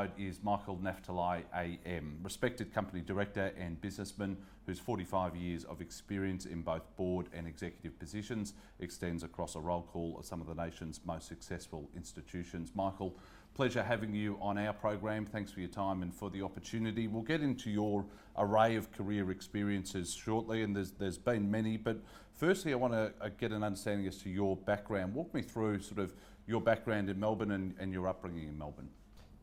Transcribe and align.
episode 0.00 0.18
is 0.18 0.42
Michael 0.42 0.78
Naphtali 0.80 1.44
AM, 1.54 2.18
respected 2.22 2.72
company 2.72 3.02
director 3.02 3.52
and 3.58 3.78
businessman 3.80 4.36
whose 4.64 4.78
45 4.78 5.36
years 5.36 5.64
of 5.64 5.82
experience 5.82 6.46
in 6.46 6.62
both 6.62 6.82
board 6.96 7.26
and 7.34 7.46
executive 7.46 7.98
positions 7.98 8.54
extends 8.78 9.22
across 9.22 9.56
a 9.56 9.60
roll 9.60 9.82
call 9.82 10.16
of 10.18 10.24
some 10.24 10.40
of 10.40 10.46
the 10.46 10.54
nation's 10.54 11.00
most 11.04 11.28
successful 11.28 11.90
institutions. 11.94 12.72
Michael, 12.74 13.14
pleasure 13.52 13.82
having 13.82 14.14
you 14.14 14.38
on 14.40 14.56
our 14.56 14.72
program. 14.72 15.26
Thanks 15.26 15.52
for 15.52 15.60
your 15.60 15.68
time 15.68 16.02
and 16.02 16.14
for 16.14 16.30
the 16.30 16.40
opportunity. 16.40 17.06
We'll 17.06 17.22
get 17.22 17.42
into 17.42 17.68
your 17.68 18.06
array 18.38 18.76
of 18.76 18.90
career 18.92 19.30
experiences 19.30 20.14
shortly, 20.14 20.62
and 20.62 20.74
there's, 20.74 20.92
there's 20.92 21.18
been 21.18 21.50
many, 21.50 21.76
but 21.76 21.98
firstly, 22.36 22.72
I 22.72 22.76
want 22.76 22.94
to 22.94 23.12
uh, 23.20 23.28
get 23.38 23.52
an 23.52 23.62
understanding 23.62 24.06
as 24.06 24.16
to 24.22 24.30
your 24.30 24.56
background. 24.56 25.12
Walk 25.14 25.34
me 25.34 25.42
through 25.42 25.82
sort 25.82 25.98
of 26.00 26.14
your 26.46 26.60
background 26.60 27.10
in 27.10 27.20
Melbourne 27.20 27.50
and, 27.50 27.74
and 27.78 27.92
your 27.92 28.08
upbringing 28.08 28.48
in 28.48 28.56
Melbourne. 28.56 28.88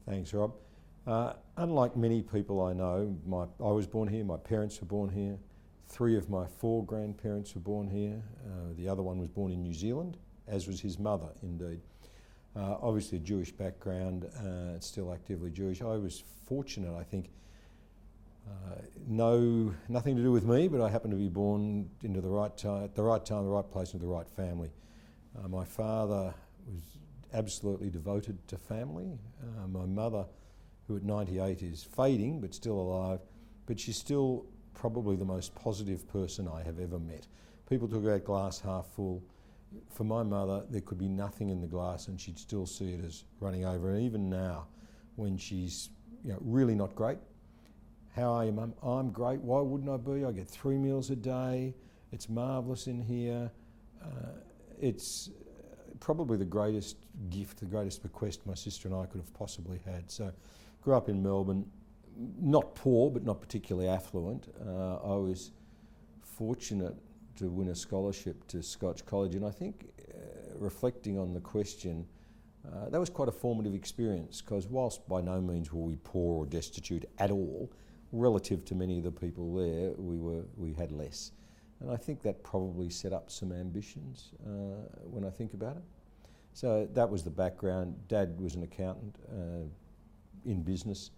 Thanks, 0.07 0.34
Rob. 0.34 0.53
Uh, 1.05 1.34
unlike 1.57 1.97
many 1.97 2.21
people 2.21 2.63
I 2.63 2.71
know, 2.71 3.13
my, 3.25 3.43
I 3.59 3.71
was 3.71 3.85
born 3.85 4.07
here, 4.07 4.23
my 4.23 4.38
parents 4.38 4.79
were 4.79 4.88
born 4.88 5.09
here, 5.09 5.38
three 5.89 6.15
of 6.15 6.29
my 6.29 6.45
four 6.48 6.85
grandparents 6.85 7.53
were 7.55 7.61
born 7.61 7.89
here, 7.89 8.23
uh, 8.45 8.73
the 8.77 8.88
other 8.88 9.03
one 9.03 9.20
was 9.20 9.27
born 9.27 9.51
in 9.51 9.62
New 9.62 9.73
Zealand, 9.73 10.15
as 10.48 10.65
was 10.65 10.79
his 10.79 10.98
mother, 10.98 11.27
indeed. 11.43 11.81
Uh, 12.55 12.77
obviously, 12.81 13.17
a 13.17 13.21
Jewish 13.21 13.51
background, 13.51 14.23
uh, 14.25 14.79
still 14.79 15.13
actively 15.13 15.51
Jewish. 15.51 15.82
I 15.82 15.98
was 15.98 16.23
fortunate, 16.45 16.98
I 16.98 17.04
think. 17.04 17.29
Uh, 18.48 18.76
no, 19.07 19.73
nothing 19.89 20.15
to 20.15 20.21
do 20.21 20.32
with 20.32 20.45
me, 20.45 20.70
but 20.70 20.79
I 20.79 20.89
happened 20.89 21.12
to 21.12 21.17
be 21.17 21.27
born 21.27 21.89
into 22.01 22.21
the 22.21 22.29
right 22.29 22.55
time, 22.57 22.85
at 22.85 22.95
the 22.95 23.04
right 23.04 23.26
time, 23.26 23.43
the 23.43 23.49
right 23.49 23.70
place, 23.70 23.91
with 23.91 24.01
the 24.01 24.07
right 24.07 24.29
family. 24.29 24.71
Uh, 25.37 25.49
my 25.49 25.65
father 25.65 26.34
was 26.65 26.96
absolutely 27.38 27.90
devoted 27.90 28.46
to 28.48 28.57
family. 28.57 29.20
Uh, 29.41 29.68
my 29.68 29.85
mother, 29.85 30.26
who 30.88 30.98
at 30.98 31.04
98 31.04 31.62
is 31.62 31.84
fading 31.84 32.41
but 32.41 32.54
still 32.54 32.79
alive, 32.79 33.20
but 33.66 33.79
she's 33.79 33.98
still 33.98 34.46
probably 34.74 35.16
the 35.16 35.26
most 35.26 35.54
positive 35.55 36.07
person 36.07 36.48
I 36.48 36.63
have 36.63 36.79
ever 36.79 36.99
met. 36.99 37.27
People 37.70 37.88
talk 37.88 38.04
about 38.04 38.24
glass 38.24 38.60
half 38.60 38.88
full. 38.88 39.24
For 39.91 40.04
my 40.04 40.24
mother, 40.24 40.63
there 40.70 40.82
could 40.82 40.98
be 40.98 41.10
nothing 41.10 41.49
in 41.49 41.62
the 41.62 41.68
glass 41.68 42.07
and 42.07 42.20
she'd 42.20 42.40
still 42.40 42.66
see 42.66 42.94
it 42.94 43.04
as 43.04 43.26
running 43.40 43.66
over. 43.66 43.94
And 43.94 44.04
even 44.04 44.29
now, 44.29 44.68
when 45.16 45.38
she's 45.38 45.90
you 46.24 46.32
know, 46.32 46.40
really 46.41 46.74
not 46.74 46.96
great, 46.96 47.18
how 48.16 48.34
are 48.34 48.46
you, 48.46 48.51
mum? 48.51 48.74
I'm 48.82 49.12
great. 49.12 49.41
Why 49.41 49.62
wouldn't 49.62 49.90
I 49.90 49.98
be? 49.98 50.26
I 50.26 50.32
get 50.32 50.48
three 50.48 50.77
meals 50.77 51.12
a 51.12 51.16
day. 51.16 51.76
It's 52.12 52.29
marvellous 52.29 52.88
in 52.88 53.01
here. 53.01 53.51
Uh, 54.01 54.40
it's 54.79 55.29
probably 55.99 56.37
the 56.37 56.45
greatest 56.45 56.98
gift, 57.29 57.59
the 57.59 57.65
greatest 57.65 58.03
bequest 58.03 58.45
my 58.45 58.53
sister 58.53 58.87
and 58.87 58.98
I 58.98 59.05
could 59.05 59.21
have 59.21 59.34
possibly 59.34 59.79
had. 59.85 60.09
So, 60.09 60.31
grew 60.81 60.95
up 60.95 61.09
in 61.09 61.21
Melbourne, 61.21 61.65
not 62.39 62.76
poor, 62.76 63.12
but 63.12 63.23
not 63.23 63.41
particularly 63.41 63.87
affluent. 63.87 64.47
Uh, 64.66 64.95
I 64.95 65.16
was 65.16 65.51
fortunate 66.22 66.95
to 67.35 67.50
win 67.50 67.69
a 67.69 67.75
scholarship 67.75 68.47
to 68.47 68.63
Scotch 68.63 69.06
College, 69.06 69.35
and 69.35 69.45
I 69.45 69.51
think 69.51 69.89
uh, 70.09 70.17
reflecting 70.57 71.17
on 71.17 71.34
the 71.34 71.39
question, 71.39 72.06
uh, 72.66 72.89
that 72.89 73.00
was 73.00 73.09
quite 73.09 73.29
a 73.29 73.31
formative 73.31 73.73
experience 73.73 74.41
because, 74.41 74.67
whilst 74.67 75.07
by 75.07 75.22
no 75.22 75.39
means 75.39 75.72
were 75.72 75.81
we 75.81 75.95
poor 76.03 76.39
or 76.39 76.45
destitute 76.45 77.06
at 77.19 77.31
all, 77.31 77.72
relative 78.11 78.66
to 78.66 78.75
many 78.75 78.97
of 78.97 79.03
the 79.03 79.11
people 79.11 79.56
there, 79.56 79.91
we 79.97 80.17
were 80.17 80.43
we 80.55 80.73
had 80.73 80.91
less. 80.91 81.31
And 81.79 81.91
I 81.91 81.95
think 81.95 82.21
that 82.23 82.43
probably 82.43 82.89
set 82.89 83.13
up 83.13 83.29
some 83.29 83.51
ambitions 83.51 84.31
uh, 84.45 84.49
when 85.03 85.23
I 85.23 85.29
think 85.29 85.53
about 85.53 85.77
it. 85.77 85.83
So 86.53 86.88
that 86.93 87.09
was 87.09 87.23
the 87.23 87.29
background. 87.29 87.95
Dad 88.07 88.39
was 88.41 88.55
an 88.55 88.63
accountant 88.63 89.15
uh, 89.31 90.49
in 90.49 90.63
business. 90.63 91.11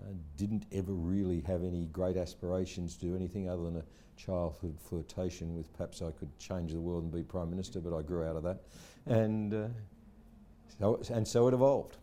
Uh, 0.00 0.12
didn't 0.36 0.66
ever 0.70 0.92
really 0.92 1.40
have 1.40 1.64
any 1.64 1.86
great 1.86 2.16
aspirations 2.16 2.96
to 2.96 3.06
do 3.06 3.16
anything 3.16 3.48
other 3.48 3.64
than 3.64 3.76
a 3.78 3.84
childhood 4.16 4.78
flirtation 4.80 5.56
with 5.56 5.72
perhaps 5.72 6.00
I 6.00 6.12
could 6.12 6.36
change 6.38 6.72
the 6.72 6.80
world 6.80 7.02
and 7.02 7.12
be 7.12 7.24
Prime 7.24 7.50
Minister, 7.50 7.80
but 7.80 7.96
I 7.96 8.02
grew 8.02 8.24
out 8.24 8.36
of 8.36 8.44
that. 8.44 8.60
And, 9.06 9.52
uh, 9.52 9.68
so, 10.78 11.02
and 11.10 11.26
so 11.26 11.48
it 11.48 11.54
evolved. 11.54 11.96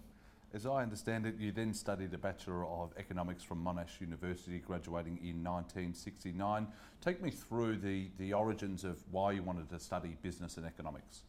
As 0.55 0.65
I 0.65 0.83
understand 0.83 1.25
it, 1.25 1.35
you 1.37 1.51
then 1.51 1.73
studied 1.73 2.13
a 2.13 2.17
Bachelor 2.17 2.65
of 2.65 2.93
Economics 2.97 3.43
from 3.43 3.61
Monash 3.61 3.99
University, 3.99 4.59
graduating 4.59 5.17
in 5.17 5.43
1969. 5.43 6.67
Take 7.01 7.21
me 7.21 7.29
through 7.29 7.75
the, 7.75 8.07
the 8.17 8.31
origins 8.31 8.85
of 8.85 9.03
why 9.11 9.33
you 9.33 9.43
wanted 9.43 9.69
to 9.71 9.79
study 9.81 10.15
business 10.21 10.55
and 10.55 10.65
economics. 10.65 11.23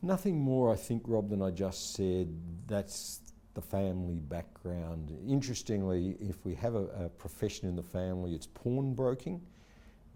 Nothing 0.00 0.40
more, 0.40 0.72
I 0.72 0.76
think, 0.76 1.02
Rob, 1.04 1.28
than 1.28 1.42
I 1.42 1.50
just 1.50 1.92
said. 1.92 2.34
That's 2.66 3.20
the 3.52 3.60
family 3.60 4.18
background. 4.18 5.14
Interestingly, 5.28 6.16
if 6.18 6.42
we 6.46 6.54
have 6.54 6.74
a, 6.74 6.86
a 7.04 7.08
profession 7.10 7.68
in 7.68 7.76
the 7.76 7.82
family, 7.82 8.34
it's 8.34 8.46
pawnbroking, 8.46 9.42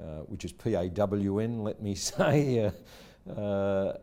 uh, 0.00 0.20
which 0.20 0.47
is 0.47 0.53
P 0.53 0.72
A 0.72 0.88
W 0.88 1.41
N, 1.41 1.62
let 1.62 1.82
me 1.82 1.94
say. 1.94 2.65
Uh, 2.65 2.70
uh, 3.37 3.94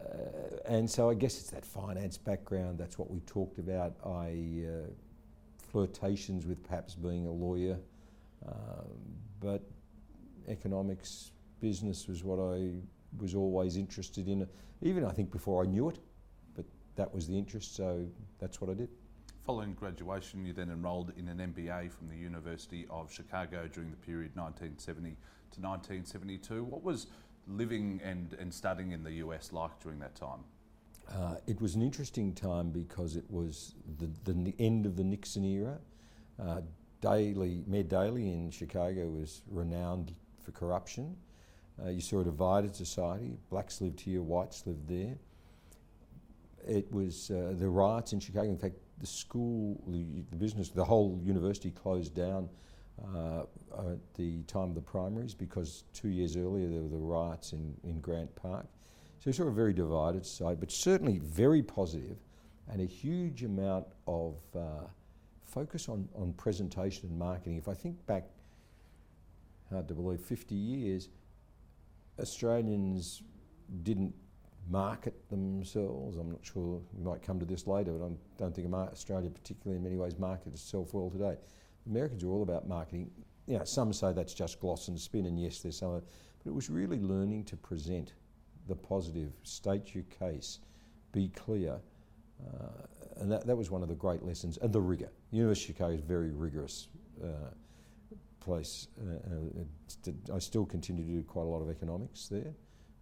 and 0.66 0.90
so 0.90 1.10
I 1.10 1.14
guess 1.14 1.40
it's 1.40 1.50
that 1.52 1.66
finance 1.66 2.18
background. 2.18 2.78
That's 2.78 2.98
what 2.98 3.10
we 3.10 3.20
talked 3.22 3.60
about. 3.60 3.94
I 4.06 4.66
uh, 4.68 4.90
flirtations 5.58 6.46
with 6.46 6.64
perhaps 6.64 6.96
being 6.96 7.26
a 7.26 7.32
lawyer, 7.32 7.78
um, 8.48 8.88
but 9.40 9.64
economics, 10.48 11.32
business 11.60 12.08
was 12.08 12.24
what 12.24 12.40
I 12.40 12.72
was 13.18 13.36
always 13.36 13.78
interested 13.78 14.28
in. 14.28 14.48
Even 14.82 15.06
I 15.06 15.12
think 15.12 15.32
before 15.32 15.64
I 15.64 15.68
knew 15.68 15.90
it, 15.90 16.00
but 16.56 16.66
that 16.96 17.14
was 17.14 17.28
the 17.28 17.38
interest. 17.38 17.76
So 17.76 18.06
that's 18.40 18.62
what 18.62 18.70
I 18.70 18.74
did. 18.74 18.90
Following 19.46 19.74
graduation, 19.74 20.44
you 20.44 20.54
then 20.54 20.72
enrolled 20.72 21.14
in 21.18 21.28
an 21.28 21.38
MBA 21.38 21.92
from 21.92 22.08
the 22.10 22.16
University 22.16 22.88
of 22.90 23.12
Chicago 23.12 23.68
during 23.72 23.92
the 23.92 23.98
period 23.98 24.32
1970 24.36 25.10
to 25.10 25.62
1972. 25.62 26.64
What 26.64 26.84
was 26.84 27.08
living 27.48 28.02
and, 28.04 28.34
and 28.40 28.54
studying 28.54 28.92
in 28.92 29.04
the 29.04 29.14
US 29.14 29.52
like 29.52 29.80
during 29.82 30.00
that 30.00 30.16
time? 30.16 30.44
Uh, 31.10 31.36
it 31.46 31.62
was 31.62 31.76
an 31.76 31.82
interesting 31.82 32.34
time 32.34 32.72
because 32.72 33.16
it 33.16 33.26
was 33.30 33.76
the, 34.00 34.10
the 34.32 34.54
end 34.60 34.86
of 34.86 34.96
the 34.96 35.04
Nixon 35.04 35.44
era. 35.44 35.78
Uh, 36.42 36.62
Daley, 37.02 37.64
Mayor 37.68 37.84
Daley 37.84 38.34
in 38.34 38.50
Chicago 38.50 39.08
was 39.08 39.42
renowned 39.50 40.14
for 40.44 40.52
corruption. 40.52 41.16
Uh, 41.84 41.90
you 41.90 42.02
saw 42.02 42.22
a 42.22 42.24
divided 42.24 42.76
society. 42.76 43.38
Blacks 43.50 43.82
lived 43.82 44.00
here, 44.00 44.22
whites 44.22 44.66
lived 44.66 44.88
there. 44.88 45.16
It 46.68 46.92
was 46.92 47.30
uh, 47.30 47.54
the 47.58 47.68
riots 47.68 48.14
in 48.14 48.20
Chicago. 48.20 48.50
In 48.50 48.58
fact, 48.58 48.76
the 49.00 49.06
school, 49.06 49.80
the, 49.88 50.24
the 50.32 50.38
business, 50.38 50.70
the 50.70 50.86
whole 50.86 51.20
university 51.24 51.70
closed 51.70 52.16
down 52.16 52.50
uh, 53.04 53.42
at 53.78 54.14
the 54.16 54.44
time 54.44 54.70
of 54.70 54.76
the 54.76 54.82
primaries 54.82 55.34
because 55.34 55.84
two 55.94 56.10
years 56.10 56.38
earlier 56.38 56.68
there 56.68 56.82
were 56.82 56.90
the 56.90 56.98
riots 56.98 57.54
in, 57.54 57.76
in 57.84 58.00
Grant 58.00 58.34
Park. 58.36 58.66
So 59.20 59.30
it's 59.30 59.38
sort 59.38 59.48
of 59.48 59.54
a 59.54 59.56
very 59.56 59.74
divided 59.74 60.26
side, 60.26 60.60
but 60.60 60.72
certainly 60.72 61.20
very 61.20 61.62
positive 61.62 62.18
and 62.70 62.82
a 62.82 62.86
huge 62.86 63.44
amount 63.44 63.86
of 64.08 64.36
uh, 64.56 64.88
focus 65.46 65.90
on, 65.90 66.08
on 66.16 66.34
presentation 66.34 67.10
and 67.10 67.20
marketing. 67.20 67.58
If 67.58 67.68
I 67.68 67.74
think 67.74 68.04
back, 68.06 68.26
hard 69.70 69.88
to 69.88 69.94
believe, 69.94 70.22
50 70.22 70.56
years, 70.56 71.10
Australians 72.20 73.24
didn't 73.84 74.14
market 74.70 75.30
themselves. 75.30 76.18
I'm 76.18 76.32
not 76.32 76.40
sure 76.44 76.82
we 76.94 77.04
might 77.04 77.22
come 77.22 77.40
to 77.40 77.46
this 77.46 77.68
later, 77.68 77.92
but 77.92 78.06
I 78.06 78.10
don't 78.38 78.56
think 78.56 78.74
Australia, 78.74 79.30
particularly 79.30 79.78
in 79.78 79.84
many 79.84 79.96
ways, 79.96 80.18
markets 80.18 80.56
itself 80.56 80.94
well 80.94 81.10
today. 81.10 81.38
Americans 81.90 82.24
are 82.24 82.30
all 82.30 82.44
about 82.44 82.68
marketing. 82.68 83.12
You 83.48 83.58
know, 83.58 83.64
some 83.64 83.94
say 83.94 84.14
that's 84.14 84.34
just 84.34 84.60
gloss 84.60 84.88
and 84.88 85.00
spin, 85.00 85.26
and 85.26 85.40
yes, 85.40 85.60
there's 85.60 85.78
some, 85.78 85.92
but 85.92 86.50
it 86.50 86.54
was 86.54 86.70
really 86.70 87.00
learning 87.00 87.44
to 87.46 87.58
present 87.58 88.14
the 88.68 88.76
positive, 88.76 89.32
state 89.44 89.94
your 89.94 90.04
case, 90.20 90.60
be 91.12 91.30
clear, 91.30 91.80
uh, 92.44 93.18
and 93.18 93.32
that, 93.32 93.46
that 93.46 93.56
was 93.56 93.70
one 93.70 93.84
of 93.84 93.90
the 93.90 93.96
great 93.96 94.24
lessons, 94.24 94.58
and 94.58 94.74
the 94.74 94.82
rigour. 94.82 95.10
University 95.32 95.72
of 95.72 95.78
Chicago 95.78 95.94
is 95.94 96.02
very 96.02 96.32
rigorous 96.32 96.88
uh, 97.24 97.28
place. 98.40 98.88
Uh, 99.00 99.14
uh 99.14 100.36
I 100.36 100.40
still 100.40 100.66
continue 100.66 101.04
to 101.04 101.10
do 101.10 101.24
quite 101.24 101.44
a 101.44 101.50
lot 101.50 101.62
of 101.62 101.70
economics 101.70 102.28
there, 102.28 102.54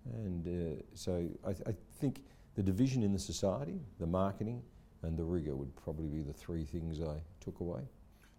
and 0.05 0.47
uh, 0.47 0.81
so 0.93 1.27
I, 1.45 1.53
th- 1.53 1.67
I 1.67 1.73
think 1.99 2.21
the 2.55 2.63
division 2.63 3.01
in 3.01 3.13
the 3.13 3.19
society, 3.19 3.79
the 3.99 4.07
marketing, 4.07 4.61
and 5.01 5.17
the 5.17 5.23
rigour 5.23 5.55
would 5.55 5.75
probably 5.75 6.07
be 6.07 6.21
the 6.21 6.33
three 6.33 6.63
things 6.63 7.01
I 7.01 7.17
took 7.39 7.59
away. 7.59 7.81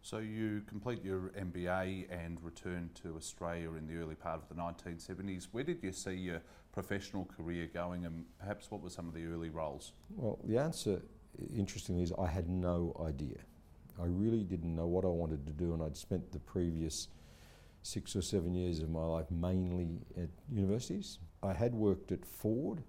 So 0.04 0.18
you 0.18 0.60
complete 0.66 1.02
your 1.02 1.30
MBA 1.30 2.08
and 2.10 2.38
return 2.42 2.90
to 3.02 3.16
Australia 3.16 3.72
in 3.72 3.86
the 3.86 3.96
early 3.96 4.14
part 4.14 4.38
of 4.38 4.46
the 4.50 4.54
1970s. 4.54 5.48
Where 5.50 5.64
did 5.64 5.82
you 5.82 5.92
see 5.92 6.12
your 6.12 6.42
professional 6.72 7.24
career 7.24 7.70
going 7.72 8.04
and 8.04 8.26
perhaps 8.38 8.70
what 8.70 8.82
were 8.82 8.90
some 8.90 9.08
of 9.08 9.14
the 9.14 9.24
early 9.24 9.48
roles? 9.48 9.94
Well, 10.10 10.38
the 10.44 10.58
answer, 10.58 11.00
interestingly, 11.56 12.02
is 12.02 12.12
I 12.18 12.26
had 12.26 12.50
no 12.50 12.94
idea. 13.02 13.38
I 13.98 14.04
really 14.04 14.44
didn't 14.44 14.76
know 14.76 14.86
what 14.86 15.06
I 15.06 15.08
wanted 15.08 15.46
to 15.46 15.54
do 15.54 15.72
and 15.72 15.82
I'd 15.82 15.96
spent 15.96 16.32
the 16.32 16.40
previous 16.40 17.08
six 17.80 18.14
or 18.14 18.20
seven 18.20 18.54
years 18.54 18.80
of 18.80 18.90
my 18.90 19.06
life 19.06 19.30
mainly 19.30 20.02
at 20.18 20.28
universities. 20.52 21.18
I 21.42 21.54
had 21.54 21.74
worked 21.74 22.12
at 22.12 22.26
Ford 22.26 22.82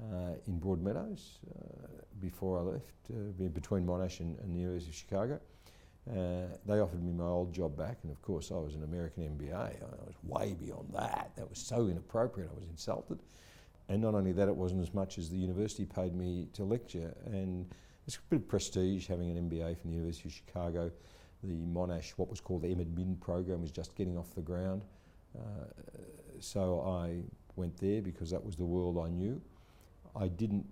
uh, 0.00 0.34
in 0.46 0.60
Broadmeadows, 0.60 1.38
uh, 1.50 1.88
before 2.20 2.60
I 2.60 2.62
left, 2.62 2.94
uh, 3.10 3.48
between 3.48 3.84
Monash 3.84 4.20
and, 4.20 4.38
and, 4.38 4.54
the 4.54 4.60
University 4.60 4.90
of 4.90 4.94
Chicago. 4.94 5.40
Uh, 6.10 6.46
they 6.66 6.78
offered 6.78 7.02
me 7.02 7.12
my 7.12 7.24
old 7.24 7.52
job 7.52 7.76
back, 7.76 7.98
and 8.02 8.12
of 8.12 8.22
course, 8.22 8.52
I 8.52 8.54
was 8.54 8.74
an 8.74 8.84
American 8.84 9.24
MBA. 9.24 9.54
I 9.54 10.04
was 10.06 10.14
way 10.22 10.54
beyond 10.54 10.88
that. 10.94 11.32
That 11.36 11.48
was 11.48 11.58
so 11.58 11.88
inappropriate, 11.88 12.48
I 12.52 12.54
was 12.54 12.68
insulted. 12.68 13.18
And 13.88 14.02
not 14.02 14.14
only 14.14 14.32
that, 14.32 14.48
it 14.48 14.54
wasn't 14.54 14.82
as 14.82 14.94
much 14.94 15.18
as 15.18 15.30
the 15.30 15.36
university 15.36 15.84
paid 15.84 16.14
me 16.14 16.48
to 16.54 16.64
lecture. 16.64 17.14
And 17.26 17.66
it's 18.06 18.16
a 18.16 18.20
bit 18.30 18.40
of 18.40 18.48
prestige 18.48 19.06
having 19.06 19.36
an 19.36 19.48
MBA 19.48 19.78
from 19.80 19.90
the 19.90 19.96
University 19.96 20.28
of 20.28 20.34
Chicago. 20.34 20.90
The 21.42 21.54
Monash, 21.54 22.10
what 22.16 22.28
was 22.28 22.40
called 22.40 22.62
the 22.62 22.74
Min 22.74 23.16
program, 23.20 23.62
was 23.62 23.70
just 23.70 23.94
getting 23.94 24.16
off 24.16 24.34
the 24.34 24.42
ground. 24.42 24.84
Uh, 25.36 25.64
so 26.40 26.80
I 26.80 27.22
went 27.56 27.76
there 27.78 28.00
because 28.02 28.30
that 28.30 28.44
was 28.44 28.56
the 28.56 28.64
world 28.64 28.98
I 28.98 29.10
knew. 29.10 29.40
I 30.14 30.28
didn't 30.28 30.66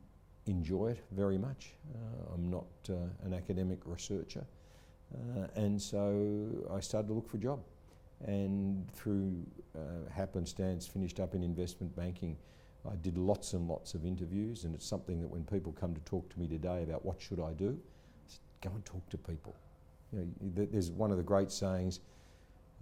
enjoy 0.47 0.89
it 0.89 1.05
very 1.11 1.39
much. 1.39 1.73
Uh, 1.95 2.35
I'm 2.35 2.51
not 2.51 2.67
uh, 2.89 2.95
an 3.25 3.35
academic 3.35 3.81
researcher. 3.85 4.45
Uh, 5.15 5.47
and 5.55 5.81
so 5.81 6.47
I 6.73 6.81
started 6.81 7.09
to 7.09 7.15
look 7.15 7.29
for 7.29 7.37
a 7.37 7.41
job. 7.41 7.61
And 8.27 8.91
through 8.93 9.35
uh, 9.77 10.11
happenstance, 10.13 10.87
finished 10.87 11.21
up 11.21 11.35
in 11.35 11.43
investment 11.43 11.95
banking. 11.95 12.37
I 12.91 12.97
did 12.97 13.19
lots 13.19 13.55
and 13.55 13.69
lots 13.69 13.95
of 13.95 14.05
interviews, 14.05 14.65
and 14.65 14.75
it's 14.75 14.87
something 14.87 15.21
that 15.21 15.29
when 15.29 15.45
people 15.45 15.73
come 15.73 15.95
to 15.95 16.01
talk 16.03 16.29
to 16.31 16.39
me 16.39 16.47
today 16.47 16.83
about 16.83 17.05
what 17.05 17.21
should 17.21 17.41
I 17.41 17.53
do, 17.53 17.71
I 17.71 18.29
said, 18.29 18.41
go 18.63 18.71
and 18.75 18.85
talk 18.85 19.09
to 19.11 19.19
people. 19.19 19.55
You 20.13 20.21
know, 20.21 20.67
there's 20.71 20.91
one 20.91 21.11
of 21.11 21.17
the 21.17 21.23
great 21.23 21.51
sayings, 21.51 22.01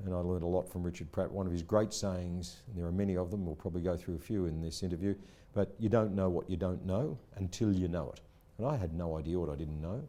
and 0.04 0.12
I 0.12 0.18
learned 0.18 0.42
a 0.42 0.46
lot 0.46 0.68
from 0.70 0.82
Richard 0.82 1.10
Pratt. 1.12 1.30
One 1.30 1.46
of 1.46 1.52
his 1.52 1.62
great 1.62 1.92
sayings, 1.92 2.62
and 2.66 2.76
there 2.76 2.86
are 2.86 2.92
many 2.92 3.16
of 3.16 3.30
them, 3.30 3.46
we'll 3.46 3.54
probably 3.54 3.82
go 3.82 3.96
through 3.96 4.16
a 4.16 4.18
few 4.18 4.46
in 4.46 4.60
this 4.60 4.82
interview, 4.82 5.14
but 5.54 5.74
you 5.78 5.88
don't 5.88 6.14
know 6.14 6.28
what 6.28 6.50
you 6.50 6.56
don't 6.56 6.84
know 6.84 7.18
until 7.36 7.72
you 7.72 7.88
know 7.88 8.10
it. 8.12 8.20
And 8.58 8.66
I 8.66 8.76
had 8.76 8.94
no 8.94 9.16
idea 9.16 9.38
what 9.38 9.50
I 9.50 9.56
didn't 9.56 9.80
know. 9.80 10.02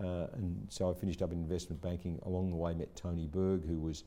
Uh, 0.00 0.26
and 0.34 0.66
so 0.68 0.90
I 0.90 0.94
finished 0.94 1.22
up 1.22 1.32
in 1.32 1.38
investment 1.38 1.80
banking. 1.80 2.18
Along 2.24 2.50
the 2.50 2.56
way, 2.56 2.74
met 2.74 2.94
Tony 2.96 3.26
Berg, 3.26 3.66
who 3.66 3.78
was 3.80 4.04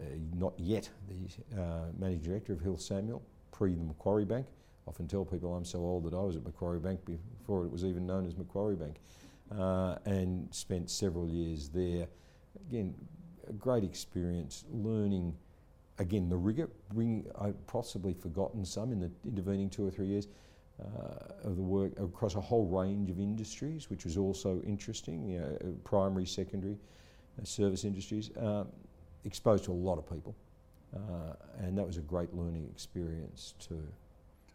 uh, 0.00 0.04
not 0.36 0.54
yet 0.58 0.88
the 1.08 1.60
uh, 1.60 1.86
managing 1.98 2.22
director 2.22 2.52
of 2.52 2.60
Hill 2.60 2.78
Samuel, 2.78 3.22
pre 3.50 3.74
the 3.74 3.82
Macquarie 3.82 4.24
Bank. 4.24 4.46
I 4.86 4.90
often 4.90 5.08
tell 5.08 5.24
people 5.24 5.54
I'm 5.54 5.64
so 5.64 5.78
old 5.78 6.04
that 6.04 6.14
I 6.14 6.20
was 6.20 6.36
at 6.36 6.44
Macquarie 6.44 6.80
Bank 6.80 7.00
before 7.04 7.64
it 7.64 7.72
was 7.72 7.84
even 7.84 8.06
known 8.06 8.26
as 8.26 8.36
Macquarie 8.36 8.76
Bank, 8.76 8.96
uh, 9.56 9.96
and 10.04 10.52
spent 10.54 10.90
several 10.90 11.28
years 11.28 11.68
there. 11.68 12.06
Again, 12.68 12.94
a 13.48 13.52
great 13.52 13.84
experience 13.84 14.64
learning. 14.70 15.36
Again, 15.98 16.28
the 16.28 16.36
rigour. 16.36 16.70
Bring, 16.94 17.26
I've 17.38 17.66
possibly 17.66 18.14
forgotten 18.14 18.64
some 18.64 18.92
in 18.92 19.00
the 19.00 19.10
intervening 19.26 19.68
two 19.68 19.86
or 19.86 19.90
three 19.90 20.06
years 20.06 20.28
of 21.42 21.56
the 21.56 21.62
work 21.62 21.98
across 21.98 22.34
a 22.34 22.40
whole 22.40 22.66
range 22.66 23.10
of 23.10 23.18
industries, 23.18 23.90
which 23.90 24.04
was 24.04 24.16
also 24.16 24.60
interesting. 24.62 25.28
You 25.28 25.40
know, 25.40 25.58
uh, 25.60 25.66
primary, 25.84 26.26
secondary, 26.26 26.78
uh, 27.40 27.44
service 27.44 27.84
industries. 27.84 28.30
Um, 28.36 28.68
exposed 29.24 29.64
to 29.64 29.72
a 29.72 29.74
lot 29.74 29.98
of 29.98 30.08
people, 30.08 30.34
uh, 30.94 31.34
and 31.58 31.76
that 31.76 31.86
was 31.86 31.96
a 31.96 32.00
great 32.00 32.32
learning 32.34 32.66
experience 32.70 33.54
too. 33.58 33.86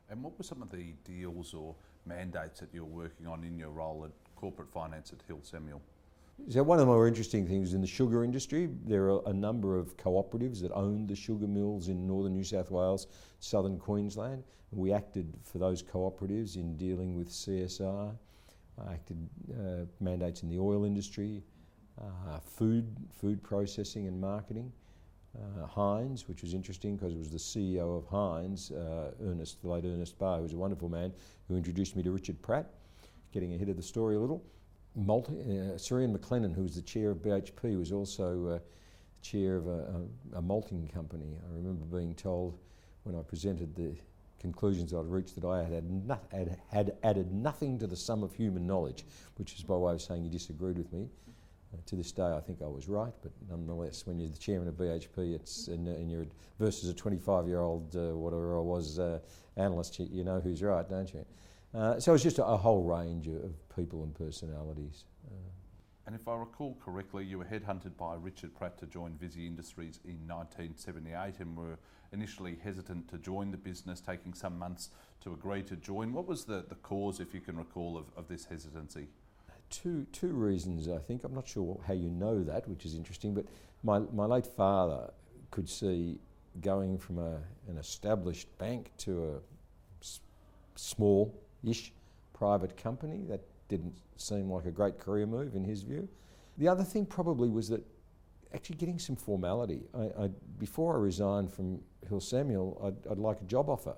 And 0.10 0.24
what 0.24 0.38
were 0.38 0.44
some 0.44 0.62
of 0.62 0.72
the 0.72 0.94
deals 1.04 1.54
or 1.54 1.76
mandates 2.06 2.60
that 2.60 2.70
you're 2.74 2.84
working 2.84 3.28
on 3.28 3.44
in 3.44 3.58
your 3.58 3.70
role 3.70 4.06
at 4.06 4.12
corporate 4.36 4.70
finance 4.70 5.12
at 5.14 5.20
Hill 5.28 5.40
Samuel? 5.42 5.82
So 6.50 6.62
one 6.62 6.80
of 6.80 6.86
the 6.86 6.92
more 6.92 7.08
interesting 7.08 7.48
things 7.48 7.74
in 7.74 7.82
the 7.82 7.88
sugar 7.88 8.24
industry, 8.24 8.70
there 8.86 9.10
are 9.10 9.22
a 9.26 9.34
number 9.34 9.78
of 9.78 9.96
cooperatives 9.98 10.62
that 10.62 10.72
owned 10.74 11.08
the 11.08 11.16
sugar 11.16 11.48
mills 11.48 11.88
in 11.88 12.06
northern 12.06 12.34
New 12.34 12.44
South 12.44 12.70
Wales, 12.70 13.08
southern 13.40 13.80
Queensland. 13.80 14.44
We 14.72 14.92
acted 14.92 15.34
for 15.44 15.60
those 15.60 15.82
cooperatives 15.82 16.58
in 16.58 16.76
dealing 16.76 17.16
with 17.16 17.30
CSR. 17.30 18.16
I 18.86 18.94
acted 18.94 19.30
uh, 19.54 19.86
mandates 20.02 20.44
in 20.44 20.50
the 20.50 20.60
oil 20.60 20.84
industry, 20.84 21.42
uh, 22.00 22.40
food, 22.40 22.96
food 23.10 23.42
processing 23.42 24.06
and 24.06 24.20
marketing. 24.20 24.72
Uh, 25.36 25.66
Heinz, 25.66 26.28
which 26.28 26.42
was 26.42 26.54
interesting 26.54 26.96
because 26.96 27.14
it 27.14 27.18
was 27.18 27.32
the 27.32 27.38
CEO 27.38 27.98
of 27.98 28.06
Heinz, 28.08 28.72
uh, 28.72 29.12
Ernest, 29.24 29.62
the 29.62 29.70
late 29.70 29.86
Ernest 29.86 30.20
Barr, 30.20 30.38
who 30.38 30.44
was 30.44 30.54
a 30.54 30.58
wonderful 30.58 30.90
man, 30.90 31.12
who 31.48 31.56
introduced 31.56 31.96
me 31.96 32.04
to 32.04 32.12
Richard 32.12 32.42
Pratt, 32.42 32.72
getting 33.32 33.54
ahead 33.54 33.70
of 33.70 33.78
the 33.78 33.84
story 33.84 34.16
a 34.16 34.20
little. 34.20 34.44
Multi, 34.96 35.34
uh, 35.34 35.78
McLennan, 35.78 36.56
who 36.56 36.64
was 36.64 36.76
the 36.76 36.82
chair 36.82 37.12
of 37.12 37.18
BHP, 37.18 37.78
was 37.78 37.92
also 37.92 38.48
uh, 38.48 38.60
chair 39.22 39.58
of 39.58 39.68
a, 39.68 40.04
a, 40.34 40.38
a, 40.38 40.42
malting 40.42 40.88
company. 40.88 41.38
I 41.50 41.56
remember 41.56 41.86
being 41.86 42.14
told 42.14 42.58
when 43.04 43.16
I 43.16 43.22
presented 43.22 43.76
the 43.76 43.96
conclusions 44.40 44.94
I'd 44.94 45.06
reached 45.06 45.36
that 45.42 45.48
I 45.48 45.64
had, 45.64 45.90
not, 46.06 46.24
had, 46.32 46.60
had 46.72 46.96
added 47.04 47.34
nothing 47.34 47.80
to 47.80 47.88
the 47.88 47.96
sum 47.96 48.24
of 48.24 48.34
human 48.34 48.68
knowledge, 48.68 49.06
which 49.38 49.56
is 49.56 49.64
by 49.64 49.76
way 49.76 49.94
of 49.94 50.02
saying 50.02 50.24
he 50.24 50.30
disagreed 50.30 50.78
with 50.78 50.92
me. 50.94 51.10
Uh, 51.74 51.78
to 51.88 51.96
this 51.96 52.12
day, 52.12 52.32
I 52.32 52.40
think 52.40 52.62
I 52.62 52.68
was 52.68 52.88
right, 52.88 53.14
but 53.22 53.32
nonetheless, 53.50 54.06
when 54.06 54.20
you're 54.20 54.30
the 54.30 54.38
chairman 54.38 54.68
of 54.68 54.76
BHP, 54.76 55.34
it's 55.34 55.68
and, 55.68 55.88
and 55.88 56.10
you're 56.10 56.28
versus 56.60 56.90
a 56.90 56.94
25-year-old 56.94 57.96
uh, 57.96 58.16
whatever 58.16 58.58
I 58.58 58.62
was 58.62 59.00
uh, 59.00 59.20
analyst, 59.58 60.00
you, 60.00 60.08
you, 60.12 60.24
know 60.24 60.40
who's 60.40 60.62
right, 60.62 60.88
don't 60.88 61.12
you? 61.14 61.26
Uh, 61.76 62.00
so 62.00 62.14
it's 62.14 62.24
just 62.24 62.40
a, 62.40 62.46
a, 62.46 62.56
whole 62.56 62.84
range 62.84 63.28
of 63.28 63.54
people 63.76 64.04
and 64.04 64.16
personalities. 64.16 65.04
Uh. 65.28 65.34
And 66.06 66.16
if 66.16 66.28
I 66.28 66.36
recall 66.36 66.78
correctly, 66.84 67.26
you 67.26 67.40
were 67.40 67.46
headhunted 67.46 67.98
by 67.98 68.16
Richard 68.16 68.56
Pratt 68.56 68.78
to 68.78 68.86
join 68.86 69.14
Visy 69.20 69.48
Industries 69.48 70.00
in 70.06 70.28
1978 70.28 71.40
and 71.40 71.58
were 71.58 71.78
initially 72.14 72.58
hesitant 72.64 73.10
to 73.10 73.18
join 73.18 73.52
the 73.52 73.58
business, 73.58 74.00
taking 74.00 74.34
some 74.34 74.58
months 74.58 74.92
to 75.22 75.34
agree 75.34 75.64
to 75.64 75.76
join. 75.76 76.14
What 76.14 76.28
was 76.28 76.46
the, 76.46 76.64
the 76.70 76.76
cause, 76.76 77.20
if 77.20 77.34
you 77.34 77.42
can 77.42 77.58
recall, 77.58 77.98
of, 77.98 78.06
of 78.16 78.28
this 78.28 78.46
hesitancy? 78.46 79.08
two 79.70 80.06
two 80.12 80.28
reasons. 80.28 80.88
I 80.88 81.00
think 81.00 81.24
I'm 81.24 81.34
not 81.34 81.48
sure 81.48 81.80
how 81.88 81.94
you 81.94 82.10
know 82.10 82.44
that, 82.44 82.68
which 82.68 82.86
is 82.86 82.96
interesting. 82.96 83.34
But 83.34 83.46
my 83.84 84.00
my 84.14 84.26
late 84.26 84.46
father 84.46 85.12
could 85.52 85.70
see 85.70 86.20
going 86.62 86.98
from 86.98 87.18
a, 87.20 87.40
an 87.68 87.78
established 87.78 88.48
bank 88.58 88.92
to 89.00 89.24
a 89.24 89.38
s- 90.02 90.22
small-ish 91.66 91.92
private 92.34 92.78
company. 92.78 93.24
That 93.28 93.42
didn't 93.68 93.96
seem 94.18 94.52
like 94.52 94.66
a 94.66 94.72
great 94.72 95.00
career 95.00 95.26
move 95.26 95.56
in 95.56 95.64
his 95.64 95.82
view. 95.82 96.08
The 96.58 96.68
other 96.68 96.84
thing 96.84 97.06
probably 97.06 97.50
was 97.50 97.70
that 97.70 97.84
actually 98.54 98.78
getting 98.78 99.00
some 99.00 99.16
formality. 99.16 99.82
I, 99.94 100.24
I, 100.24 100.30
before 100.60 100.96
I 100.96 101.00
resigned 101.00 101.52
from 101.52 101.82
Hill 102.08 102.22
Samuel, 102.22 102.80
I'd, 102.84 103.12
I'd 103.12 103.18
like 103.18 103.42
a 103.42 103.46
job 103.46 103.70
offer, 103.70 103.96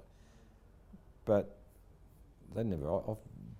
but 1.26 1.58
they 2.56 2.64
never 2.64 2.90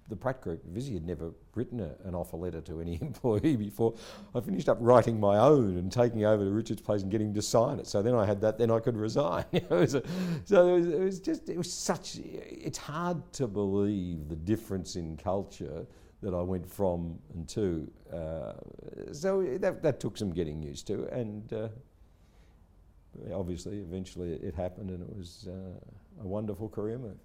the 0.10 0.16
Pratt 0.16 0.42
Group, 0.42 0.64
Visy 0.66 0.94
had 0.94 1.06
never 1.06 1.32
written 1.56 1.80
a, 1.80 1.96
an 2.06 2.16
offer 2.16 2.38
letter 2.38 2.62
to 2.62 2.80
any 2.80 2.98
employee 3.02 3.56
before. 3.56 3.94
I 4.34 4.40
finished 4.40 4.70
up 4.70 4.78
writing 4.80 5.20
my 5.20 5.38
own 5.38 5.78
and 5.78 5.92
taking 5.92 6.24
over 6.26 6.44
to 6.44 6.52
Richard's 6.52 6.82
place 6.82 7.02
and 7.02 7.12
getting 7.12 7.28
him 7.28 7.34
to 7.34 7.42
sign 7.42 7.80
it. 7.80 7.88
So 7.88 8.02
then 8.02 8.16
I 8.16 8.26
had 8.26 8.42
that, 8.42 8.58
then 8.58 8.72
I 8.72 8.80
could 8.80 8.98
resign. 8.98 9.46
it 9.52 9.70
a, 9.70 10.04
so 10.46 10.76
it 10.76 10.80
was, 10.80 10.88
it 10.88 11.00
was, 11.00 11.20
just, 11.20 11.50
it 11.50 11.58
was 11.58 11.72
such, 11.72 12.18
it's 12.24 12.78
hard 12.78 13.22
to 13.34 13.48
believe 13.48 14.30
the 14.30 14.36
difference 14.36 14.96
in 14.96 15.18
culture 15.18 15.86
that 16.22 16.34
I 16.34 16.42
went 16.42 16.68
from 16.68 17.20
and 17.34 17.48
to. 17.50 17.92
Uh, 18.12 18.54
so 19.12 19.44
that, 19.60 19.84
that 19.84 20.00
took 20.00 20.18
some 20.18 20.32
getting 20.32 20.64
used 20.64 20.88
to. 20.88 21.06
And 21.12 21.52
uh, 21.54 21.68
obviously, 23.34 23.80
eventually 23.80 24.34
it 24.34 24.56
happened 24.56 24.90
and 24.90 25.02
it 25.02 25.16
was 25.16 25.48
uh, 25.50 26.24
a 26.24 26.28
wonderful 26.28 26.70
career 26.70 26.98
move. 26.98 27.18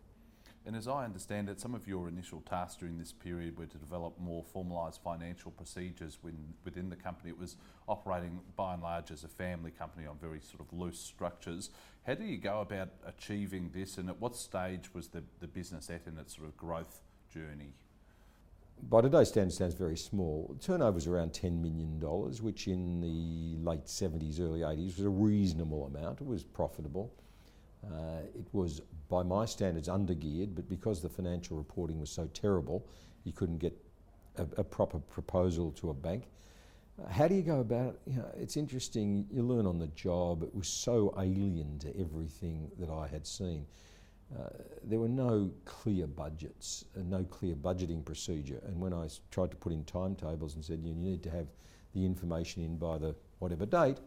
And 0.64 0.76
as 0.76 0.86
I 0.86 1.04
understand 1.04 1.48
it, 1.48 1.60
some 1.60 1.74
of 1.74 1.88
your 1.88 2.08
initial 2.08 2.40
tasks 2.40 2.76
during 2.76 2.96
this 2.96 3.12
period 3.12 3.58
were 3.58 3.66
to 3.66 3.78
develop 3.78 4.18
more 4.20 4.44
formalised 4.54 5.00
financial 5.02 5.50
procedures 5.50 6.18
within, 6.22 6.54
within 6.64 6.88
the 6.88 6.96
company. 6.96 7.30
It 7.30 7.38
was 7.38 7.56
operating 7.88 8.38
by 8.54 8.74
and 8.74 8.82
large 8.82 9.10
as 9.10 9.24
a 9.24 9.28
family 9.28 9.72
company 9.72 10.06
on 10.06 10.18
very 10.18 10.40
sort 10.40 10.60
of 10.60 10.72
loose 10.72 11.00
structures. 11.00 11.70
How 12.06 12.14
do 12.14 12.24
you 12.24 12.38
go 12.38 12.60
about 12.60 12.90
achieving 13.04 13.70
this, 13.74 13.98
and 13.98 14.08
at 14.08 14.20
what 14.20 14.36
stage 14.36 14.94
was 14.94 15.08
the, 15.08 15.24
the 15.40 15.48
business 15.48 15.90
at 15.90 16.06
in 16.06 16.16
its 16.16 16.36
sort 16.36 16.46
of 16.46 16.56
growth 16.56 17.00
journey? 17.32 17.72
By 18.88 19.00
today's 19.00 19.28
standards, 19.28 19.56
stands 19.56 19.74
very 19.74 19.96
small. 19.96 20.56
Turnover 20.60 20.92
was 20.92 21.06
around 21.06 21.32
$10 21.32 21.60
million, 21.60 22.00
which 22.40 22.66
in 22.66 23.00
the 23.00 23.56
late 23.64 23.86
70s, 23.86 24.40
early 24.40 24.60
80s 24.60 24.96
was 24.96 25.04
a 25.04 25.08
reasonable 25.08 25.86
amount. 25.86 26.20
It 26.20 26.26
was 26.26 26.42
profitable. 26.42 27.12
Uh, 27.84 28.22
it 28.34 28.46
was, 28.52 28.80
by 29.12 29.22
my 29.22 29.44
standards, 29.44 29.88
undergeared, 29.88 30.54
but 30.54 30.66
because 30.76 31.02
the 31.02 31.08
financial 31.08 31.54
reporting 31.58 32.00
was 32.00 32.10
so 32.10 32.24
terrible, 32.32 32.78
you 33.24 33.32
couldn't 33.38 33.58
get 33.58 33.74
a, 34.36 34.46
a 34.56 34.64
proper 34.64 34.98
proposal 34.98 35.70
to 35.72 35.90
a 35.90 35.94
bank. 35.94 36.22
Uh, 36.98 37.08
how 37.12 37.28
do 37.28 37.34
you 37.34 37.42
go 37.42 37.60
about 37.60 37.90
it? 37.94 38.00
You 38.06 38.16
know, 38.20 38.30
it's 38.42 38.56
interesting, 38.56 39.26
you 39.30 39.42
learn 39.42 39.66
on 39.66 39.78
the 39.78 39.88
job. 39.88 40.42
It 40.42 40.54
was 40.54 40.66
so 40.66 41.14
alien 41.18 41.78
to 41.80 41.88
everything 42.00 42.70
that 42.80 42.88
I 42.88 43.06
had 43.06 43.26
seen. 43.26 43.66
Uh, 44.34 44.48
there 44.82 44.98
were 44.98 45.14
no 45.26 45.50
clear 45.66 46.06
budgets, 46.06 46.86
and 46.94 47.10
no 47.10 47.22
clear 47.24 47.54
budgeting 47.54 48.02
procedure. 48.02 48.62
And 48.66 48.80
when 48.80 48.94
I 48.94 49.08
tried 49.30 49.50
to 49.50 49.58
put 49.58 49.72
in 49.74 49.84
timetables 49.84 50.54
and 50.54 50.64
said, 50.64 50.80
you 50.82 50.94
need 50.94 51.22
to 51.24 51.30
have 51.30 51.48
the 51.94 52.02
information 52.02 52.64
in 52.64 52.78
by 52.78 52.96
the 52.96 53.14
whatever 53.40 53.66
date, 53.66 53.98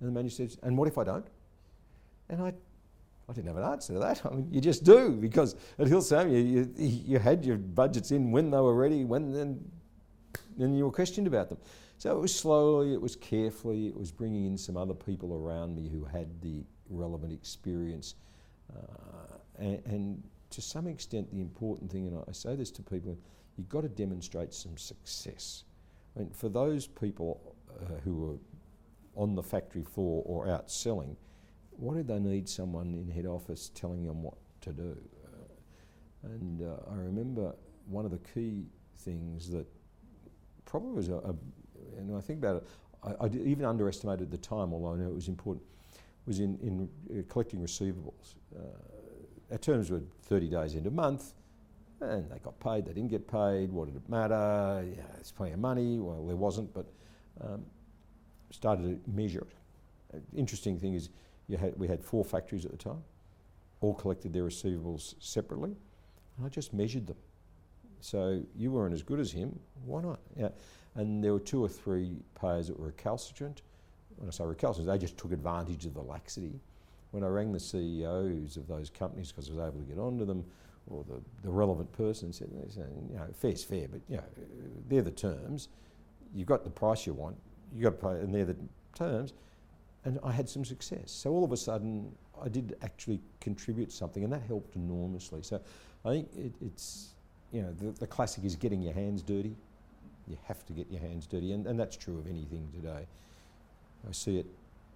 and 0.00 0.08
the 0.08 0.12
manager 0.12 0.36
says, 0.36 0.58
and 0.62 0.78
what 0.78 0.88
if 0.88 0.96
I 0.96 1.04
don't? 1.04 1.26
And 2.30 2.40
I 2.48 2.54
I 3.28 3.32
didn't 3.32 3.48
have 3.48 3.56
an 3.56 3.64
answer 3.64 3.94
to 3.94 3.98
that. 4.00 4.22
I 4.24 4.30
mean, 4.30 4.48
you 4.50 4.60
just 4.60 4.84
do 4.84 5.10
because 5.10 5.54
at 5.78 5.86
Hillsam 5.86 6.30
you, 6.30 6.38
you, 6.76 7.02
you 7.06 7.18
had 7.18 7.44
your 7.44 7.56
budgets 7.56 8.10
in 8.10 8.30
when 8.30 8.50
they 8.50 8.58
were 8.58 8.74
ready, 8.74 9.04
when 9.04 9.32
then, 9.32 9.64
then 10.56 10.74
you 10.74 10.84
were 10.84 10.92
questioned 10.92 11.26
about 11.26 11.48
them. 11.48 11.58
So 11.98 12.16
it 12.16 12.20
was 12.20 12.34
slowly, 12.34 12.92
it 12.92 13.00
was 13.00 13.14
carefully, 13.14 13.86
it 13.86 13.96
was 13.96 14.10
bringing 14.10 14.44
in 14.44 14.58
some 14.58 14.76
other 14.76 14.94
people 14.94 15.34
around 15.34 15.76
me 15.76 15.88
who 15.88 16.04
had 16.04 16.40
the 16.40 16.64
relevant 16.90 17.32
experience. 17.32 18.16
Uh, 18.74 19.36
and, 19.58 19.82
and, 19.86 20.22
to 20.50 20.60
some 20.60 20.86
extent, 20.86 21.30
the 21.30 21.40
important 21.40 21.90
thing, 21.90 22.06
and 22.06 22.22
I 22.28 22.32
say 22.32 22.54
this 22.56 22.70
to 22.72 22.82
people, 22.82 23.16
you've 23.56 23.70
got 23.70 23.82
to 23.82 23.88
demonstrate 23.88 24.52
some 24.52 24.76
success. 24.76 25.64
I 26.14 26.18
mean, 26.18 26.30
for 26.30 26.50
those 26.50 26.86
people 26.86 27.56
uh, 27.80 27.94
who 28.04 28.32
are 28.32 29.22
on 29.22 29.34
the 29.34 29.42
factory 29.42 29.82
floor 29.82 30.22
or 30.26 30.48
out 30.50 30.70
selling, 30.70 31.16
what 31.76 31.96
did 31.96 32.08
they 32.08 32.18
need 32.18 32.48
someone 32.48 32.94
in 32.94 33.10
head 33.10 33.26
office 33.26 33.70
telling 33.74 34.04
them 34.06 34.22
what 34.22 34.34
to 34.62 34.72
do? 34.72 34.96
Uh, 35.24 36.28
and 36.28 36.62
uh, 36.62 36.90
I 36.90 36.96
remember 36.96 37.54
one 37.86 38.04
of 38.04 38.10
the 38.10 38.20
key 38.34 38.66
things 38.98 39.50
that 39.50 39.66
probably 40.64 40.92
was 40.92 41.08
a, 41.08 41.16
a 41.16 41.34
and 41.98 42.16
I 42.16 42.20
think 42.20 42.38
about 42.38 42.56
it, 42.56 42.68
I, 43.02 43.24
I 43.24 43.26
even 43.26 43.64
underestimated 43.64 44.30
the 44.30 44.38
time, 44.38 44.72
although 44.72 44.94
I 44.94 44.96
know 44.96 45.10
it 45.10 45.14
was 45.14 45.28
important, 45.28 45.64
was 46.26 46.40
in, 46.40 46.58
in 46.62 46.88
uh, 47.10 47.22
collecting 47.28 47.60
receivables. 47.60 48.36
Uh, 48.56 48.60
our 49.50 49.58
terms 49.58 49.90
were 49.90 50.02
30 50.24 50.48
days 50.48 50.74
into 50.74 50.88
a 50.88 50.92
month, 50.92 51.34
and 52.00 52.30
they 52.30 52.38
got 52.38 52.58
paid, 52.60 52.86
they 52.86 52.92
didn't 52.92 53.10
get 53.10 53.28
paid, 53.28 53.70
what 53.70 53.86
did 53.86 53.96
it 53.96 54.08
matter? 54.08 54.84
Yeah, 54.96 55.02
it's 55.18 55.30
plenty 55.30 55.52
of 55.52 55.60
money. 55.60 55.98
Well, 55.98 56.26
there 56.26 56.36
wasn't, 56.36 56.72
but 56.72 56.86
um, 57.40 57.64
started 58.50 59.04
to 59.04 59.10
measure 59.10 59.46
it. 60.12 60.22
Interesting 60.36 60.78
thing 60.78 60.94
is, 60.94 61.10
had, 61.56 61.74
we 61.76 61.88
had 61.88 62.02
four 62.02 62.24
factories 62.24 62.64
at 62.64 62.70
the 62.70 62.76
time, 62.76 63.02
all 63.80 63.94
collected 63.94 64.32
their 64.32 64.44
receivables 64.44 65.14
separately, 65.18 65.76
and 66.36 66.46
I 66.46 66.48
just 66.48 66.72
measured 66.72 67.06
them. 67.06 67.16
So 68.00 68.42
you 68.56 68.72
weren't 68.72 68.94
as 68.94 69.02
good 69.02 69.20
as 69.20 69.30
him, 69.30 69.58
why 69.84 70.02
not? 70.02 70.18
Yeah. 70.36 70.48
And 70.94 71.22
there 71.22 71.32
were 71.32 71.40
two 71.40 71.62
or 71.64 71.68
three 71.68 72.16
payers 72.40 72.68
that 72.68 72.78
were 72.78 72.86
recalcitrant. 72.86 73.62
When 74.16 74.28
I 74.28 74.32
say 74.32 74.44
recalcitrant, 74.44 74.88
they 74.88 74.98
just 74.98 75.16
took 75.16 75.32
advantage 75.32 75.86
of 75.86 75.94
the 75.94 76.02
laxity. 76.02 76.60
When 77.12 77.22
I 77.22 77.28
rang 77.28 77.52
the 77.52 77.60
CEOs 77.60 78.56
of 78.56 78.66
those 78.66 78.90
companies 78.90 79.30
because 79.30 79.48
I 79.48 79.52
was 79.52 79.68
able 79.68 79.80
to 79.80 79.86
get 79.86 79.98
onto 79.98 80.24
them, 80.24 80.44
or 80.88 81.04
the, 81.04 81.20
the 81.42 81.50
relevant 81.50 81.92
person 81.92 82.32
said, 82.32 82.48
you 82.50 83.16
know, 83.16 83.26
fair's 83.34 83.62
fair, 83.62 83.86
but 83.88 84.00
you 84.08 84.16
know, 84.16 84.24
they're 84.88 85.02
the 85.02 85.10
terms. 85.10 85.68
You've 86.34 86.48
got 86.48 86.64
the 86.64 86.70
price 86.70 87.06
you 87.06 87.14
want, 87.14 87.36
you've 87.72 87.84
got 87.84 88.00
to 88.00 88.14
pay, 88.14 88.20
and 88.20 88.34
they're 88.34 88.44
the 88.44 88.56
terms. 88.94 89.32
And 90.04 90.18
I 90.24 90.32
had 90.32 90.48
some 90.48 90.64
success. 90.64 91.10
So 91.12 91.30
all 91.30 91.44
of 91.44 91.52
a 91.52 91.56
sudden, 91.56 92.10
I 92.42 92.48
did 92.48 92.76
actually 92.82 93.20
contribute 93.40 93.92
something, 93.92 94.24
and 94.24 94.32
that 94.32 94.42
helped 94.42 94.74
enormously. 94.74 95.42
So 95.42 95.60
I 96.04 96.10
think 96.10 96.28
it, 96.36 96.52
it's, 96.60 97.14
you 97.52 97.62
know, 97.62 97.72
the, 97.72 97.92
the 98.00 98.06
classic 98.06 98.44
is 98.44 98.56
getting 98.56 98.82
your 98.82 98.94
hands 98.94 99.22
dirty. 99.22 99.54
You 100.26 100.36
have 100.46 100.66
to 100.66 100.72
get 100.72 100.90
your 100.90 101.00
hands 101.00 101.26
dirty, 101.26 101.52
and, 101.52 101.66
and 101.66 101.78
that's 101.78 101.96
true 101.96 102.18
of 102.18 102.26
anything 102.26 102.68
today. 102.74 103.06
I 104.08 104.12
see 104.12 104.38
it 104.38 104.46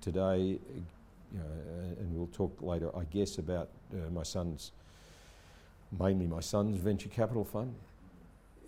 today, 0.01 0.39
you 0.39 1.39
know, 1.39 1.45
and 2.01 2.13
we'll 2.17 2.27
talk 2.29 2.61
later, 2.61 2.91
I 2.97 3.05
guess, 3.05 3.39
about 3.39 3.69
uh, 3.93 4.11
my 4.11 4.25
son's, 4.25 4.73
mainly 5.97 6.27
my 6.27 6.41
son's 6.41 6.79
venture 6.79 7.09
capital 7.09 7.45
fund. 7.45 7.75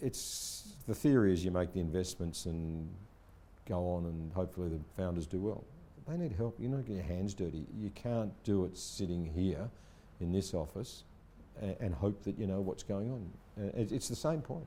It's 0.00 0.74
the 0.86 0.94
theory 0.94 1.32
is 1.32 1.44
you 1.44 1.50
make 1.50 1.72
the 1.72 1.80
investments 1.80 2.46
and 2.46 2.88
go 3.68 3.78
on, 3.94 4.04
and 4.06 4.32
hopefully 4.32 4.68
the 4.68 4.78
founders 4.96 5.26
do 5.26 5.38
well. 5.38 5.64
They 6.08 6.16
need 6.16 6.32
help. 6.32 6.58
You 6.58 6.68
don't 6.68 6.86
get 6.86 6.94
your 6.94 7.04
hands 7.04 7.34
dirty. 7.34 7.66
You 7.78 7.90
can't 7.94 8.32
do 8.42 8.64
it 8.64 8.76
sitting 8.78 9.26
here 9.26 9.68
in 10.20 10.32
this 10.32 10.54
office 10.54 11.04
and, 11.60 11.76
and 11.80 11.94
hope 11.94 12.22
that 12.24 12.38
you 12.38 12.46
know 12.46 12.60
what's 12.60 12.82
going 12.82 13.10
on. 13.10 13.30
Uh, 13.62 13.70
it's 13.76 14.08
the 14.08 14.16
same 14.16 14.40
point. 14.40 14.64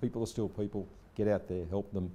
People 0.00 0.24
are 0.24 0.26
still 0.26 0.48
people 0.48 0.88
get 1.16 1.28
out 1.28 1.46
there, 1.48 1.64
help 1.66 1.92
them. 1.92 2.10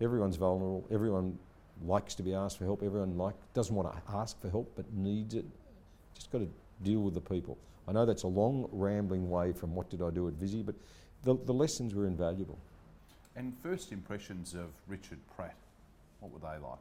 Everyone's 0.00 0.36
vulnerable. 0.36 0.86
Everyone 0.90 1.36
likes 1.84 2.14
to 2.14 2.22
be 2.22 2.32
asked 2.32 2.58
for 2.58 2.64
help. 2.64 2.82
Everyone 2.82 3.16
like 3.18 3.34
doesn't 3.54 3.74
want 3.74 3.92
to 3.92 4.12
ask 4.14 4.40
for 4.40 4.48
help 4.48 4.70
but 4.76 4.84
needs 4.94 5.34
it. 5.34 5.44
Just 6.14 6.30
got 6.30 6.38
to 6.38 6.48
deal 6.84 7.00
with 7.00 7.14
the 7.14 7.20
people. 7.20 7.58
I 7.88 7.92
know 7.92 8.06
that's 8.06 8.22
a 8.22 8.28
long, 8.28 8.68
rambling 8.70 9.28
way 9.28 9.52
from 9.52 9.74
what 9.74 9.90
did 9.90 10.00
I 10.00 10.10
do 10.10 10.28
at 10.28 10.34
Visy, 10.34 10.62
but 10.62 10.76
the, 11.24 11.36
the 11.44 11.52
lessons 11.52 11.92
were 11.94 12.06
invaluable. 12.06 12.58
And 13.34 13.52
first 13.62 13.90
impressions 13.90 14.54
of 14.54 14.66
Richard 14.86 15.18
Pratt, 15.34 15.56
what 16.20 16.30
were 16.30 16.38
they 16.38 16.64
like? 16.64 16.78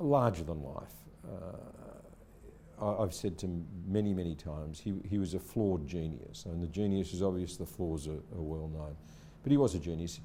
Larger 0.00 0.44
than 0.44 0.62
life. 0.62 0.94
Uh, 1.24 1.56
I, 2.82 3.02
have 3.02 3.14
said 3.14 3.38
to 3.38 3.64
many, 3.86 4.12
many 4.12 4.34
times, 4.34 4.80
he, 4.80 4.94
he 5.08 5.18
was 5.18 5.34
a 5.34 5.38
flawed 5.38 5.86
genius. 5.86 6.46
And 6.46 6.62
the 6.62 6.66
genius 6.66 7.12
is 7.12 7.22
obvious, 7.22 7.56
the 7.56 7.66
flaws 7.66 8.08
are, 8.08 8.12
are 8.36 8.42
well 8.42 8.68
known. 8.68 8.96
But 9.42 9.52
he 9.52 9.56
was 9.56 9.74
a 9.74 9.78
genius. 9.78 10.20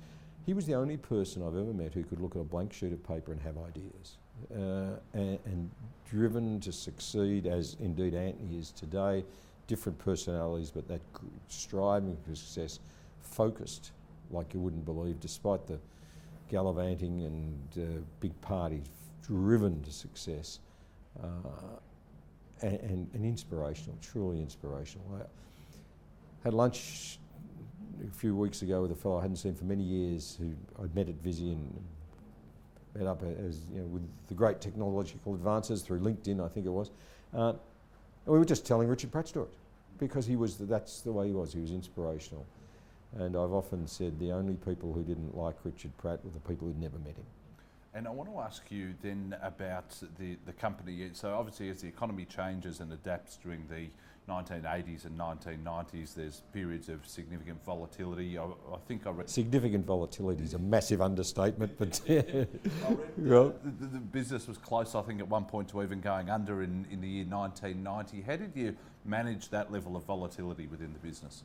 He 0.45 0.53
was 0.53 0.65
the 0.65 0.75
only 0.75 0.97
person 0.97 1.43
I've 1.43 1.55
ever 1.55 1.73
met 1.73 1.93
who 1.93 2.03
could 2.03 2.19
look 2.19 2.35
at 2.35 2.41
a 2.41 2.45
blank 2.45 2.73
sheet 2.73 2.93
of 2.93 3.03
paper 3.05 3.31
and 3.31 3.41
have 3.41 3.57
ideas. 3.57 4.17
Uh, 4.51 4.99
and, 5.13 5.39
and, 5.45 5.71
driven 6.09 6.57
to 6.61 6.71
succeed, 6.71 7.47
as 7.47 7.75
indeed 7.81 8.13
Anthony 8.13 8.57
is 8.57 8.71
today, 8.71 9.25
different 9.67 9.97
personalities, 9.99 10.71
but 10.71 10.87
that 10.87 11.01
striving 11.49 12.15
for 12.25 12.33
success, 12.33 12.79
focused 13.19 13.91
like 14.31 14.53
you 14.53 14.61
wouldn't 14.61 14.85
believe, 14.85 15.19
despite 15.19 15.67
the 15.67 15.77
gallivanting 16.49 17.23
and 17.23 17.59
uh, 17.77 18.01
big 18.21 18.39
parties, 18.39 18.85
driven 19.27 19.81
to 19.83 19.91
success. 19.91 20.59
Uh, 21.21 21.27
and, 22.61 22.79
and, 22.79 23.09
and, 23.13 23.25
inspirational, 23.25 23.95
truly 24.01 24.39
inspirational. 24.39 25.05
I 25.19 25.25
had 26.43 26.53
lunch 26.53 27.19
a 28.07 28.11
few 28.11 28.35
weeks 28.35 28.61
ago 28.61 28.81
with 28.81 28.91
a 28.91 28.95
fellow 28.95 29.19
I 29.19 29.21
hadn't 29.21 29.37
seen 29.37 29.53
for 29.53 29.65
many 29.65 29.83
years 29.83 30.37
who 30.39 30.53
I'd 30.83 30.93
met 30.95 31.07
at 31.07 31.15
Visy 31.15 31.51
and 31.51 31.83
met 32.95 33.07
up 33.07 33.21
as 33.23 33.61
you 33.71 33.81
know, 33.81 33.87
with 33.87 34.03
the 34.27 34.33
great 34.33 34.59
technological 34.59 35.35
advances 35.35 35.81
through 35.81 35.99
LinkedIn, 35.99 36.43
I 36.43 36.47
think 36.47 36.65
it 36.65 36.69
was. 36.69 36.91
Uh, 37.33 37.49
and 37.49 38.33
we 38.33 38.39
were 38.39 38.45
just 38.45 38.65
telling 38.65 38.87
Richard 38.87 39.11
Pratt's 39.11 39.29
story 39.29 39.49
because 39.99 40.25
he 40.25 40.35
was 40.35 40.57
the, 40.57 40.65
that's 40.65 41.01
the 41.01 41.11
way 41.11 41.27
he 41.27 41.33
was. 41.33 41.53
He 41.53 41.59
was 41.59 41.71
inspirational. 41.71 42.45
And 43.17 43.35
I've 43.35 43.53
often 43.53 43.87
said 43.87 44.19
the 44.19 44.31
only 44.31 44.55
people 44.55 44.93
who 44.93 45.03
didn't 45.03 45.35
like 45.35 45.55
Richard 45.63 45.95
Pratt 45.97 46.23
were 46.23 46.31
the 46.31 46.39
people 46.39 46.67
who'd 46.67 46.79
never 46.79 46.97
met 46.99 47.15
him. 47.15 47.25
And 47.97 48.07
I 48.07 48.11
want 48.11 48.29
to 48.29 48.39
ask 48.39 48.69
you 48.69 48.93
then 49.01 49.35
about 49.41 49.89
the, 50.19 50.37
the 50.45 50.53
company. 50.53 51.09
So 51.13 51.33
obviously 51.33 51.69
as 51.69 51.81
the 51.81 51.87
economy 51.87 52.25
changes 52.25 52.79
and 52.79 52.93
adapts 52.93 53.37
during 53.37 53.65
the 53.67 53.87
1980s 54.31 55.05
and 55.05 55.17
1990s, 55.19 56.13
there's 56.13 56.43
periods 56.53 56.89
of 56.89 57.07
significant 57.07 57.65
volatility. 57.65 58.37
I, 58.37 58.43
I 58.43 58.77
think 58.87 59.07
I 59.07 59.09
read... 59.09 59.31
Significant 59.31 59.83
volatility 59.83 60.43
is 60.43 60.53
a 60.53 60.59
massive 60.59 61.01
understatement, 61.01 61.71
but... 61.79 61.99
well, 63.17 63.55
the, 63.63 63.71
the, 63.79 63.87
the, 63.87 63.99
business 63.99 64.47
was 64.47 64.59
close, 64.59 64.93
I 64.93 65.01
think, 65.01 65.19
at 65.19 65.27
one 65.27 65.45
point 65.45 65.67
to 65.69 65.81
even 65.81 65.99
going 65.99 66.29
under 66.29 66.61
in, 66.61 66.85
in 66.91 67.01
the 67.01 67.07
year 67.07 67.25
1990. 67.25 68.21
How 68.21 68.35
did 68.35 68.51
you 68.53 68.77
manage 69.05 69.49
that 69.49 69.71
level 69.71 69.95
of 69.95 70.03
volatility 70.03 70.67
within 70.67 70.93
the 70.93 70.99
business? 70.99 71.43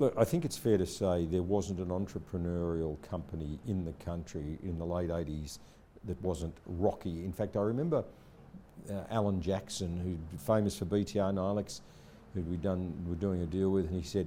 Look, 0.00 0.14
I 0.16 0.24
think 0.24 0.46
it's 0.46 0.56
fair 0.56 0.78
to 0.78 0.86
say 0.86 1.26
there 1.26 1.42
wasn't 1.42 1.78
an 1.78 1.88
entrepreneurial 1.88 2.96
company 3.02 3.58
in 3.68 3.84
the 3.84 3.92
country 4.02 4.58
in 4.62 4.78
the 4.78 4.86
late 4.86 5.10
80s 5.10 5.58
that 6.04 6.18
wasn't 6.22 6.56
rocky. 6.64 7.22
In 7.22 7.34
fact, 7.34 7.54
I 7.54 7.60
remember 7.60 8.02
uh, 8.90 9.02
Alan 9.10 9.42
Jackson, 9.42 10.00
who's 10.00 10.42
famous 10.42 10.78
for 10.78 10.86
BTR 10.86 11.34
Nylex, 11.34 11.82
who 12.32 12.40
we 12.40 12.56
were 12.56 13.14
doing 13.16 13.42
a 13.42 13.46
deal 13.46 13.72
with, 13.72 13.88
and 13.88 13.94
he 13.94 14.02
said, 14.02 14.26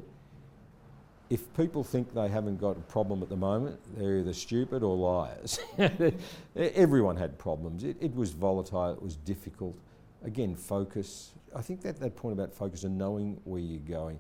if 1.32 1.52
people 1.56 1.84
think 1.84 2.14
they 2.14 2.28
haven't 2.28 2.58
got 2.62 2.78
a 2.78 2.82
problem 2.82 3.24
at 3.24 3.30
the 3.30 3.36
moment, 3.36 3.80
they're 3.98 4.20
either 4.20 4.34
stupid 4.34 4.84
or 4.84 4.96
liars. 4.96 5.60
Everyone 6.56 7.18
had 7.18 7.40
problems. 7.40 7.84
It, 7.84 7.98
it, 8.00 8.14
was 8.16 8.30
volatile, 8.30 8.94
it 8.94 9.02
was 9.02 9.16
difficult. 9.16 9.76
Again, 10.24 10.56
focus. 10.56 11.32
I 11.56 11.64
think 11.64 11.82
that, 11.82 12.00
that 12.00 12.16
point 12.16 12.34
about 12.34 12.54
focus 12.54 12.84
and 12.84 12.96
knowing 12.96 13.42
where 13.44 13.60
you're 13.60 13.80
going. 13.80 14.20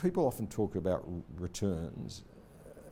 People 0.00 0.26
often 0.26 0.46
talk 0.46 0.76
about 0.76 1.06
returns. 1.36 2.22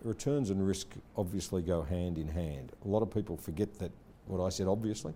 Returns 0.02 0.50
and 0.50 0.66
risk 0.66 0.88
obviously 1.16 1.62
go 1.62 1.82
hand 1.82 2.18
in 2.18 2.28
hand. 2.28 2.72
A 2.84 2.88
lot 2.88 3.02
of 3.02 3.10
people 3.10 3.36
forget 3.36 3.78
that 3.78 3.90
what 4.26 4.44
I 4.44 4.50
said, 4.50 4.66
obviously. 4.66 5.14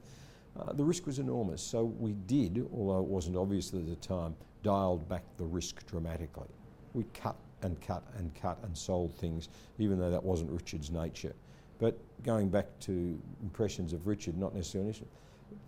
Uh, 0.59 0.73
the 0.73 0.85
risk 0.85 1.07
was 1.07 1.19
enormous, 1.19 1.63
so 1.63 1.85
we 1.85 2.13
did, 2.27 2.67
although 2.75 3.01
it 3.01 3.07
wasn't 3.07 3.37
obvious 3.37 3.73
at 3.75 3.87
the 3.87 3.97
time, 3.97 4.35
dialed 4.63 5.09
back 5.09 5.23
the 5.37 5.45
risk 5.45 5.87
dramatically. 5.87 6.49
We 6.95 7.05
cut 7.15 7.37
and 7.63 7.81
cut 7.81 8.03
and 8.17 8.35
cut 8.35 8.59
and 8.63 8.77
sold 8.77 9.15
things, 9.15 9.49
even 9.79 9.99
though 9.99 10.11
that 10.11 10.23
wasn't 10.23 10.51
Richard's 10.51 10.91
nature. 10.91 11.35
But 11.79 11.99
going 12.23 12.49
back 12.49 12.67
to 12.81 13.21
impressions 13.43 13.93
of 13.93 14.07
Richard, 14.07 14.39
not 14.39 14.55
necessarily 14.55 14.95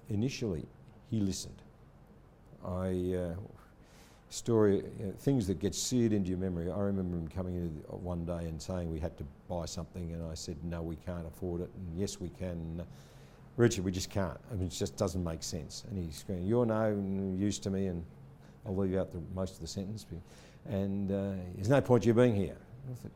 initially, 0.09 0.67
he 1.11 1.21
listened. 1.21 1.63
I 2.65 3.15
uh, 3.15 3.35
story 4.35 4.83
you 4.99 5.07
know, 5.07 5.13
things 5.13 5.47
that 5.47 5.61
get 5.61 5.75
seared 5.75 6.13
into 6.13 6.29
your 6.29 6.39
memory. 6.39 6.71
I 6.71 6.79
remember 6.79 7.17
him 7.17 7.29
coming 7.29 7.55
in 7.55 7.69
one 7.89 8.25
day 8.25 8.47
and 8.47 8.61
saying 8.61 8.91
we 8.91 8.99
had 8.99 9.17
to 9.19 9.25
buy 9.49 9.65
something, 9.67 10.13
and 10.13 10.31
I 10.31 10.35
said 10.35 10.57
no, 10.65 10.83
we 10.83 10.97
can't 10.97 11.27
afford 11.27 11.61
it, 11.61 11.71
and 11.75 11.99
yes, 11.99 12.21
we 12.21 12.29
can. 12.31 12.85
Richard, 13.57 13.85
we 13.85 13.93
just 13.93 14.11
can't. 14.11 14.39
I 14.51 14.55
mean, 14.55 14.67
it 14.67 14.71
just 14.71 14.97
doesn't 14.97 15.23
make 15.23 15.45
sense. 15.45 15.85
And 15.89 15.97
he's 15.97 16.25
going, 16.27 16.43
You're 16.43 16.67
no 16.67 17.37
use 17.39 17.61
to 17.61 17.71
me, 17.71 17.87
and 17.87 18.05
I'll 18.67 18.77
leave 18.77 18.97
out 18.97 19.13
the, 19.13 19.21
most 19.35 19.55
of 19.55 19.61
the 19.61 19.69
sentence. 19.69 20.05
And 20.67 21.13
uh, 21.13 21.33
there's 21.55 21.69
no 21.69 21.81
point 21.81 22.05
you 22.05 22.15
being 22.15 22.35
here. 22.35 22.57
I 22.91 22.95
thought, 22.95 23.13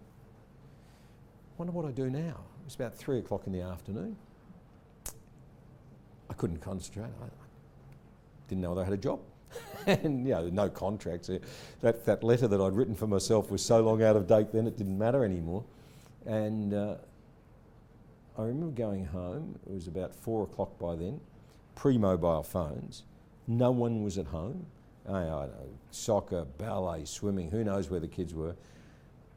wonder 1.57 1.73
what 1.73 1.87
I 1.87 1.91
do 1.91 2.09
now. 2.09 2.39
It 2.61 2.65
was 2.65 2.77
about 2.77 2.95
three 2.95 3.19
o'clock 3.19 3.47
in 3.47 3.53
the 3.53 3.63
afternoon. 3.63 4.17
I 6.31 6.35
couldn't 6.35 6.59
concentrate. 6.59 7.07
I 7.07 7.27
didn't 8.49 8.63
know 8.63 8.79
I 8.79 8.85
had 8.85 8.93
a 8.93 8.99
job. 8.99 9.19
and, 9.87 10.27
you 10.27 10.35
know, 10.35 10.49
no 10.49 10.69
contracts. 10.69 11.31
That, 11.81 12.05
that 12.05 12.23
letter 12.23 12.49
that 12.49 12.61
I'd 12.61 12.75
written 12.75 12.95
for 12.95 13.07
myself 13.07 13.51
was 13.51 13.65
so 13.65 13.81
long 13.81 14.03
out 14.03 14.17
of 14.17 14.27
date 14.27 14.53
then 14.53 14.67
it 14.67 14.77
didn't 14.77 14.99
matter 14.99 15.25
anymore. 15.25 15.65
And 16.27 16.75
uh, 16.75 16.97
I 18.37 18.43
remember 18.43 18.77
going 18.77 19.07
home, 19.07 19.59
it 19.67 19.73
was 19.73 19.89
about 19.89 20.15
four 20.15 20.45
o'clock 20.45 20.79
by 20.79 20.95
then, 20.95 21.21
pre 21.75 21.99
mobile 21.99 22.43
phones. 22.43 23.05
No 23.47 23.71
one 23.71 24.03
was 24.03 24.19
at 24.19 24.27
home. 24.27 24.67
I, 25.09 25.19
I 25.19 25.47
know, 25.47 25.69
soccer, 25.91 26.45
ballet, 26.59 27.05
swimming, 27.05 27.51
who 27.51 27.65
knows 27.65 27.91
where 27.91 28.01
the 28.01 28.09
kids 28.09 28.35
were. 28.35 28.55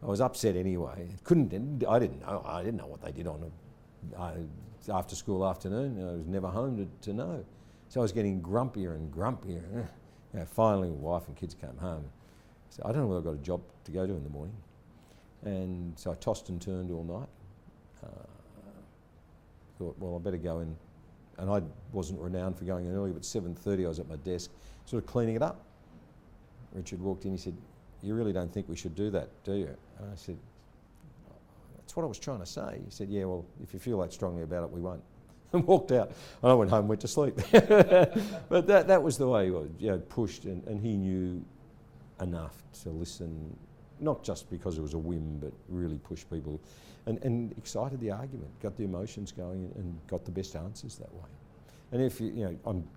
I 0.03 0.07
was 0.07 0.19
upset 0.19 0.55
anyway. 0.55 1.07
Couldn't, 1.23 1.53
I 1.87 1.99
didn't 1.99 2.21
know, 2.21 2.43
I 2.45 2.63
didn't 2.63 2.77
know 2.77 2.87
what 2.87 3.01
they 3.01 3.11
did 3.11 3.27
on 3.27 3.51
a, 4.17 4.19
uh, 4.19 4.33
after 4.89 5.15
school 5.15 5.47
afternoon. 5.47 5.97
I 6.01 6.17
was 6.17 6.27
never 6.27 6.47
home 6.47 6.77
to, 6.77 7.07
to 7.09 7.13
know. 7.13 7.45
So 7.89 8.01
I 8.01 8.03
was 8.03 8.11
getting 8.11 8.41
grumpier 8.41 8.95
and 8.95 9.13
grumpier. 9.13 9.87
You 10.33 10.39
know, 10.39 10.45
finally, 10.45 10.89
wife 10.89 11.27
and 11.27 11.35
kids 11.35 11.53
came 11.53 11.77
home. 11.77 12.05
So 12.69 12.83
I 12.85 12.91
don't 12.91 13.01
know 13.01 13.07
whether 13.07 13.19
I've 13.19 13.25
got 13.25 13.35
a 13.35 13.43
job 13.43 13.61
to 13.83 13.91
go 13.91 14.07
to 14.07 14.13
in 14.13 14.23
the 14.23 14.29
morning. 14.29 14.55
And 15.43 15.97
so 15.97 16.11
I 16.11 16.15
tossed 16.15 16.49
and 16.49 16.61
turned 16.61 16.91
all 16.91 17.03
night. 17.03 17.27
Uh, 18.03 18.23
thought, 19.77 19.95
well, 19.99 20.15
I 20.15 20.23
better 20.23 20.37
go 20.37 20.59
in. 20.59 20.75
And 21.37 21.49
I 21.49 21.61
wasn't 21.91 22.19
renowned 22.19 22.57
for 22.57 22.65
going 22.65 22.85
in 22.85 22.95
early, 22.95 23.11
but 23.11 23.23
7.30 23.23 23.85
I 23.85 23.87
was 23.87 23.99
at 23.99 24.07
my 24.07 24.17
desk, 24.17 24.51
sort 24.85 25.03
of 25.03 25.09
cleaning 25.09 25.35
it 25.35 25.41
up. 25.41 25.65
Richard 26.73 27.01
walked 27.01 27.25
in, 27.25 27.31
he 27.31 27.37
said, 27.37 27.55
you 28.01 28.13
really 28.13 28.33
don't 28.33 28.53
think 28.53 28.69
we 28.69 28.75
should 28.75 28.95
do 28.95 29.09
that, 29.11 29.29
do 29.43 29.53
you? 29.53 29.75
And 29.99 30.11
I 30.11 30.15
said, 30.15 30.37
that's 31.77 31.95
what 31.95 32.03
I 32.03 32.07
was 32.07 32.19
trying 32.19 32.39
to 32.39 32.45
say. 32.45 32.79
He 32.85 32.91
said, 32.91 33.09
yeah, 33.09 33.25
well, 33.25 33.45
if 33.61 33.73
you 33.73 33.79
feel 33.79 33.99
that 33.99 34.13
strongly 34.13 34.43
about 34.43 34.63
it, 34.63 34.71
we 34.71 34.81
won't. 34.81 35.01
And 35.53 35.65
walked 35.67 35.91
out. 35.91 36.11
And 36.41 36.51
I 36.51 36.53
went 36.53 36.69
home 36.69 36.81
and 36.81 36.89
went 36.89 37.01
to 37.01 37.07
sleep. 37.07 37.35
but 37.51 38.67
that, 38.67 38.87
that 38.87 39.03
was 39.03 39.17
the 39.17 39.27
way 39.27 39.45
he 39.45 39.51
was, 39.51 39.69
you 39.79 39.91
know, 39.91 39.97
pushed, 39.97 40.45
and, 40.45 40.63
and 40.65 40.79
he 40.79 40.95
knew 40.95 41.43
enough 42.21 42.63
to 42.83 42.89
listen 42.89 43.55
not 43.99 44.23
just 44.23 44.49
because 44.49 44.77
it 44.77 44.81
was 44.81 44.95
a 44.95 44.97
whim, 44.97 45.37
but 45.39 45.53
really 45.69 45.99
pushed 45.99 46.29
people 46.29 46.59
and, 47.05 47.23
and 47.23 47.55
excited 47.57 47.99
the 47.99 48.11
argument, 48.11 48.49
got 48.61 48.75
the 48.77 48.83
emotions 48.83 49.31
going, 49.31 49.71
and 49.75 49.99
got 50.07 50.25
the 50.25 50.31
best 50.31 50.55
answers 50.55 50.95
that 50.95 51.13
way. 51.13 51.29
And 51.91 52.01
if 52.01 52.19
you, 52.19 52.27
you 52.27 52.45
know, 52.45 52.57
I'm 52.65 52.87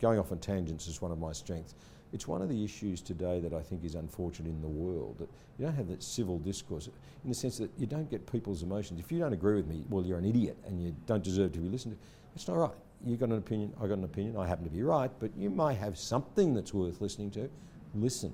going 0.00 0.18
off 0.18 0.32
on 0.32 0.38
tangents 0.38 0.86
is 0.86 1.00
one 1.00 1.12
of 1.12 1.18
my 1.18 1.32
strengths. 1.32 1.74
It's 2.12 2.28
one 2.28 2.42
of 2.42 2.48
the 2.48 2.64
issues 2.64 3.00
today 3.00 3.40
that 3.40 3.52
I 3.52 3.60
think 3.60 3.84
is 3.84 3.94
unfortunate 3.94 4.50
in 4.50 4.60
the 4.60 4.68
world 4.68 5.16
that 5.18 5.28
you 5.58 5.66
don't 5.66 5.74
have 5.74 5.88
that 5.88 6.02
civil 6.02 6.38
discourse 6.38 6.88
in 7.24 7.28
the 7.30 7.34
sense 7.34 7.58
that 7.58 7.70
you 7.78 7.86
don't 7.86 8.10
get 8.10 8.30
people's 8.30 8.62
emotions. 8.62 9.00
If 9.00 9.10
you 9.10 9.18
don't 9.18 9.32
agree 9.32 9.54
with 9.54 9.66
me, 9.66 9.84
well, 9.88 10.04
you're 10.04 10.18
an 10.18 10.24
idiot 10.24 10.56
and 10.66 10.82
you 10.82 10.94
don't 11.06 11.22
deserve 11.22 11.52
to 11.52 11.58
be 11.58 11.68
listened 11.68 11.94
to. 11.94 12.06
It's 12.34 12.46
not 12.48 12.56
right. 12.56 12.74
You've 13.04 13.20
got 13.20 13.30
an 13.30 13.38
opinion, 13.38 13.72
I've 13.80 13.88
got 13.88 13.98
an 13.98 14.04
opinion, 14.04 14.36
I 14.36 14.46
happen 14.46 14.64
to 14.64 14.70
be 14.70 14.82
right, 14.82 15.10
but 15.18 15.30
you 15.36 15.50
may 15.50 15.74
have 15.74 15.98
something 15.98 16.54
that's 16.54 16.72
worth 16.72 17.00
listening 17.00 17.30
to. 17.32 17.50
Listen 17.94 18.32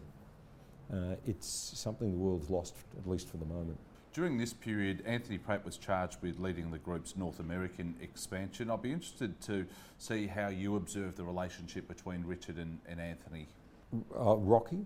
uh, 0.93 1.17
it's 1.27 1.47
something 1.75 2.11
the 2.11 2.17
world's 2.17 2.51
lost, 2.51 2.75
at 2.97 3.09
least 3.09 3.29
for 3.29 3.37
the 3.37 3.45
moment. 3.45 3.79
During 4.15 4.39
this 4.39 4.53
period, 4.53 5.03
Anthony 5.07 5.39
Pratt 5.39 5.65
was 5.65 5.77
charged 5.77 6.21
with 6.23 6.39
leading 6.41 6.71
the 6.71 6.79
group's 6.79 7.17
North 7.17 7.41
American 7.41 7.95
expansion. 8.01 8.71
I'd 8.71 8.83
be 8.83 8.93
interested 8.93 9.41
to 9.43 9.67
see 9.99 10.27
how 10.27 10.49
you 10.49 10.77
observe 10.77 11.17
the 11.17 11.25
relationship 11.25 11.87
between 11.87 12.25
Richard 12.25 12.57
and, 12.57 12.79
and 12.89 13.01
Anthony. 13.01 13.47
Uh, 13.91 14.37
rocky, 14.37 14.85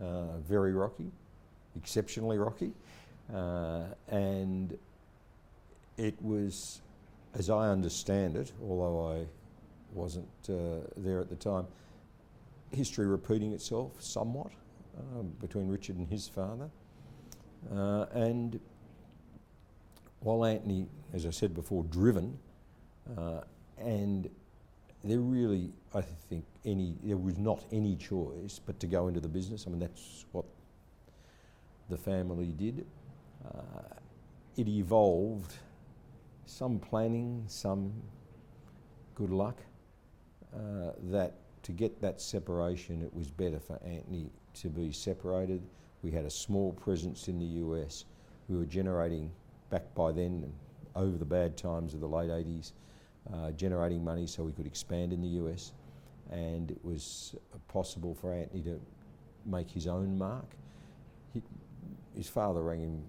uh, 0.00 0.36
very 0.38 0.72
rocky, 0.72 1.12
exceptionally 1.76 2.38
rocky. 2.38 2.72
Uh, 3.32 3.84
and 4.08 4.76
it 5.96 6.20
was, 6.20 6.80
as 7.34 7.48
I 7.48 7.68
understand 7.68 8.36
it, 8.36 8.50
although 8.60 9.12
I 9.12 9.26
wasn't 9.92 10.28
uh, 10.48 10.88
there 10.96 11.20
at 11.20 11.28
the 11.28 11.36
time, 11.36 11.68
history 12.72 13.06
repeating 13.06 13.52
itself 13.52 13.92
somewhat 14.00 14.50
uh, 14.98 15.22
between 15.40 15.68
Richard 15.68 15.96
and 15.98 16.08
his 16.08 16.26
father. 16.26 16.68
Uh, 17.72 18.06
and 18.12 18.58
while 20.18 20.44
Anthony, 20.44 20.88
as 21.12 21.26
I 21.26 21.30
said 21.30 21.54
before, 21.54 21.84
driven, 21.84 22.36
and 23.78 24.28
there 25.04 25.20
really, 25.20 25.72
I 25.94 26.00
think, 26.00 26.44
any 26.64 26.96
there 27.02 27.16
was 27.16 27.38
not 27.38 27.64
any 27.72 27.96
choice 27.96 28.60
but 28.64 28.78
to 28.80 28.86
go 28.86 29.08
into 29.08 29.20
the 29.20 29.28
business. 29.28 29.66
I 29.66 29.70
mean, 29.70 29.80
that's 29.80 30.24
what 30.32 30.44
the 31.88 31.96
family 31.96 32.52
did. 32.52 32.86
Uh, 33.44 33.96
it 34.56 34.68
evolved, 34.68 35.54
some 36.46 36.78
planning, 36.78 37.44
some 37.48 37.92
good 39.14 39.30
luck, 39.30 39.58
uh, 40.54 40.92
that 41.10 41.34
to 41.62 41.72
get 41.72 42.00
that 42.00 42.20
separation, 42.20 43.02
it 43.02 43.14
was 43.14 43.30
better 43.30 43.58
for 43.58 43.80
Anthony 43.84 44.30
to 44.54 44.68
be 44.68 44.92
separated. 44.92 45.62
We 46.02 46.10
had 46.10 46.24
a 46.24 46.30
small 46.30 46.72
presence 46.72 47.28
in 47.28 47.38
the 47.38 47.46
US. 47.64 48.04
We 48.48 48.56
were 48.56 48.66
generating 48.66 49.30
back 49.70 49.94
by 49.94 50.12
then, 50.12 50.52
over 50.94 51.16
the 51.16 51.24
bad 51.24 51.56
times 51.56 51.94
of 51.94 52.00
the 52.00 52.08
late 52.08 52.28
80s, 52.30 52.72
uh, 53.32 53.50
generating 53.52 54.02
money 54.04 54.26
so 54.26 54.42
we 54.42 54.52
could 54.52 54.66
expand 54.66 55.12
in 55.12 55.20
the 55.20 55.28
US. 55.28 55.72
And 56.30 56.70
it 56.70 56.82
was 56.84 57.34
possible 57.68 58.14
for 58.14 58.32
Anthony 58.32 58.62
to 58.62 58.80
make 59.44 59.70
his 59.70 59.86
own 59.86 60.16
mark. 60.16 60.46
He, 61.32 61.42
his 62.16 62.28
father 62.28 62.62
rang 62.62 62.80
him 62.80 63.02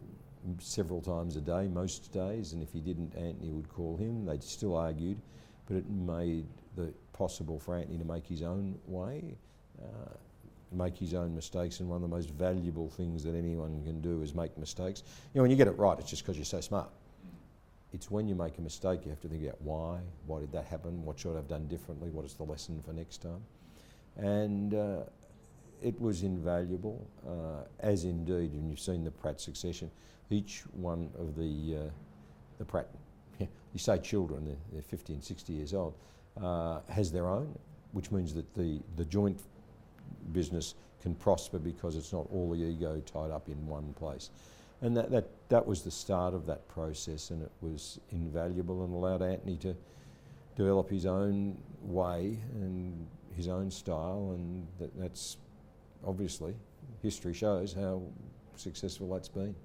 several 0.59 1.01
times 1.01 1.35
a 1.35 1.41
day, 1.41 1.67
most 1.67 2.11
days, 2.11 2.53
and 2.53 2.61
if 2.61 2.71
he 2.71 2.81
didn't, 2.81 3.15
Anthony 3.15 3.51
would 3.51 3.69
call 3.69 3.95
him. 3.97 4.25
They'd 4.25 4.43
still 4.43 4.75
argued, 4.75 5.19
but 5.67 5.77
it 5.77 5.89
made 5.89 6.45
it 6.77 6.95
possible 7.13 7.59
for 7.59 7.75
Anthony 7.75 7.97
to 7.97 8.05
make 8.05 8.27
his 8.27 8.41
own 8.41 8.77
way. 8.87 9.37
Uh, 9.81 10.13
make 10.73 10.97
his 10.97 11.13
own 11.13 11.35
mistakes, 11.35 11.79
and 11.79 11.89
one 11.89 11.97
of 11.97 12.01
the 12.01 12.07
most 12.07 12.31
valuable 12.31 12.89
things 12.89 13.23
that 13.23 13.35
anyone 13.35 13.83
can 13.83 14.01
do 14.01 14.21
is 14.21 14.33
make 14.33 14.57
mistakes. 14.57 15.03
You 15.33 15.39
know, 15.39 15.43
when 15.43 15.51
you 15.51 15.57
get 15.57 15.67
it 15.67 15.77
right, 15.77 15.97
it's 15.99 16.09
just 16.09 16.23
because 16.23 16.35
you're 16.35 16.45
so 16.45 16.61
smart. 16.61 16.89
It's 17.93 18.09
when 18.09 18.27
you 18.27 18.33
make 18.33 18.57
a 18.57 18.61
mistake, 18.61 19.01
you 19.05 19.11
have 19.11 19.21
to 19.21 19.27
think 19.27 19.43
about 19.43 19.61
why, 19.61 19.99
why 20.25 20.39
did 20.39 20.51
that 20.51 20.65
happen, 20.65 21.05
what 21.05 21.19
should 21.19 21.33
I 21.33 21.35
have 21.35 21.47
done 21.47 21.67
differently, 21.67 22.09
what 22.09 22.25
is 22.25 22.33
the 22.33 22.43
lesson 22.43 22.81
for 22.83 22.91
next 22.91 23.21
time. 23.21 23.43
And 24.17 24.73
uh, 24.73 25.01
it 25.81 25.99
was 26.01 26.23
invaluable, 26.23 27.05
uh, 27.27 27.65
as 27.79 28.03
indeed, 28.03 28.53
and 28.53 28.69
you've 28.69 28.79
seen 28.79 29.03
the 29.03 29.11
Pratt 29.11 29.39
succession, 29.39 29.91
each 30.31 30.63
one 30.73 31.09
of 31.19 31.35
the, 31.35 31.77
uh, 31.77 31.89
the 32.57 32.65
Pratt, 32.65 32.87
you 33.39 33.47
say 33.77 33.99
children, 33.99 34.45
they're, 34.45 34.55
they're 34.71 34.81
50 34.81 35.13
and 35.13 35.23
60 35.23 35.53
years 35.53 35.73
old, 35.75 35.93
uh, 36.41 36.79
has 36.89 37.11
their 37.11 37.27
own, 37.27 37.55
which 37.91 38.11
means 38.11 38.33
that 38.33 38.51
the, 38.55 38.79
the 38.95 39.05
joint 39.05 39.39
business 40.31 40.73
can 41.01 41.13
prosper 41.13 41.59
because 41.59 41.95
it's 41.95 42.13
not 42.13 42.25
all 42.31 42.49
the 42.49 42.57
ego 42.57 43.01
tied 43.05 43.29
up 43.29 43.49
in 43.49 43.67
one 43.67 43.93
place. 43.93 44.31
And 44.83 44.97
that, 44.97 45.11
that, 45.11 45.29
that 45.47 45.65
was 45.65 45.81
the 45.81 45.91
start 45.91 46.33
of 46.33 46.45
that 46.47 46.67
process, 46.67 47.29
and 47.29 47.41
it 47.41 47.51
was 47.61 48.01
invaluable 48.11 48.83
and 48.83 48.93
allowed 48.93 49.21
Anthony 49.21 49.55
to 49.57 49.73
develop 50.57 50.89
his 50.89 51.05
own 51.05 51.57
way 51.81 52.37
and 52.55 53.07
his 53.33 53.47
own 53.47 53.71
style, 53.71 54.33
and 54.35 54.67
that, 54.79 54.91
that's 54.99 55.37
obviously 56.05 56.53
history 57.01 57.33
shows 57.33 57.73
how 57.73 58.01
successful 58.57 59.09
that's 59.09 59.29
been. 59.29 59.55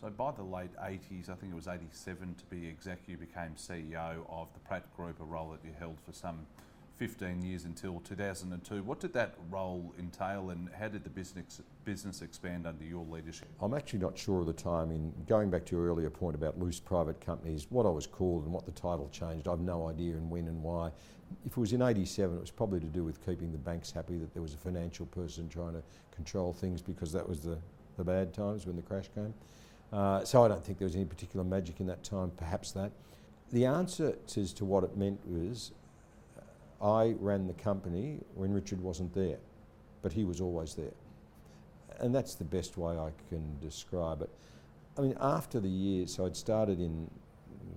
So 0.00 0.10
by 0.10 0.32
the 0.32 0.42
late 0.42 0.74
80s, 0.82 1.30
I 1.30 1.36
think 1.36 1.52
it 1.52 1.54
was 1.54 1.68
87 1.68 2.34
to 2.34 2.44
be 2.46 2.66
exact, 2.66 3.08
you 3.08 3.16
became 3.16 3.52
CEO 3.56 4.28
of 4.28 4.48
the 4.52 4.60
Pratt 4.66 4.84
Group, 4.96 5.20
a 5.20 5.24
role 5.24 5.50
that 5.52 5.64
you 5.64 5.74
held 5.78 5.96
for 6.04 6.12
some 6.12 6.44
15 6.96 7.40
years 7.40 7.66
until 7.66 8.00
2002. 8.00 8.82
What 8.82 8.98
did 8.98 9.12
that 9.12 9.36
role 9.48 9.94
entail 9.96 10.50
and 10.50 10.68
how 10.76 10.88
did 10.88 11.04
the 11.04 11.10
business, 11.10 11.62
business 11.86 12.20
expand 12.20 12.66
under 12.66 12.84
your 12.84 13.06
leadership? 13.06 13.48
I'm 13.62 13.72
actually 13.72 14.00
not 14.00 14.18
sure 14.18 14.40
of 14.40 14.46
the 14.46 14.52
timing. 14.52 15.14
Going 15.26 15.48
back 15.48 15.64
to 15.66 15.76
your 15.76 15.86
earlier 15.86 16.10
point 16.10 16.34
about 16.34 16.58
loose 16.58 16.80
private 16.80 17.18
companies, 17.24 17.68
what 17.70 17.86
I 17.86 17.88
was 17.88 18.06
called 18.06 18.44
and 18.44 18.52
what 18.52 18.66
the 18.66 18.72
title 18.72 19.08
changed, 19.10 19.48
I've 19.48 19.60
no 19.60 19.88
idea 19.88 20.14
and 20.14 20.28
when 20.28 20.48
and 20.48 20.62
why. 20.62 20.90
If 21.46 21.52
it 21.52 21.56
was 21.56 21.72
in 21.72 21.80
87, 21.80 22.36
it 22.36 22.40
was 22.40 22.50
probably 22.50 22.80
to 22.80 22.86
do 22.86 23.04
with 23.04 23.24
keeping 23.24 23.52
the 23.52 23.58
banks 23.58 23.90
happy 23.90 24.18
that 24.18 24.34
there 24.34 24.42
was 24.42 24.52
a 24.52 24.58
financial 24.58 25.06
person 25.06 25.48
trying 25.48 25.72
to 25.72 25.82
control 26.14 26.52
things 26.52 26.82
because 26.82 27.12
that 27.12 27.26
was 27.26 27.40
the, 27.40 27.56
the 27.96 28.04
bad 28.04 28.34
times 28.34 28.66
when 28.66 28.76
the 28.76 28.82
crash 28.82 29.08
came. 29.14 29.32
Uh, 29.92 30.24
so 30.24 30.44
I 30.44 30.48
don't 30.48 30.64
think 30.64 30.78
there 30.78 30.86
was 30.86 30.96
any 30.96 31.04
particular 31.04 31.44
magic 31.44 31.80
in 31.80 31.86
that 31.86 32.02
time, 32.02 32.32
perhaps 32.36 32.72
that. 32.72 32.90
The 33.52 33.64
answer 33.64 34.16
as 34.36 34.52
to 34.54 34.64
what 34.64 34.82
it 34.82 34.96
meant 34.96 35.20
was 35.24 35.70
I 36.82 37.14
ran 37.20 37.46
the 37.46 37.54
company 37.54 38.18
when 38.34 38.52
Richard 38.52 38.80
wasn't 38.80 39.14
there, 39.14 39.38
but 40.02 40.12
he 40.12 40.24
was 40.24 40.40
always 40.40 40.74
there. 40.74 40.92
And 42.00 42.14
that's 42.14 42.34
the 42.34 42.44
best 42.44 42.76
way 42.76 42.96
I 42.96 43.10
can 43.28 43.58
describe 43.60 44.22
it. 44.22 44.30
I 44.98 45.02
mean, 45.02 45.16
after 45.20 45.60
the 45.60 45.68
years, 45.68 46.14
so 46.14 46.26
I'd 46.26 46.36
started 46.36 46.80
in 46.80 47.10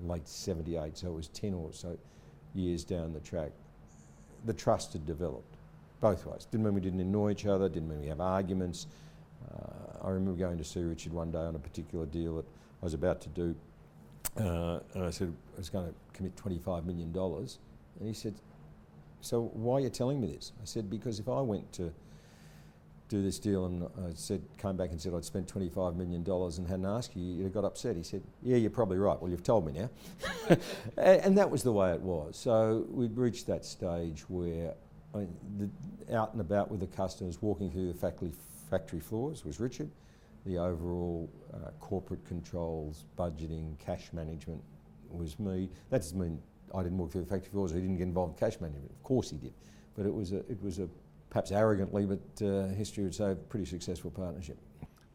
late 0.03 0.27
78, 0.27 0.97
so 0.97 1.07
it 1.07 1.13
was 1.13 1.27
10 1.29 1.53
or 1.53 1.71
so, 1.73 1.97
years 2.53 2.83
down 2.83 3.13
the 3.13 3.19
track, 3.19 3.51
the 4.45 4.53
trust 4.53 4.93
had 4.93 5.05
developed 5.05 5.57
both 5.99 6.25
ways. 6.25 6.47
Didn't 6.49 6.65
mean 6.65 6.73
we 6.73 6.81
didn't 6.81 7.01
annoy 7.01 7.31
each 7.31 7.45
other, 7.45 7.67
didn't 7.67 7.89
mean 7.89 7.99
we 7.99 8.07
have 8.07 8.21
arguments. 8.21 8.87
Uh, 9.51 10.05
I 10.07 10.09
remember 10.09 10.39
going 10.39 10.57
to 10.57 10.63
see 10.63 10.81
Richard 10.81 11.13
one 11.13 11.31
day 11.31 11.39
on 11.39 11.55
a 11.55 11.59
particular 11.59 12.05
deal 12.05 12.37
that 12.37 12.45
I 12.45 12.85
was 12.85 12.93
about 12.93 13.21
to 13.21 13.29
do, 13.29 13.55
uh, 14.37 14.79
and 14.93 15.03
I 15.03 15.09
said 15.09 15.33
I 15.55 15.57
was 15.57 15.69
going 15.69 15.87
to 15.87 15.93
commit 16.13 16.35
$25 16.35 16.85
million. 16.85 17.13
And 17.15 18.07
he 18.07 18.13
said, 18.13 18.35
So 19.21 19.51
why 19.53 19.75
are 19.75 19.79
you 19.81 19.89
telling 19.89 20.21
me 20.21 20.27
this? 20.27 20.53
I 20.61 20.65
said, 20.65 20.89
Because 20.89 21.19
if 21.19 21.27
I 21.27 21.41
went 21.41 21.71
to 21.73 21.91
do 23.09 23.23
this 23.23 23.39
deal 23.39 23.65
and 23.65 23.83
I 23.83 24.13
said, 24.13 24.41
came 24.57 24.77
back 24.77 24.91
and 24.91 25.01
said 25.01 25.13
I'd 25.13 25.25
spent 25.25 25.51
$25 25.51 25.95
million 25.95 26.23
and 26.25 26.67
hadn't 26.67 26.85
asked 26.85 27.15
you, 27.15 27.23
you'd 27.23 27.43
have 27.43 27.53
got 27.53 27.65
upset. 27.65 27.97
He 27.97 28.03
said, 28.03 28.21
Yeah, 28.41 28.55
you're 28.55 28.69
probably 28.69 28.97
right. 28.97 29.19
Well, 29.19 29.31
you've 29.31 29.43
told 29.43 29.65
me 29.65 29.73
now. 29.73 29.89
and 30.97 31.37
that 31.37 31.49
was 31.49 31.63
the 31.63 31.71
way 31.71 31.91
it 31.91 31.99
was. 31.99 32.37
So 32.37 32.85
we'd 32.89 33.17
reached 33.17 33.47
that 33.47 33.65
stage 33.65 34.21
where 34.29 34.75
I 35.13 35.17
mean, 35.17 35.35
the, 35.57 36.15
out 36.15 36.33
and 36.33 36.41
about 36.41 36.69
with 36.69 36.79
the 36.79 36.87
customers, 36.87 37.41
walking 37.41 37.71
through 37.71 37.91
the 37.91 37.97
factory, 37.97 38.31
factory 38.69 38.99
floors 38.99 39.43
was 39.43 39.59
Richard. 39.59 39.89
The 40.45 40.59
overall 40.59 41.29
uh, 41.53 41.71
corporate 41.79 42.25
controls, 42.27 43.05
budgeting, 43.17 43.77
cash 43.79 44.13
management 44.13 44.61
was 45.09 45.39
me. 45.39 45.69
That 45.89 46.01
doesn't 46.01 46.19
mean 46.19 46.39
I 46.75 46.83
didn't 46.83 46.99
walk 46.99 47.11
through 47.11 47.21
the 47.21 47.27
factory 47.27 47.49
floors. 47.49 47.71
He 47.71 47.81
didn't 47.81 47.97
get 47.97 48.03
involved 48.03 48.33
in 48.33 48.39
cash 48.39 48.61
management. 48.61 48.91
Of 48.91 49.03
course 49.03 49.31
he 49.31 49.37
did, 49.37 49.53
but 49.97 50.05
it 50.05 50.13
was 50.13 50.31
a, 50.31 50.37
it 50.37 50.61
was 50.61 50.77
a 50.77 50.87
perhaps 51.29 51.51
arrogantly, 51.51 52.05
but 52.05 52.45
uh, 52.45 52.67
history 52.67 53.03
would 53.03 53.15
say 53.15 53.31
a 53.31 53.35
pretty 53.35 53.65
successful 53.65 54.11
partnership. 54.11 54.57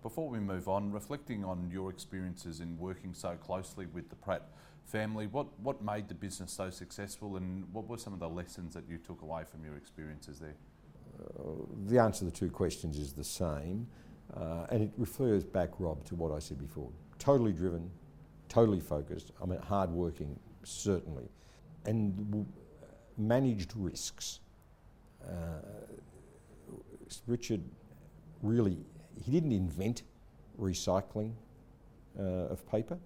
Before 0.03 0.29
we 0.29 0.39
move 0.39 0.69
on, 0.69 0.93
reflecting 0.93 1.45
on 1.45 1.71
your 1.73 1.91
experiences 1.91 2.61
in 2.61 2.77
working 2.79 3.15
so 3.15 3.37
closely 3.37 3.87
with 3.87 4.11
the 4.11 4.17
Pratt 4.17 4.49
family, 4.85 5.27
what, 5.27 5.47
what 5.61 5.83
made 5.83 6.09
the 6.09 6.15
business 6.15 6.53
so 6.53 6.71
successful 6.71 7.37
and 7.37 7.65
what 7.73 7.89
were 7.89 7.97
some 7.97 8.13
of 8.13 8.21
the 8.21 8.29
lessons 8.29 8.75
that 8.75 8.85
you 8.89 8.99
took 8.99 9.23
away 9.23 9.45
from 9.51 9.65
your 9.65 9.77
experiences 9.77 10.39
there? 10.39 10.57
Uh, 11.19 11.65
the 11.87 11.99
answer 11.99 12.21
to 12.21 12.25
the 12.27 12.31
two 12.31 12.51
questions 12.51 12.99
is 12.99 13.13
the 13.13 13.25
same, 13.25 13.87
uh, 14.37 14.67
and 14.71 14.83
it 14.83 14.91
refers 14.99 15.43
back, 15.45 15.71
Rob, 15.79 16.05
to 16.05 16.15
what 16.15 16.33
I 16.33 16.39
said 16.39 16.59
before. 16.59 16.91
Totally 17.19 17.53
driven, 17.53 17.91
totally 18.49 18.81
focused, 18.81 19.33
I 19.43 19.47
mean, 19.47 19.61
hard 19.61 19.91
working, 19.91 20.39
certainly, 20.65 21.29
and 21.87 22.17
w- 22.31 22.47
managed 23.17 23.73
risks. 23.77 24.41
Uh, 25.29 25.61
Richard 27.27 27.63
really, 28.43 28.77
he 29.23 29.31
didn't 29.31 29.53
invent 29.53 30.03
recycling 30.61 31.33
uh, 32.19 32.23
of 32.23 32.69
paper, 32.71 32.99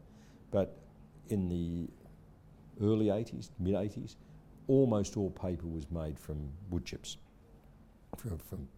but 0.51 0.77
in 1.29 1.49
the 1.49 1.89
early 2.85 3.07
80s, 3.07 3.51
mid 3.59 3.75
80s, 3.75 4.17
almost 4.67 5.17
all 5.17 5.31
paper 5.31 5.67
was 5.67 5.91
made 5.91 6.19
from 6.19 6.49
wood 6.71 6.85
chips. 6.85 7.17
From, 8.17 8.39
from 8.39 8.69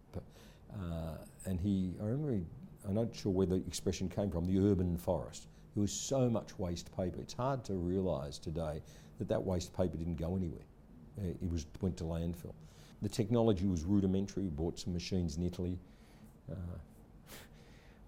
uh, 0.73 1.17
and 1.45 1.59
he, 1.59 1.95
I 2.01 2.05
remember, 2.05 2.33
he, 2.33 2.45
I'm 2.87 2.95
not 2.95 3.13
sure 3.13 3.31
where 3.31 3.45
the 3.45 3.55
expression 3.55 4.07
came 4.09 4.31
from, 4.31 4.45
the 4.45 4.59
urban 4.59 4.97
forest. 4.97 5.47
There 5.75 5.81
was 5.81 5.91
so 5.91 6.29
much 6.29 6.57
waste 6.57 6.95
paper. 6.95 7.19
It's 7.21 7.33
hard 7.33 7.63
to 7.65 7.73
realise 7.73 8.37
today 8.37 8.81
that 9.19 9.27
that 9.29 9.43
waste 9.43 9.75
paper 9.75 9.97
didn't 9.97 10.15
go 10.15 10.35
anywhere. 10.35 10.65
Uh, 11.19 11.27
it 11.27 11.51
was 11.51 11.65
went 11.81 11.97
to 11.97 12.03
landfill. 12.03 12.53
The 13.01 13.09
technology 13.09 13.67
was 13.67 13.83
rudimentary. 13.83 14.43
We 14.43 14.49
bought 14.49 14.77
some 14.77 14.93
machines 14.93 15.37
in 15.37 15.43
Italy. 15.43 15.77
Uh, 16.49 16.55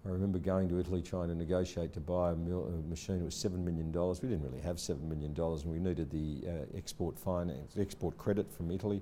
I 0.06 0.10
remember 0.10 0.38
going 0.38 0.68
to 0.68 0.78
Italy 0.78 1.02
trying 1.02 1.28
to 1.28 1.34
negotiate 1.34 1.94
to 1.94 2.00
buy 2.00 2.32
a, 2.32 2.34
mil- 2.34 2.66
a 2.66 2.88
machine. 2.88 3.16
It 3.16 3.24
was 3.24 3.34
seven 3.34 3.64
million 3.64 3.90
dollars. 3.90 4.22
We 4.22 4.28
didn't 4.28 4.44
really 4.44 4.60
have 4.60 4.78
seven 4.78 5.08
million 5.08 5.32
dollars, 5.32 5.62
and 5.62 5.72
we 5.72 5.78
needed 5.78 6.10
the 6.10 6.48
uh, 6.48 6.76
export 6.76 7.18
finance, 7.18 7.76
export 7.78 8.16
credit 8.18 8.52
from 8.52 8.70
Italy, 8.70 9.00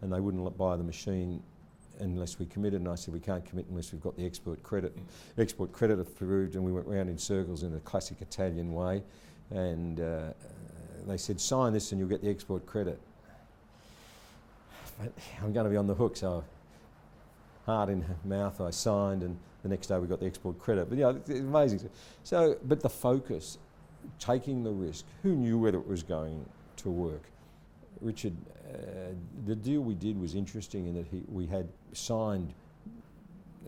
and 0.00 0.12
they 0.12 0.20
wouldn't 0.20 0.56
buy 0.56 0.76
the 0.76 0.82
machine 0.82 1.42
unless 2.00 2.38
we 2.38 2.46
committed. 2.46 2.80
And 2.80 2.88
I 2.88 2.94
said 2.94 3.12
we 3.12 3.20
can't 3.20 3.44
commit 3.44 3.66
unless 3.68 3.92
we've 3.92 4.00
got 4.00 4.16
the 4.16 4.24
export 4.24 4.62
credit. 4.62 4.96
Export 5.36 5.70
credit 5.72 6.00
approved, 6.00 6.54
and 6.54 6.64
we 6.64 6.72
went 6.72 6.86
round 6.86 7.10
in 7.10 7.18
circles 7.18 7.62
in 7.62 7.74
a 7.74 7.80
classic 7.80 8.22
Italian 8.22 8.72
way, 8.72 9.02
and 9.50 10.00
uh, 10.00 10.32
they 11.06 11.18
said 11.18 11.40
sign 11.40 11.72
this 11.72 11.92
and 11.92 11.98
you'll 11.98 12.08
get 12.08 12.22
the 12.22 12.30
export 12.30 12.64
credit. 12.66 12.98
I'm 15.42 15.52
going 15.52 15.64
to 15.64 15.70
be 15.70 15.76
on 15.76 15.86
the 15.86 15.94
hook, 15.94 16.16
so 16.16 16.44
heart 17.66 17.90
in 17.90 18.04
mouth, 18.24 18.60
I 18.60 18.70
signed, 18.70 19.22
and 19.22 19.38
the 19.62 19.68
next 19.68 19.88
day 19.88 19.98
we 19.98 20.06
got 20.06 20.20
the 20.20 20.26
export 20.26 20.58
credit. 20.58 20.88
But 20.88 20.98
yeah, 20.98 21.10
it's 21.10 21.30
amazing. 21.30 21.90
So, 22.24 22.56
but 22.64 22.80
the 22.80 22.88
focus, 22.88 23.58
taking 24.18 24.64
the 24.64 24.70
risk, 24.70 25.04
who 25.22 25.34
knew 25.34 25.58
whether 25.58 25.78
it 25.78 25.86
was 25.86 26.02
going 26.02 26.44
to 26.76 26.90
work? 26.90 27.22
Richard, 28.00 28.34
uh, 28.72 29.12
the 29.46 29.56
deal 29.56 29.80
we 29.80 29.94
did 29.94 30.18
was 30.18 30.34
interesting 30.34 30.86
in 30.86 30.94
that 30.94 31.06
he, 31.06 31.24
we 31.28 31.46
had 31.46 31.68
signed 31.92 32.54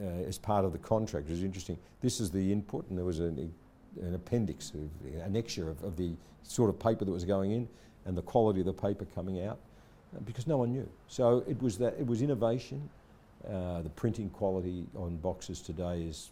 uh, 0.01 0.05
as 0.27 0.39
part 0.39 0.65
of 0.65 0.73
the 0.73 0.79
contract. 0.79 1.29
It 1.29 1.33
was 1.33 1.43
interesting. 1.43 1.77
This 2.01 2.21
is 2.21 2.31
the 2.31 2.53
input, 2.53 2.89
and 2.89 2.97
there 2.97 3.05
was 3.05 3.19
an, 3.19 3.53
an 4.01 4.15
appendix, 4.15 4.73
an 4.73 4.91
annexure 5.27 5.69
of, 5.69 5.83
of 5.83 5.97
the 5.97 6.13
sort 6.43 6.71
of 6.71 6.79
paper 6.79 7.05
that 7.05 7.13
was 7.13 7.25
going 7.25 7.53
in, 7.53 7.69
and 8.07 8.17
the 8.17 8.23
quality 8.23 8.61
of 8.61 8.67
the 8.67 8.73
paper 8.73 9.05
coming 9.15 9.45
out, 9.45 9.59
because 10.25 10.47
no 10.47 10.57
one 10.57 10.73
knew. 10.73 10.89
So 11.09 11.45
it 11.49 11.61
was 11.63 11.79
that 11.79 11.95
it 11.99 12.07
was 12.07 12.23
innovation 12.23 12.89
uh, 13.49 13.81
the 13.81 13.91
printing 13.91 14.29
quality 14.31 14.87
on 14.97 15.17
boxes 15.17 15.61
today 15.61 16.03
is 16.03 16.31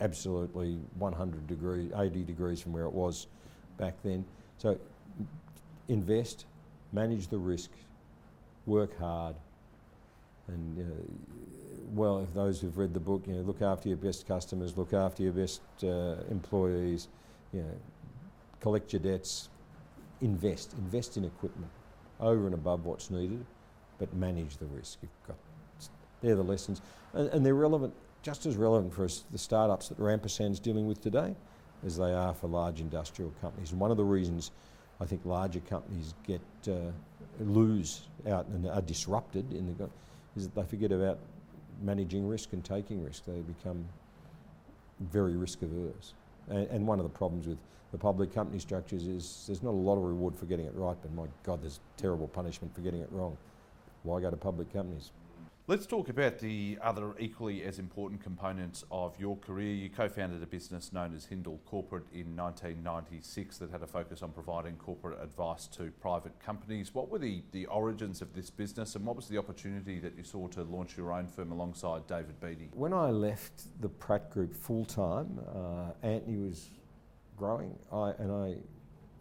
absolutely 0.00 0.78
100 0.98 1.46
degrees, 1.46 1.90
80 1.94 2.22
degrees 2.22 2.60
from 2.60 2.72
where 2.72 2.84
it 2.84 2.92
was 2.92 3.26
back 3.76 3.94
then. 4.02 4.24
So 4.56 4.78
invest, 5.88 6.46
manage 6.92 7.28
the 7.28 7.38
risk, 7.38 7.70
work 8.64 8.98
hard, 8.98 9.36
and 10.48 10.78
uh, 10.78 11.02
well, 11.92 12.20
if 12.20 12.32
those 12.32 12.60
who've 12.60 12.76
read 12.78 12.94
the 12.94 13.00
book, 13.00 13.24
you 13.26 13.34
know, 13.34 13.42
look 13.42 13.60
after 13.60 13.88
your 13.88 13.98
best 13.98 14.26
customers, 14.26 14.76
look 14.78 14.94
after 14.94 15.22
your 15.22 15.32
best 15.32 15.60
uh, 15.84 16.16
employees, 16.30 17.08
you 17.52 17.60
know, 17.60 17.74
collect 18.60 18.92
your 18.94 19.00
debts, 19.00 19.50
invest, 20.22 20.72
invest 20.78 21.18
in 21.18 21.24
equipment 21.24 21.70
over 22.22 22.46
and 22.46 22.54
above 22.54 22.86
what's 22.86 23.10
needed, 23.10 23.44
but 23.98 24.14
manage 24.14 24.56
the 24.56 24.66
risk. 24.66 24.98
Got 25.26 25.36
they're 26.22 26.36
the 26.36 26.42
lessons. 26.42 26.80
And, 27.12 27.28
and 27.30 27.44
they're 27.44 27.54
relevant, 27.54 27.92
just 28.22 28.46
as 28.46 28.56
relevant 28.56 28.94
for 28.94 29.04
us, 29.04 29.24
the 29.30 29.38
startups 29.38 29.88
that 29.88 29.98
Rampersand's 29.98 30.60
dealing 30.60 30.86
with 30.86 31.02
today 31.02 31.34
as 31.84 31.96
they 31.96 32.14
are 32.14 32.32
for 32.32 32.46
large 32.46 32.80
industrial 32.80 33.32
companies. 33.40 33.72
And 33.72 33.80
one 33.80 33.90
of 33.90 33.96
the 33.96 34.04
reasons 34.04 34.52
I 35.00 35.04
think 35.04 35.22
larger 35.24 35.60
companies 35.60 36.14
get 36.26 36.40
uh, 36.68 36.92
lose 37.40 38.02
out 38.28 38.46
and 38.46 38.68
are 38.68 38.80
disrupted 38.80 39.52
in 39.52 39.76
the, 39.76 39.90
is 40.36 40.48
that 40.48 40.54
they 40.54 40.64
forget 40.64 40.92
about 40.92 41.18
managing 41.82 42.28
risk 42.28 42.52
and 42.52 42.64
taking 42.64 43.02
risk. 43.04 43.24
They 43.24 43.40
become 43.40 43.84
very 45.00 45.36
risk 45.36 45.62
averse. 45.62 46.14
And, 46.48 46.66
and, 46.68 46.86
one 46.86 46.98
of 46.98 47.04
the 47.04 47.10
problems 47.10 47.46
with 47.46 47.58
the 47.92 47.98
public 47.98 48.34
company 48.34 48.58
structures 48.58 49.06
is 49.06 49.44
there's 49.46 49.62
not 49.62 49.70
a 49.70 49.82
lot 49.88 49.96
of 49.96 50.02
reward 50.02 50.34
for 50.34 50.46
getting 50.46 50.66
it 50.66 50.72
right, 50.74 50.96
but 51.00 51.12
my 51.14 51.26
God, 51.44 51.62
there's 51.62 51.80
terrible 51.96 52.28
punishment 52.28 52.74
for 52.74 52.80
getting 52.80 53.00
it 53.00 53.08
wrong. 53.12 53.36
Why 54.02 54.20
go 54.20 54.30
to 54.30 54.36
public 54.36 54.72
companies? 54.72 55.10
Let's 55.68 55.86
talk 55.86 56.08
about 56.08 56.40
the 56.40 56.76
other 56.82 57.12
equally 57.20 57.62
as 57.62 57.78
important 57.78 58.20
components 58.20 58.84
of 58.90 59.14
your 59.20 59.36
career. 59.36 59.72
You 59.72 59.90
co 59.90 60.08
founded 60.08 60.42
a 60.42 60.46
business 60.46 60.92
known 60.92 61.14
as 61.14 61.24
Hindal 61.24 61.60
Corporate 61.66 62.06
in 62.12 62.34
1996 62.34 63.58
that 63.58 63.70
had 63.70 63.80
a 63.80 63.86
focus 63.86 64.24
on 64.24 64.32
providing 64.32 64.74
corporate 64.74 65.22
advice 65.22 65.68
to 65.68 65.92
private 66.00 66.32
companies. 66.40 66.92
What 66.92 67.10
were 67.10 67.20
the, 67.20 67.44
the 67.52 67.66
origins 67.66 68.20
of 68.22 68.34
this 68.34 68.50
business 68.50 68.96
and 68.96 69.06
what 69.06 69.14
was 69.14 69.28
the 69.28 69.38
opportunity 69.38 70.00
that 70.00 70.16
you 70.16 70.24
saw 70.24 70.48
to 70.48 70.64
launch 70.64 70.96
your 70.96 71.12
own 71.12 71.28
firm 71.28 71.52
alongside 71.52 72.08
David 72.08 72.40
Beattie? 72.40 72.70
When 72.74 72.92
I 72.92 73.10
left 73.10 73.80
the 73.80 73.88
Pratt 73.88 74.32
Group 74.32 74.56
full 74.56 74.84
time, 74.84 75.38
uh, 75.54 75.92
Anthony 76.04 76.38
was 76.38 76.70
growing, 77.36 77.78
I, 77.92 78.14
and 78.18 78.32
I 78.32 78.56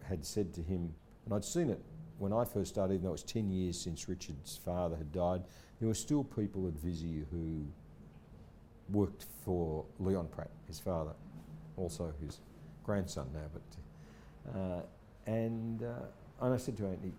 had 0.07 0.25
said 0.25 0.55
to 0.55 0.63
him, 0.63 0.91
and 1.25 1.35
I'd 1.35 1.45
seen 1.45 1.69
it 1.69 1.79
when 2.17 2.33
I 2.33 2.45
first 2.45 2.73
started, 2.73 2.95
even 2.95 3.03
though 3.03 3.09
it 3.09 3.11
was 3.11 3.23
10 3.23 3.51
years 3.51 3.79
since 3.79 4.09
Richard's 4.09 4.57
father 4.57 4.95
had 4.95 5.11
died, 5.11 5.43
there 5.81 5.87
were 5.87 5.95
still 5.95 6.23
people 6.23 6.67
at 6.67 6.73
Visy 6.75 7.25
who 7.31 7.65
worked 8.89 9.25
for 9.43 9.83
Leon 9.99 10.27
Pratt, 10.27 10.51
his 10.67 10.79
father, 10.79 11.13
also 11.75 12.13
his 12.23 12.39
grandson 12.83 13.27
now. 13.33 13.49
But 13.51 14.59
uh, 14.59 14.81
and 15.25 15.81
uh, 15.81 16.45
and 16.45 16.53
I 16.53 16.57
said 16.57 16.77
to 16.77 16.85
Anthony, 16.85 17.13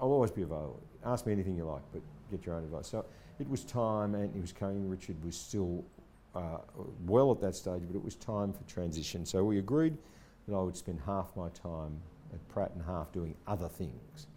I'll 0.00 0.12
always 0.12 0.30
be 0.30 0.42
available. 0.42 0.80
Ask 1.04 1.26
me 1.26 1.32
anything 1.32 1.56
you 1.56 1.64
like, 1.64 1.82
but 1.92 2.02
get 2.30 2.46
your 2.46 2.54
own 2.54 2.62
advice. 2.62 2.86
So 2.86 3.04
it 3.40 3.48
was 3.48 3.64
time. 3.64 4.14
Anthony 4.14 4.40
was 4.40 4.52
coming. 4.52 4.88
Richard 4.88 5.22
was 5.24 5.36
still 5.36 5.84
uh, 6.36 6.58
well 7.06 7.32
at 7.32 7.40
that 7.40 7.56
stage, 7.56 7.82
but 7.84 7.96
it 7.96 8.04
was 8.04 8.14
time 8.14 8.52
for 8.52 8.62
transition. 8.72 9.26
So 9.26 9.42
we 9.42 9.58
agreed 9.58 9.98
that 10.46 10.54
I 10.54 10.60
would 10.60 10.76
spend 10.76 11.00
half 11.04 11.34
my 11.34 11.48
time 11.48 12.00
at 12.32 12.48
Pratt 12.48 12.70
and 12.76 12.84
half 12.84 13.10
doing 13.10 13.34
other 13.48 13.68
things. 13.68 14.28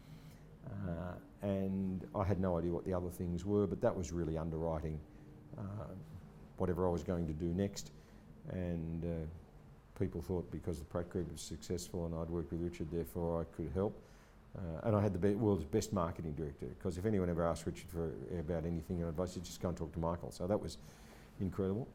Uh, 0.69 1.47
and 1.47 2.05
I 2.15 2.23
had 2.23 2.39
no 2.39 2.57
idea 2.57 2.71
what 2.71 2.85
the 2.85 2.93
other 2.93 3.09
things 3.09 3.45
were, 3.45 3.67
but 3.67 3.81
that 3.81 3.95
was 3.95 4.11
really 4.11 4.37
underwriting 4.37 4.99
uh, 5.57 5.61
whatever 6.57 6.87
I 6.87 6.89
was 6.89 7.03
going 7.03 7.27
to 7.27 7.33
do 7.33 7.53
next. 7.53 7.91
And 8.51 9.03
uh, 9.03 9.99
people 9.99 10.21
thought 10.21 10.49
because 10.51 10.79
the 10.79 10.85
Pratt 10.85 11.09
Group 11.09 11.31
was 11.31 11.41
successful 11.41 12.05
and 12.05 12.15
I'd 12.15 12.29
worked 12.29 12.51
with 12.51 12.61
Richard, 12.61 12.87
therefore 12.91 13.41
I 13.41 13.55
could 13.55 13.71
help. 13.73 13.97
Uh, 14.57 14.87
and 14.87 14.95
I 14.95 15.01
had 15.01 15.13
the 15.13 15.19
be- 15.19 15.35
world's 15.35 15.65
best 15.65 15.91
marketing 15.91 16.33
director 16.33 16.67
because 16.67 16.97
if 16.97 17.05
anyone 17.05 17.29
ever 17.29 17.45
asked 17.45 17.65
Richard 17.65 17.89
for 17.89 18.11
about 18.39 18.65
anything 18.65 19.01
and 19.01 19.09
advice, 19.09 19.35
you 19.35 19.41
just 19.41 19.61
go 19.61 19.69
and 19.69 19.77
talk 19.77 19.91
to 19.93 19.99
Michael. 19.99 20.31
So 20.31 20.47
that 20.47 20.59
was 20.59 20.77
incredible. 21.41 21.87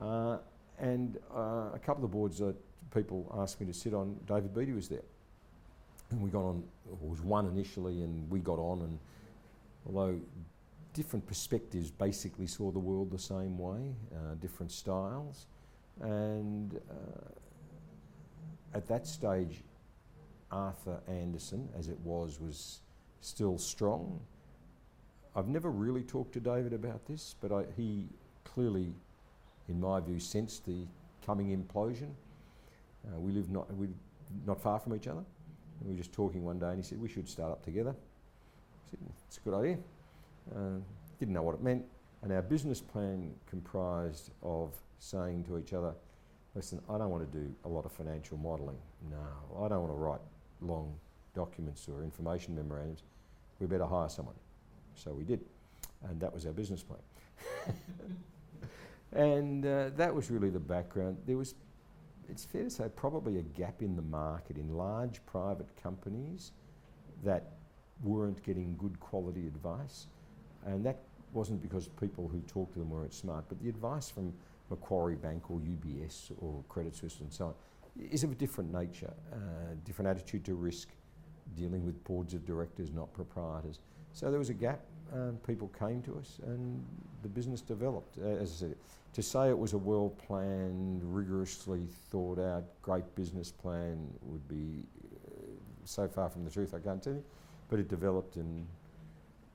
Uh, 0.00 0.38
and 0.78 1.18
uh, 1.34 1.70
a 1.74 1.80
couple 1.84 2.04
of 2.04 2.10
boards 2.10 2.38
that 2.38 2.54
people 2.94 3.30
asked 3.38 3.60
me 3.60 3.66
to 3.66 3.74
sit 3.74 3.92
on, 3.92 4.16
David 4.26 4.54
Beattie 4.54 4.72
was 4.72 4.88
there. 4.88 5.02
And 6.16 6.24
we 6.24 6.30
got 6.30 6.44
on, 6.44 6.64
it 6.90 6.96
was 7.02 7.20
one 7.20 7.44
initially, 7.46 8.02
and 8.02 8.30
we 8.30 8.38
got 8.40 8.58
on. 8.58 8.80
And 8.80 8.98
although 9.86 10.18
different 10.94 11.26
perspectives 11.26 11.90
basically 11.90 12.46
saw 12.46 12.70
the 12.70 12.78
world 12.78 13.10
the 13.10 13.18
same 13.18 13.58
way, 13.58 13.94
uh, 14.14 14.34
different 14.40 14.72
styles. 14.72 15.46
And 16.00 16.80
uh, 16.90 17.28
at 18.72 18.88
that 18.88 19.06
stage, 19.06 19.62
Arthur 20.50 20.98
Andersen, 21.06 21.68
as 21.78 21.88
it 21.88 21.98
was, 22.00 22.40
was 22.40 22.80
still 23.20 23.58
strong. 23.58 24.18
I've 25.34 25.48
never 25.48 25.70
really 25.70 26.02
talked 26.02 26.32
to 26.32 26.40
David 26.40 26.72
about 26.72 27.06
this, 27.06 27.34
but 27.42 27.52
I, 27.52 27.64
he 27.76 28.06
clearly, 28.44 28.94
in 29.68 29.78
my 29.78 30.00
view, 30.00 30.18
sensed 30.18 30.64
the 30.64 30.86
coming 31.26 31.54
implosion. 31.54 32.08
Uh, 33.06 33.20
we 33.20 33.32
live 33.32 33.50
not, 33.50 33.70
we 33.76 33.88
not 34.46 34.62
far 34.62 34.78
from 34.78 34.96
each 34.96 35.08
other. 35.08 35.24
And 35.80 35.88
we 35.88 35.94
were 35.94 35.98
just 35.98 36.12
talking 36.12 36.44
one 36.44 36.58
day, 36.58 36.68
and 36.68 36.76
he 36.76 36.82
said, 36.82 37.00
We 37.00 37.08
should 37.08 37.28
start 37.28 37.52
up 37.52 37.64
together. 37.64 37.90
I 37.90 38.90
said, 38.90 38.98
It's 39.26 39.38
a 39.38 39.40
good 39.40 39.54
idea. 39.54 39.78
Uh, 40.54 40.80
didn't 41.18 41.34
know 41.34 41.42
what 41.42 41.54
it 41.54 41.62
meant. 41.62 41.84
And 42.22 42.32
our 42.32 42.42
business 42.42 42.80
plan 42.80 43.32
comprised 43.48 44.30
of 44.42 44.72
saying 44.98 45.44
to 45.44 45.58
each 45.58 45.72
other, 45.72 45.94
Listen, 46.54 46.80
I 46.88 46.96
don't 46.96 47.10
want 47.10 47.30
to 47.30 47.38
do 47.38 47.54
a 47.64 47.68
lot 47.68 47.84
of 47.84 47.92
financial 47.92 48.38
modelling. 48.38 48.78
No, 49.10 49.64
I 49.64 49.68
don't 49.68 49.80
want 49.80 49.92
to 49.92 49.98
write 49.98 50.20
long 50.62 50.94
documents 51.34 51.86
or 51.88 52.02
information 52.02 52.56
memorandums. 52.56 53.02
We 53.60 53.66
better 53.66 53.84
hire 53.84 54.08
someone. 54.08 54.34
So 54.94 55.12
we 55.12 55.24
did. 55.24 55.40
And 56.08 56.18
that 56.20 56.32
was 56.32 56.46
our 56.46 56.52
business 56.52 56.82
plan. 56.82 57.76
and 59.12 59.66
uh, 59.66 59.90
that 59.96 60.14
was 60.14 60.30
really 60.30 60.48
the 60.48 60.60
background. 60.60 61.18
There 61.26 61.36
was 61.36 61.54
it's 62.28 62.44
fair 62.44 62.64
to 62.64 62.70
say 62.70 62.88
probably 62.94 63.38
a 63.38 63.42
gap 63.42 63.82
in 63.82 63.96
the 63.96 64.02
market 64.02 64.56
in 64.56 64.76
large 64.76 65.24
private 65.26 65.68
companies 65.82 66.52
that 67.24 67.52
weren't 68.02 68.42
getting 68.42 68.76
good 68.76 68.98
quality 69.00 69.46
advice. 69.46 70.06
And 70.66 70.84
that 70.84 70.98
wasn't 71.32 71.62
because 71.62 71.88
people 71.88 72.28
who 72.28 72.40
talked 72.40 72.72
to 72.74 72.78
them 72.78 72.90
weren't 72.90 73.14
smart, 73.14 73.44
but 73.48 73.60
the 73.62 73.68
advice 73.68 74.10
from 74.10 74.32
Macquarie 74.70 75.16
Bank 75.16 75.50
or 75.50 75.58
UBS 75.58 76.32
or 76.40 76.62
Credit 76.68 76.94
Suisse 76.94 77.20
and 77.20 77.32
so 77.32 77.46
on 77.46 77.54
is 78.10 78.24
of 78.24 78.32
a 78.32 78.34
different 78.34 78.72
nature, 78.72 79.12
uh, 79.32 79.36
different 79.84 80.08
attitude 80.08 80.44
to 80.44 80.54
risk, 80.54 80.88
dealing 81.54 81.84
with 81.84 82.02
boards 82.04 82.34
of 82.34 82.44
directors, 82.44 82.92
not 82.92 83.12
proprietors. 83.12 83.78
So 84.12 84.30
there 84.30 84.38
was 84.38 84.50
a 84.50 84.54
gap, 84.54 84.80
and 85.12 85.42
people 85.44 85.68
came 85.78 86.02
to 86.02 86.16
us, 86.18 86.40
and 86.44 86.84
the 87.22 87.28
business 87.28 87.60
developed. 87.60 88.18
As 88.18 88.52
I 88.52 88.54
said, 88.54 88.76
to 89.12 89.22
say 89.22 89.48
it 89.48 89.58
was 89.58 89.72
a 89.72 89.78
well 89.78 90.10
planned, 90.26 91.02
rigorously 91.02 91.86
thought 92.10 92.38
out, 92.38 92.64
great 92.82 93.14
business 93.14 93.50
plan 93.50 94.06
would 94.22 94.46
be 94.48 94.84
uh, 95.26 95.40
so 95.84 96.06
far 96.06 96.28
from 96.28 96.44
the 96.44 96.50
truth, 96.50 96.74
I 96.74 96.80
can't 96.80 97.02
tell 97.02 97.14
you. 97.14 97.24
But 97.68 97.78
it 97.78 97.88
developed, 97.88 98.36
and 98.36 98.66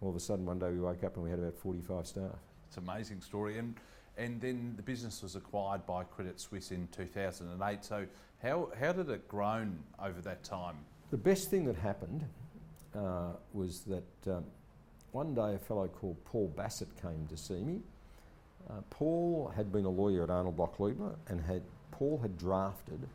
all 0.01 0.09
of 0.09 0.15
a 0.15 0.19
sudden, 0.19 0.45
one 0.45 0.59
day 0.59 0.71
we 0.71 0.79
woke 0.79 1.03
up 1.03 1.15
and 1.15 1.23
we 1.23 1.29
had 1.29 1.39
about 1.39 1.55
45 1.57 2.07
staff. 2.07 2.25
It's 2.67 2.77
an 2.77 2.83
amazing 2.89 3.21
story. 3.21 3.57
And, 3.57 3.75
and 4.17 4.41
then 4.41 4.73
the 4.75 4.81
business 4.81 5.21
was 5.21 5.35
acquired 5.35 5.85
by 5.85 6.03
Credit 6.05 6.39
Suisse 6.39 6.71
in 6.71 6.87
2008. 6.91 7.85
So, 7.85 8.05
how, 8.41 8.69
how 8.79 8.91
did 8.91 9.09
it 9.09 9.27
grow 9.27 9.67
over 10.01 10.21
that 10.21 10.43
time? 10.43 10.77
The 11.11 11.17
best 11.17 11.51
thing 11.51 11.65
that 11.65 11.75
happened 11.75 12.25
uh, 12.95 13.33
was 13.53 13.81
that 13.81 14.31
um, 14.31 14.45
one 15.11 15.33
day 15.33 15.55
a 15.55 15.59
fellow 15.59 15.87
called 15.87 16.23
Paul 16.25 16.53
Bassat 16.55 16.87
came 17.01 17.27
to 17.27 17.37
see 17.37 17.63
me 17.63 17.81
uh, 18.69 18.81
Paul 18.89 19.51
had 19.55 19.71
been 19.71 19.85
a 19.85 19.89
lawyer 19.89 20.23
at 20.23 20.29
Arnold 20.29 20.55
Bloch 20.55 20.77
Leibler 20.77 21.15
and 21.27 21.41
had 21.41 21.61
Paul 21.91 22.19
had 22.21 22.37
drafted 22.37 23.07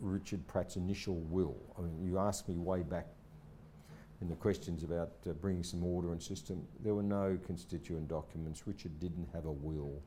Richard 0.00 0.46
Pratt's 0.46 0.76
initial 0.76 1.16
will. 1.30 1.56
I 1.78 1.82
mean, 1.82 2.02
you 2.02 2.18
asked 2.18 2.48
me 2.48 2.56
way 2.56 2.82
back 2.82 3.06
in 4.20 4.28
the 4.28 4.34
questions 4.34 4.82
about 4.82 5.12
uh, 5.28 5.32
bringing 5.32 5.62
some 5.62 5.84
order 5.84 6.12
and 6.12 6.22
system. 6.22 6.66
There 6.82 6.94
were 6.94 7.02
no 7.02 7.38
constituent 7.46 8.08
documents. 8.08 8.66
Richard 8.66 8.98
didn't 9.00 9.28
have 9.32 9.46
a 9.46 9.52
will, 9.52 10.02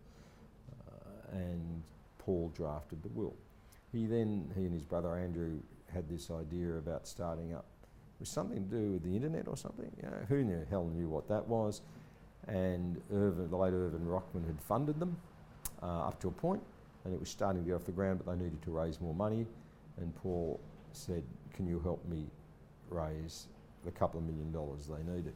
uh, 0.88 1.36
and 1.36 1.84
Paul 2.20 2.52
drafted 2.56 3.02
the 3.02 3.10
will. 3.10 3.36
He 3.92 4.06
then, 4.06 4.52
he 4.56 4.66
and 4.66 4.74
his 4.74 4.84
brother 4.84 5.16
Andrew 5.18 5.60
had 5.92 6.10
this 6.10 6.30
idea 6.32 6.78
about 6.78 7.08
starting 7.08 7.54
up. 7.54 7.66
Was 8.24 8.30
something 8.30 8.64
to 8.70 8.76
do 8.76 8.92
with 8.94 9.04
the 9.04 9.14
internet 9.14 9.50
or 9.50 9.58
something. 9.58 9.92
You 10.02 10.10
know, 10.10 10.18
who 10.30 10.46
the 10.46 10.66
hell 10.70 10.86
knew 10.86 11.10
what 11.10 11.28
that 11.28 11.46
was? 11.46 11.82
and 12.48 13.02
Irvin, 13.12 13.50
the 13.50 13.56
late 13.56 13.74
Irvin 13.74 14.06
Rockman 14.06 14.46
had 14.46 14.60
funded 14.62 15.00
them 15.00 15.18
uh, 15.82 16.08
up 16.08 16.20
to 16.22 16.28
a 16.28 16.32
point, 16.32 16.62
and 17.06 17.14
it 17.14 17.20
was 17.20 17.30
starting 17.30 17.62
to 17.62 17.68
get 17.68 17.76
off 17.76 17.86
the 17.86 17.92
ground, 17.92 18.22
but 18.24 18.32
they 18.32 18.44
needed 18.44 18.62
to 18.64 18.72
raise 18.72 19.00
more 19.00 19.14
money. 19.14 19.46
And 19.98 20.16
Paul 20.16 20.60
said, 20.92 21.24
"Can 21.54 21.68
you 21.68 21.80
help 21.80 22.06
me 22.08 22.26
raise 22.90 23.48
the 23.86 23.92
couple 23.92 24.20
of 24.20 24.26
million 24.26 24.52
dollars 24.52 24.88
they 24.88 25.04
needed?" 25.12 25.34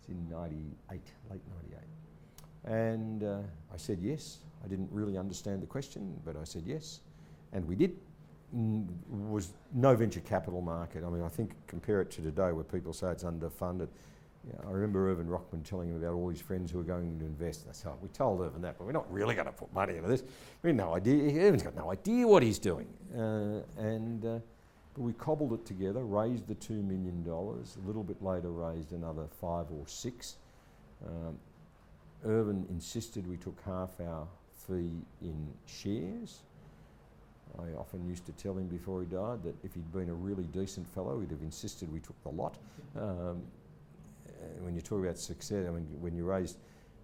It's 0.00 0.08
in 0.08 0.28
'98, 0.28 1.00
late 1.30 1.40
'98, 2.64 2.74
and 2.74 3.24
uh, 3.24 3.38
I 3.72 3.76
said 3.76 3.98
yes. 4.00 4.38
I 4.64 4.68
didn't 4.68 4.90
really 4.90 5.16
understand 5.16 5.62
the 5.62 5.66
question, 5.66 6.20
but 6.24 6.36
I 6.36 6.44
said 6.44 6.64
yes, 6.66 7.00
and 7.52 7.66
we 7.66 7.76
did. 7.76 7.96
Was 8.52 9.52
no 9.74 9.94
venture 9.94 10.20
capital 10.20 10.60
market. 10.60 11.04
I 11.04 11.10
mean, 11.10 11.22
I 11.22 11.28
think 11.28 11.52
compare 11.66 12.00
it 12.00 12.10
to 12.12 12.22
today, 12.22 12.52
where 12.52 12.64
people 12.64 12.92
say 12.92 13.10
it's 13.10 13.24
underfunded 13.24 13.88
yeah, 14.46 14.54
I 14.66 14.70
remember 14.70 15.10
Irvin 15.10 15.26
Rockman 15.26 15.64
telling 15.64 15.90
him 15.90 15.96
about 15.96 16.14
all 16.14 16.28
his 16.28 16.40
friends 16.40 16.70
who 16.70 16.78
were 16.78 16.84
going 16.84 17.18
to 17.18 17.24
invest. 17.24 17.66
I 17.68 17.72
said, 17.72 17.92
we 18.00 18.08
told 18.08 18.40
Irvin 18.40 18.62
that, 18.62 18.78
but 18.78 18.86
we're 18.86 18.92
not 18.92 19.10
really 19.12 19.34
going 19.34 19.46
to 19.46 19.52
put 19.52 19.72
money 19.72 19.96
into 19.96 20.08
this. 20.08 20.22
We 20.62 20.70
had 20.70 20.76
no 20.76 20.94
idea. 20.94 21.46
Irvin's 21.46 21.62
got 21.62 21.76
no 21.76 21.90
idea 21.90 22.26
what 22.26 22.42
he's 22.42 22.58
doing. 22.58 22.86
Uh, 23.14 23.62
and 23.76 24.24
uh, 24.24 24.38
but 24.94 25.02
we 25.02 25.12
cobbled 25.14 25.52
it 25.52 25.66
together, 25.66 26.04
raised 26.04 26.46
the 26.46 26.54
$2 26.54 26.70
million, 26.70 27.24
a 27.26 27.86
little 27.86 28.02
bit 28.02 28.22
later 28.22 28.50
raised 28.50 28.92
another 28.92 29.26
five 29.40 29.66
or 29.70 29.86
six. 29.86 30.36
Um, 31.06 31.38
Irvin 32.24 32.66
insisted 32.70 33.26
we 33.26 33.36
took 33.36 33.60
half 33.64 34.00
our 34.00 34.26
fee 34.66 35.02
in 35.20 35.48
shares. 35.66 36.40
I 37.58 37.78
often 37.78 38.06
used 38.06 38.26
to 38.26 38.32
tell 38.32 38.56
him 38.56 38.66
before 38.66 39.00
he 39.00 39.06
died 39.06 39.42
that 39.42 39.54
if 39.64 39.74
he'd 39.74 39.92
been 39.92 40.08
a 40.08 40.14
really 40.14 40.44
decent 40.44 40.86
fellow, 40.94 41.20
he'd 41.20 41.30
have 41.30 41.42
insisted 41.42 41.92
we 41.92 42.00
took 42.00 42.20
the 42.22 42.30
lot. 42.30 42.56
Um, 42.96 43.42
when 44.60 44.74
you 44.74 44.80
talk 44.80 45.02
about 45.02 45.18
success, 45.18 45.66
I 45.68 45.70
mean, 45.70 45.86
when 46.00 46.14
you 46.14 46.24
raised, 46.24 46.58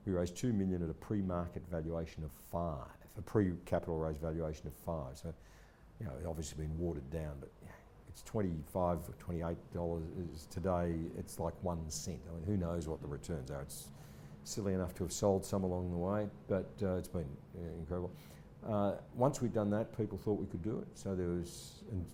we 0.07 0.13
raised 0.13 0.37
two 0.37 0.53
million 0.53 0.83
at 0.83 0.91
a 0.91 0.95
pre-market 0.95 1.63
valuation 1.71 2.25
of 2.25 2.31
five, 2.51 2.91
a 3.19 3.23
pre-capital 3.23 3.97
raise 3.99 4.19
valuation 4.19 4.67
of 4.67 4.73
five. 4.75 5.19
So, 5.19 5.33
you 6.01 6.07
know, 6.07 6.13
it's 6.19 6.27
obviously 6.27 6.65
been 6.65 6.79
watered 6.79 7.09
down, 7.11 7.33
but 7.41 7.51
it's 8.09 8.23
25 8.23 8.99
or 8.99 9.15
28 9.19 9.57
dollars 9.73 10.03
today. 10.51 10.95
It's 11.19 11.39
like 11.41 11.55
one 11.63 11.79
cent. 11.91 12.21
I 12.31 12.35
mean, 12.35 12.45
who 12.47 12.57
knows 12.57 12.87
what 12.87 13.01
the 13.01 13.09
returns 13.09 13.51
are? 13.51 13.63
It's 13.63 13.89
silly 14.45 14.75
enough 14.75 14.95
to 14.97 15.05
have 15.05 15.13
sold 15.13 15.45
some 15.45 15.65
along 15.65 15.91
the 15.91 15.97
way, 15.97 16.29
but 16.49 16.71
uh, 16.83 16.95
it's 16.95 17.09
been 17.09 17.27
uh, 17.59 17.79
incredible. 17.79 18.13
Uh, 18.69 18.93
once 19.15 19.43
we'd 19.43 19.53
done 19.53 19.71
that, 19.71 19.97
people 19.97 20.17
thought 20.19 20.41
we 20.41 20.47
could 20.47 20.63
do 20.63 20.79
it. 20.79 20.87
So 20.95 21.15
there 21.15 21.29
was, 21.29 21.83
and 21.91 22.07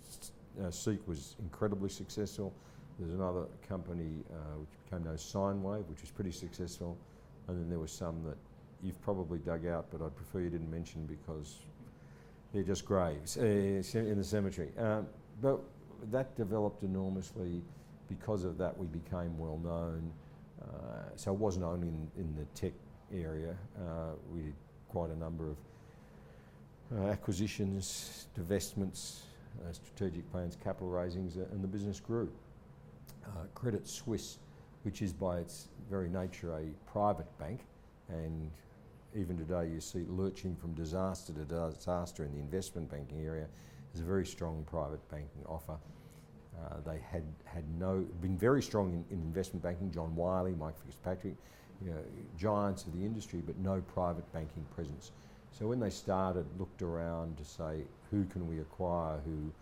uh, 0.65 0.71
Seek 0.71 1.07
was 1.07 1.37
incredibly 1.41 1.89
successful. 1.89 2.53
There's 2.99 3.15
another 3.15 3.45
company 3.69 4.25
uh, 4.33 4.59
which 4.59 4.71
became 4.85 5.05
known 5.05 5.15
as 5.15 5.23
Sinewave, 5.23 5.87
which 5.89 6.01
was 6.01 6.11
pretty 6.11 6.33
successful. 6.33 6.97
And 7.49 7.59
then 7.59 7.69
there 7.71 7.79
was 7.79 7.93
some 7.93 8.23
that 8.25 8.37
you've 8.83 9.01
probably 9.03 9.39
dug 9.39 9.67
out, 9.67 9.87
but 9.91 10.03
I'd 10.03 10.15
prefer 10.17 10.41
you 10.41 10.51
didn't 10.51 10.71
mention 10.71 11.07
because 11.07 11.61
they're 12.53 12.63
just 12.63 12.85
graves 12.85 13.37
uh, 13.37 13.43
in 13.45 14.19
the 14.19 14.25
cemetery. 14.25 14.71
Um, 14.77 15.07
but 15.41 15.61
that 16.11 16.37
developed 16.37 16.83
enormously. 16.83 17.63
Because 18.09 18.45
of 18.45 18.59
that, 18.59 18.77
we 18.77 18.87
became 18.87 19.39
well 19.39 19.61
known. 19.63 20.11
Uh, 20.61 20.67
so 21.15 21.33
it 21.33 21.39
wasn't 21.39 21.65
only 21.65 21.89
in, 21.89 22.11
in 22.19 22.35
the 22.37 22.45
tech 22.61 22.73
area. 23.15 23.55
Uh, 23.79 24.15
we 24.35 24.43
did 24.43 24.55
quite 24.89 25.11
a 25.11 25.17
number 25.17 25.49
of 25.49 25.57
acquisitions, 27.09 28.27
divestments, 28.39 29.21
uh, 29.63 29.73
strategic 29.73 30.31
plans, 30.31 30.57
capital 30.63 30.89
raisings, 30.89 31.37
uh, 31.37 31.45
and 31.53 31.63
the 31.63 31.69
business 31.69 32.01
grew 32.01 32.31
uh, 33.27 33.45
Credit 33.55 33.87
Suisse, 33.87 34.39
which 34.83 35.03
is 35.03 35.13
by 35.13 35.39
its 35.39 35.69
very 35.89 36.09
nature 36.09 36.53
a 36.53 36.91
private 36.91 37.27
bank, 37.39 37.61
and 38.09 38.51
even 39.15 39.37
today 39.37 39.69
you 39.73 39.81
see 39.81 40.05
lurching 40.09 40.57
from 40.57 40.73
disaster 40.75 41.33
to 41.33 41.45
disaster 41.45 42.25
in 42.25 42.33
the 42.33 42.39
investment 42.39 42.91
banking 42.91 43.25
area, 43.25 43.47
is 43.95 44.01
a 44.01 44.05
very 44.05 44.27
strong 44.27 44.65
private 44.71 45.07
banking 45.11 45.45
offer. 45.47 45.77
Uh, 46.57 46.77
they 46.87 47.01
had 47.11 47.25
had 47.45 47.65
no 47.79 48.05
been 48.21 48.37
very 48.37 48.63
strong 48.63 48.91
in, 48.93 49.17
in, 49.17 49.23
investment 49.23 49.63
banking. 49.63 49.91
John 49.91 50.15
Wylie, 50.15 50.55
Mike 50.55 50.75
Fitzpatrick, 50.85 51.35
you 51.83 51.91
know, 51.91 51.97
giants 52.37 52.85
of 52.85 52.93
the 52.93 53.05
industry, 53.05 53.43
but 53.45 53.57
no 53.59 53.81
private 53.81 54.31
banking 54.33 54.65
presence. 54.75 55.13
So 55.53 55.67
when 55.67 55.81
they 55.81 55.91
started, 55.91 56.47
looked 56.59 56.83
around 56.83 57.37
to 57.39 57.45
say 57.45 57.83
who 58.11 58.25
can 58.27 58.49
we 58.49 58.61
acquire 58.61 59.19
who 59.25 59.53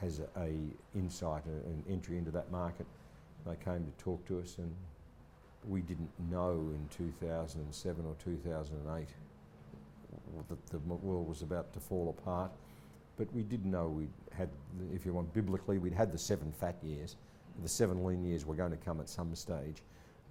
has 0.00 0.20
a, 0.20 0.40
a 0.40 0.54
insight 0.94 1.44
and 1.44 1.64
an 1.66 1.84
entry 1.88 2.16
into 2.16 2.30
that 2.30 2.50
market, 2.50 2.86
They 3.46 3.56
came 3.56 3.84
to 3.84 4.04
talk 4.04 4.24
to 4.26 4.40
us, 4.40 4.56
and 4.58 4.74
we 5.68 5.82
didn't 5.82 6.10
know 6.30 6.52
in 6.52 6.88
2007 6.96 8.04
or 8.06 8.14
2008 8.24 9.06
that 10.48 10.66
the 10.66 10.78
world 10.78 11.28
was 11.28 11.42
about 11.42 11.72
to 11.74 11.80
fall 11.80 12.14
apart. 12.18 12.50
But 13.16 13.32
we 13.34 13.42
did 13.42 13.66
know 13.66 13.88
we 13.88 14.08
had, 14.32 14.48
if 14.94 15.04
you 15.04 15.12
want 15.12 15.32
biblically, 15.34 15.78
we'd 15.78 15.92
had 15.92 16.12
the 16.12 16.18
seven 16.18 16.52
fat 16.52 16.76
years. 16.82 17.16
The 17.62 17.68
seven 17.68 18.04
lean 18.04 18.24
years 18.24 18.46
were 18.46 18.54
going 18.54 18.70
to 18.70 18.78
come 18.78 19.00
at 19.00 19.08
some 19.08 19.34
stage. 19.34 19.82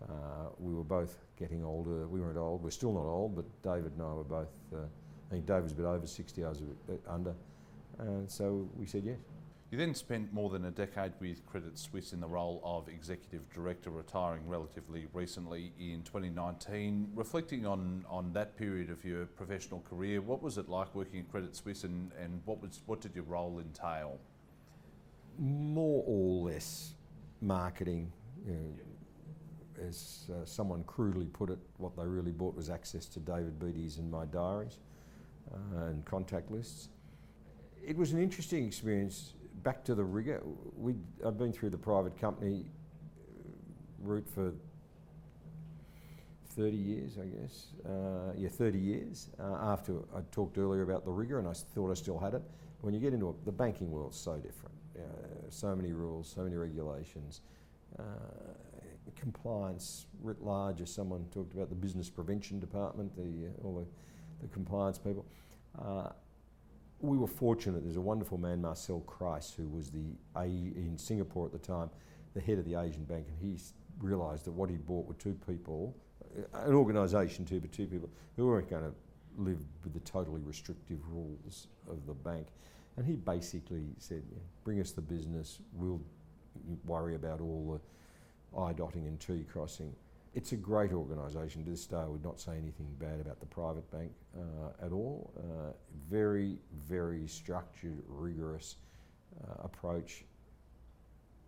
Uh, 0.02 0.50
we 0.60 0.74
were 0.74 0.84
both 0.84 1.18
getting 1.38 1.64
older. 1.64 2.08
We 2.08 2.22
weren't 2.22 2.38
old. 2.38 2.64
We're 2.64 2.72
still 2.72 2.94
not 2.94 3.06
old, 3.06 3.36
but 3.36 3.46
David 3.62 3.92
and 3.94 4.02
I 4.02 4.14
were 4.14 4.24
both. 4.24 4.50
Uh, 4.74 4.78
I 5.30 5.34
think 5.34 5.46
David's 5.46 5.74
a 5.74 5.76
bit 5.76 5.86
over 5.86 6.08
60, 6.08 6.44
I 6.44 6.50
was 6.50 6.62
a 6.62 6.64
bit 6.90 7.02
under. 7.08 7.36
And 8.00 8.30
so 8.30 8.68
we 8.76 8.88
said 8.88 9.04
yes. 9.06 9.20
You 9.72 9.78
then 9.78 9.94
spent 9.94 10.34
more 10.34 10.50
than 10.50 10.66
a 10.66 10.72
decade 10.72 11.12
with 11.20 11.46
Credit 11.46 11.78
Suisse 11.78 12.12
in 12.12 12.20
the 12.20 12.28
role 12.28 12.60
of 12.64 12.90
Executive 12.90 13.48
Director, 13.54 13.92
retiring 13.92 14.42
relatively 14.48 15.06
recently 15.14 15.72
in 15.80 16.02
2019. 16.02 17.12
Reflecting 17.14 17.68
on, 17.68 18.04
on 18.10 18.34
that 18.34 18.58
period 18.58 18.90
of 18.90 19.06
your 19.06 19.28
professional 19.28 19.82
career, 19.88 20.22
what 20.22 20.42
was 20.42 20.58
it 20.58 20.68
like 20.68 20.96
working 20.96 21.20
at 21.20 21.30
Credit 21.30 21.56
Suisse 21.56 21.84
and, 21.84 22.12
and 22.20 22.42
what, 22.46 22.60
was, 22.60 22.82
what 22.88 23.00
did 23.00 23.14
your 23.14 23.26
role 23.26 23.60
entail? 23.60 24.18
More 25.38 26.04
or 26.08 26.50
less 26.50 26.96
marketing. 27.40 28.12
You 28.48 28.54
know, 28.54 29.88
as 29.88 30.32
uh, 30.32 30.46
someone 30.46 30.84
crudely 30.86 31.28
put 31.28 31.52
it, 31.52 31.60
what 31.78 31.96
they 31.96 32.06
really 32.06 32.32
bought 32.32 32.56
was 32.56 32.72
access 32.72 33.06
to 33.06 33.20
David 33.20 33.60
Beattie's 33.60 34.00
and 34.00 34.10
my 34.10 34.26
diaries 34.26 34.80
uh, 34.80 34.89
and 35.88 36.06
contact 36.06 36.52
lists. 36.52 36.90
It 37.86 37.98
was 37.98 38.12
an 38.12 38.22
interesting 38.22 38.66
experience. 38.66 39.34
Back 39.64 39.84
to 39.86 39.96
the 39.96 40.04
rigor, 40.04 40.42
we 40.78 40.96
I've 41.26 41.38
been 41.38 41.52
through 41.52 41.72
the 41.72 41.78
private 41.78 42.20
company 42.20 42.66
uh, 42.66 44.08
route 44.08 44.28
for 44.28 44.54
30 46.56 46.76
years, 46.76 47.18
I 47.22 47.26
guess. 47.26 47.68
Uh, 47.86 48.34
yeah, 48.38 48.50
30 48.50 48.80
years. 48.80 49.30
Uh, 49.40 49.58
after 49.62 49.94
I 50.16 50.22
talked 50.32 50.58
earlier 50.58 50.84
about 50.84 51.06
the 51.06 51.12
rigor, 51.12 51.40
and 51.40 51.48
I 51.48 51.54
thought 51.54 51.92
I 51.92 51.94
still 51.94 52.18
had 52.18 52.34
it. 52.34 52.42
When 52.82 52.94
you 52.94 53.00
get 53.00 53.14
into 53.14 53.30
it, 53.30 53.46
the 53.46 53.52
banking 53.52 53.92
world's 53.92 54.18
so 54.18 54.36
different. 54.36 54.76
Uh, 54.98 55.02
so 55.50 55.76
many 55.76 55.92
rules, 55.92 56.32
so 56.34 56.42
many 56.42 56.56
regulations. 56.56 57.42
Uh, 57.98 58.04
compliance 59.20 60.06
writ 60.22 60.42
large, 60.42 60.82
as 60.82 60.92
someone 60.92 61.26
talked 61.34 61.54
about 61.54 61.70
the 61.70 61.76
business 61.76 62.10
prevention 62.10 62.60
department, 62.60 63.16
the, 63.16 63.48
uh, 63.48 63.68
all 63.68 63.76
the, 63.76 63.86
the, 64.42 64.48
compliance 64.48 64.98
people. 64.98 65.26
Uh, 65.80 66.10
we 67.02 67.18
were 67.18 67.28
fortunate. 67.28 67.84
There's 67.84 67.96
a 67.96 68.02
wonderful 68.02 68.38
man, 68.38 68.62
Marcel 68.62 69.04
Kreis, 69.08 69.56
who 69.56 69.68
was 69.68 69.90
the 69.90 70.18
in 70.46 70.98
Singapore 70.98 71.46
at 71.46 71.52
the 71.52 71.60
time, 71.60 71.90
the 72.34 72.42
head 72.42 72.60
of 72.60 72.66
the 72.66 72.76
Asian 72.76 73.04
Bank, 73.04 73.28
and 73.30 73.38
he 73.40 73.58
realised 74.00 74.46
that 74.46 74.52
what 74.52 74.70
he 74.70 74.78
bought 74.78 75.08
were 75.08 75.14
two 75.16 75.38
people, 75.48 75.96
uh, 76.54 76.60
an 76.66 76.74
organisation 76.74 77.46
too, 77.46 77.60
but 77.60 77.72
two 77.72 77.88
people 77.88 78.10
who 78.36 78.48
weren't 78.48 78.70
going 78.70 78.84
to 78.84 78.94
live 79.38 79.60
with 79.84 79.94
the 79.94 80.00
totally 80.02 80.42
restrictive 80.42 81.00
rules 81.10 81.68
of 81.90 82.06
the 82.06 82.14
bank. 82.14 82.48
And 82.98 83.06
he 83.06 83.16
basically 83.16 83.86
said, 83.98 84.24
"Bring 84.66 84.82
us 84.82 84.92
the 84.92 85.02
business. 85.02 85.60
We'll 85.74 86.02
worry 86.86 87.16
about 87.16 87.40
all 87.40 87.74
the." 87.74 87.80
I 88.58 88.74
dotting 88.74 89.06
and 89.06 89.20
T 89.20 89.46
crossing. 89.52 89.96
It's 90.36 90.52
a 90.52 90.56
great 90.56 90.94
organisation. 90.94 91.64
To 91.64 91.70
this 91.72 91.86
day, 91.88 91.98
I 91.98 92.06
would 92.06 92.24
not 92.24 92.40
say 92.40 92.52
anything 92.52 92.88
bad 93.00 93.20
about 93.20 93.40
the 93.40 93.48
private 93.48 93.90
bank 93.92 94.12
uh, 94.38 94.86
at 94.86 94.92
all. 94.92 95.34
Uh, 95.38 95.72
very, 96.10 96.58
very 96.88 97.28
structured, 97.28 98.04
rigorous 98.08 98.76
uh, 99.44 99.64
approach. 99.64 100.24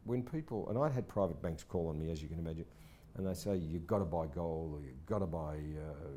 When 0.04 0.24
people, 0.24 0.68
and 0.70 0.80
I'd 0.80 0.92
had 0.92 1.08
private 1.08 1.40
banks 1.42 1.64
call 1.64 1.90
on 1.90 2.00
me, 2.00 2.12
as 2.12 2.24
you 2.24 2.28
can 2.28 2.40
imagine, 2.40 2.66
and 3.18 3.28
they 3.28 3.36
say, 3.36 3.56
you've 3.56 3.86
got 3.86 4.00
to 4.00 4.06
buy 4.06 4.26
gold 4.28 4.74
or 4.74 4.84
you've 4.84 5.06
got 5.06 5.20
to 5.20 5.28
buy 5.28 5.56
uh, 5.56 6.08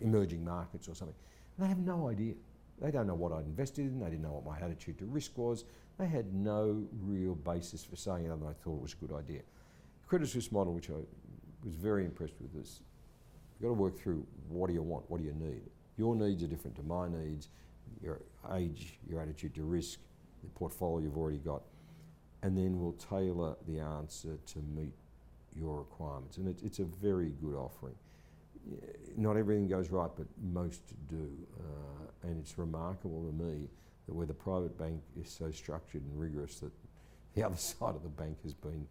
emerging 0.00 0.44
markets 0.44 0.88
or 0.88 0.94
something. 0.94 1.16
And 1.56 1.64
they 1.64 1.68
have 1.68 1.78
no 1.78 2.08
idea. 2.08 2.34
They 2.80 2.92
don't 2.92 3.06
know 3.06 3.14
what 3.14 3.32
I'd 3.32 3.46
invested 3.46 3.86
in, 3.86 3.98
they 3.98 4.10
didn't 4.10 4.22
know 4.22 4.32
what 4.32 4.44
my 4.44 4.64
attitude 4.64 4.98
to 4.98 5.06
risk 5.06 5.36
was. 5.36 5.64
They 5.98 6.06
had 6.06 6.32
no 6.32 6.84
real 7.00 7.34
basis 7.34 7.84
for 7.84 7.96
saying 7.96 8.26
it, 8.26 8.30
and 8.30 8.44
I 8.44 8.52
thought 8.52 8.76
it 8.76 8.82
was 8.82 8.94
a 8.94 9.06
good 9.06 9.16
idea. 9.16 9.40
Credit 10.06 10.28
Suisse 10.28 10.52
model, 10.52 10.74
which 10.74 10.90
I 10.90 10.94
was 11.64 11.74
very 11.74 12.04
impressed 12.04 12.34
with, 12.40 12.60
is 12.60 12.80
you've 13.54 13.62
got 13.62 13.68
to 13.68 13.80
work 13.80 13.98
through 13.98 14.26
what 14.48 14.68
do 14.68 14.74
you 14.74 14.82
want, 14.82 15.08
what 15.10 15.20
do 15.20 15.26
you 15.26 15.34
need. 15.34 15.62
Your 15.96 16.16
needs 16.16 16.42
are 16.42 16.46
different 16.46 16.76
to 16.76 16.82
my 16.82 17.08
needs, 17.08 17.48
your 18.02 18.20
age, 18.54 18.98
your 19.08 19.20
attitude 19.20 19.54
to 19.54 19.62
risk, 19.62 20.00
the 20.42 20.50
portfolio 20.50 21.04
you've 21.04 21.16
already 21.16 21.38
got, 21.38 21.62
and 22.42 22.56
then 22.56 22.80
we'll 22.80 22.92
tailor 22.92 23.56
the 23.68 23.78
answer 23.78 24.38
to 24.46 24.58
meet 24.74 24.92
your 25.54 25.78
requirements. 25.78 26.38
And 26.38 26.48
it, 26.48 26.60
it's 26.64 26.78
a 26.78 26.84
very 26.84 27.32
good 27.40 27.54
offering. 27.54 27.94
Not 29.16 29.36
everything 29.36 29.68
goes 29.68 29.90
right, 29.90 30.10
but 30.16 30.26
most 30.40 30.80
do. 31.08 31.30
Uh, 31.58 32.28
and 32.28 32.38
it's 32.38 32.58
remarkable 32.58 33.26
to 33.26 33.32
me 33.32 33.68
that 34.06 34.14
where 34.14 34.26
the 34.26 34.34
private 34.34 34.76
bank 34.78 35.02
is 35.20 35.30
so 35.30 35.50
structured 35.50 36.02
and 36.02 36.18
rigorous 36.18 36.60
that 36.60 36.72
the 37.34 37.42
other 37.46 37.56
side 37.56 37.94
of 37.94 38.02
the 38.02 38.08
bank 38.08 38.38
has 38.42 38.54
been 38.54 38.86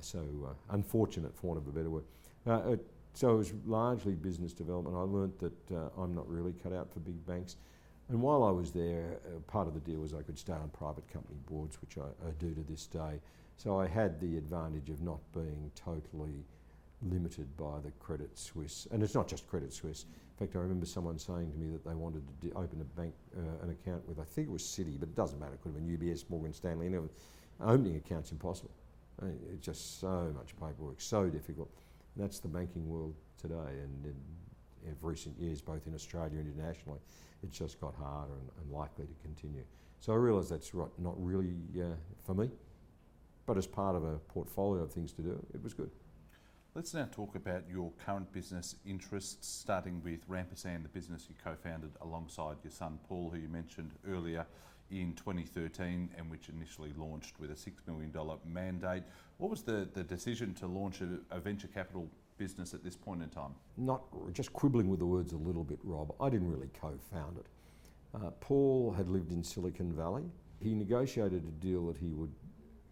so 0.00 0.20
uh, 0.46 0.74
unfortunate, 0.74 1.34
for 1.36 1.48
want 1.48 1.58
of 1.58 1.66
a 1.66 1.70
better 1.70 1.90
word. 1.90 2.04
Uh, 2.46 2.72
it, 2.72 2.86
so 3.14 3.34
it 3.34 3.36
was 3.36 3.52
largely 3.66 4.14
business 4.14 4.52
development. 4.52 4.96
I 4.96 5.00
learnt 5.00 5.38
that 5.40 5.90
I'm 5.96 6.14
not 6.14 6.28
really 6.28 6.52
cut 6.62 6.72
out 6.72 6.92
for 6.92 7.00
big 7.00 7.24
banks. 7.26 7.56
And 8.08 8.22
while 8.22 8.42
I 8.42 8.50
was 8.50 8.70
there, 8.70 9.18
uh, 9.26 9.38
part 9.40 9.68
of 9.68 9.74
the 9.74 9.80
deal 9.80 10.00
was 10.00 10.14
I 10.14 10.22
could 10.22 10.38
stay 10.38 10.54
on 10.54 10.70
private 10.70 11.06
company 11.12 11.38
boards, 11.46 11.80
which 11.80 11.98
I, 11.98 12.06
I, 12.26 12.30
do 12.38 12.54
to 12.54 12.62
this 12.62 12.86
day. 12.86 13.20
So 13.56 13.78
I 13.78 13.86
had 13.86 14.18
the 14.18 14.38
advantage 14.38 14.88
of 14.88 15.02
not 15.02 15.20
being 15.34 15.70
totally 15.74 16.44
limited 17.02 17.54
by 17.56 17.80
the 17.84 17.90
Credit 18.00 18.36
Suisse. 18.38 18.86
And 18.92 19.02
it's 19.02 19.14
not 19.14 19.28
just 19.28 19.46
Credit 19.46 19.72
Suisse. 19.72 20.06
In 20.40 20.46
fact, 20.46 20.56
I 20.56 20.60
remember 20.60 20.86
someone 20.86 21.18
saying 21.18 21.50
to 21.52 21.58
me 21.58 21.70
that 21.72 21.84
they 21.84 21.94
wanted 21.94 22.22
to 22.40 22.52
open 22.52 22.80
a 22.80 22.98
bank, 22.98 23.12
uh, 23.36 23.64
an 23.64 23.70
account 23.70 24.08
with, 24.08 24.18
I 24.18 24.24
think 24.24 24.48
it 24.48 24.52
was 24.52 24.62
Citi, 24.62 24.98
but 24.98 25.08
it 25.08 25.14
doesn't 25.14 25.38
matter. 25.38 25.54
It 25.54 25.60
could 25.62 25.74
have 25.74 25.86
been 25.86 25.98
UBS, 25.98 26.24
Morgan 26.30 26.54
Stanley. 26.54 26.86
And 26.86 27.10
opening 27.60 27.96
accounts 27.96 28.32
impossible. 28.32 28.70
It's 29.52 29.64
just 29.64 30.00
so 30.00 30.32
much 30.36 30.54
paperwork, 30.56 31.00
so 31.00 31.28
difficult. 31.28 31.70
And 32.14 32.24
that's 32.24 32.38
the 32.38 32.48
banking 32.48 32.88
world 32.88 33.14
today, 33.40 33.54
and 33.54 34.04
in, 34.04 34.14
in, 34.86 34.96
recent 35.00 35.38
years, 35.38 35.60
both 35.60 35.86
in 35.86 35.94
Australia 35.94 36.38
and 36.38 36.52
internationally, 36.52 36.98
it's 37.42 37.56
just 37.56 37.80
got 37.80 37.94
harder 37.94 38.32
and, 38.32 38.50
and 38.60 38.72
likely 38.72 39.06
to 39.06 39.14
continue. 39.22 39.64
So 40.00 40.12
I 40.12 40.16
realise 40.16 40.48
that's 40.48 40.74
right, 40.74 40.88
not 40.98 41.14
really 41.16 41.54
uh, 41.80 41.94
for 42.24 42.34
me, 42.34 42.50
but 43.46 43.56
as 43.56 43.66
part 43.66 43.96
of 43.96 44.04
a 44.04 44.18
portfolio 44.18 44.82
of 44.82 44.92
things 44.92 45.12
to 45.14 45.22
do, 45.22 45.46
it 45.54 45.62
was 45.62 45.74
good. 45.74 45.90
Let's 46.78 46.94
now 46.94 47.08
talk 47.10 47.34
about 47.34 47.64
your 47.68 47.90
current 48.06 48.32
business 48.32 48.76
interests, 48.86 49.48
starting 49.48 50.00
with 50.04 50.20
Rampersand, 50.28 50.84
the 50.84 50.88
business 50.88 51.26
you 51.28 51.34
co 51.42 51.56
founded 51.56 51.90
alongside 52.02 52.58
your 52.62 52.70
son 52.70 53.00
Paul, 53.08 53.30
who 53.30 53.40
you 53.40 53.48
mentioned 53.48 53.90
earlier 54.08 54.46
in 54.92 55.12
2013 55.14 56.08
and 56.16 56.30
which 56.30 56.48
initially 56.48 56.92
launched 56.96 57.40
with 57.40 57.50
a 57.50 57.54
$6 57.54 57.72
million 57.88 58.12
mandate. 58.46 59.02
What 59.38 59.50
was 59.50 59.62
the, 59.62 59.88
the 59.92 60.04
decision 60.04 60.54
to 60.54 60.68
launch 60.68 61.00
a, 61.00 61.18
a 61.36 61.40
venture 61.40 61.66
capital 61.66 62.08
business 62.36 62.74
at 62.74 62.84
this 62.84 62.94
point 62.94 63.24
in 63.24 63.28
time? 63.28 63.56
Not 63.76 64.04
just 64.32 64.52
quibbling 64.52 64.88
with 64.88 65.00
the 65.00 65.06
words 65.06 65.32
a 65.32 65.36
little 65.36 65.64
bit, 65.64 65.80
Rob. 65.82 66.14
I 66.20 66.28
didn't 66.28 66.48
really 66.48 66.70
co 66.80 66.92
found 67.12 67.38
it. 67.38 67.46
Uh, 68.14 68.30
Paul 68.38 68.94
had 68.96 69.08
lived 69.08 69.32
in 69.32 69.42
Silicon 69.42 69.92
Valley. 69.92 70.30
He 70.60 70.74
negotiated 70.74 71.42
a 71.42 71.60
deal 71.60 71.88
that 71.88 71.96
he 71.96 72.12
would 72.12 72.32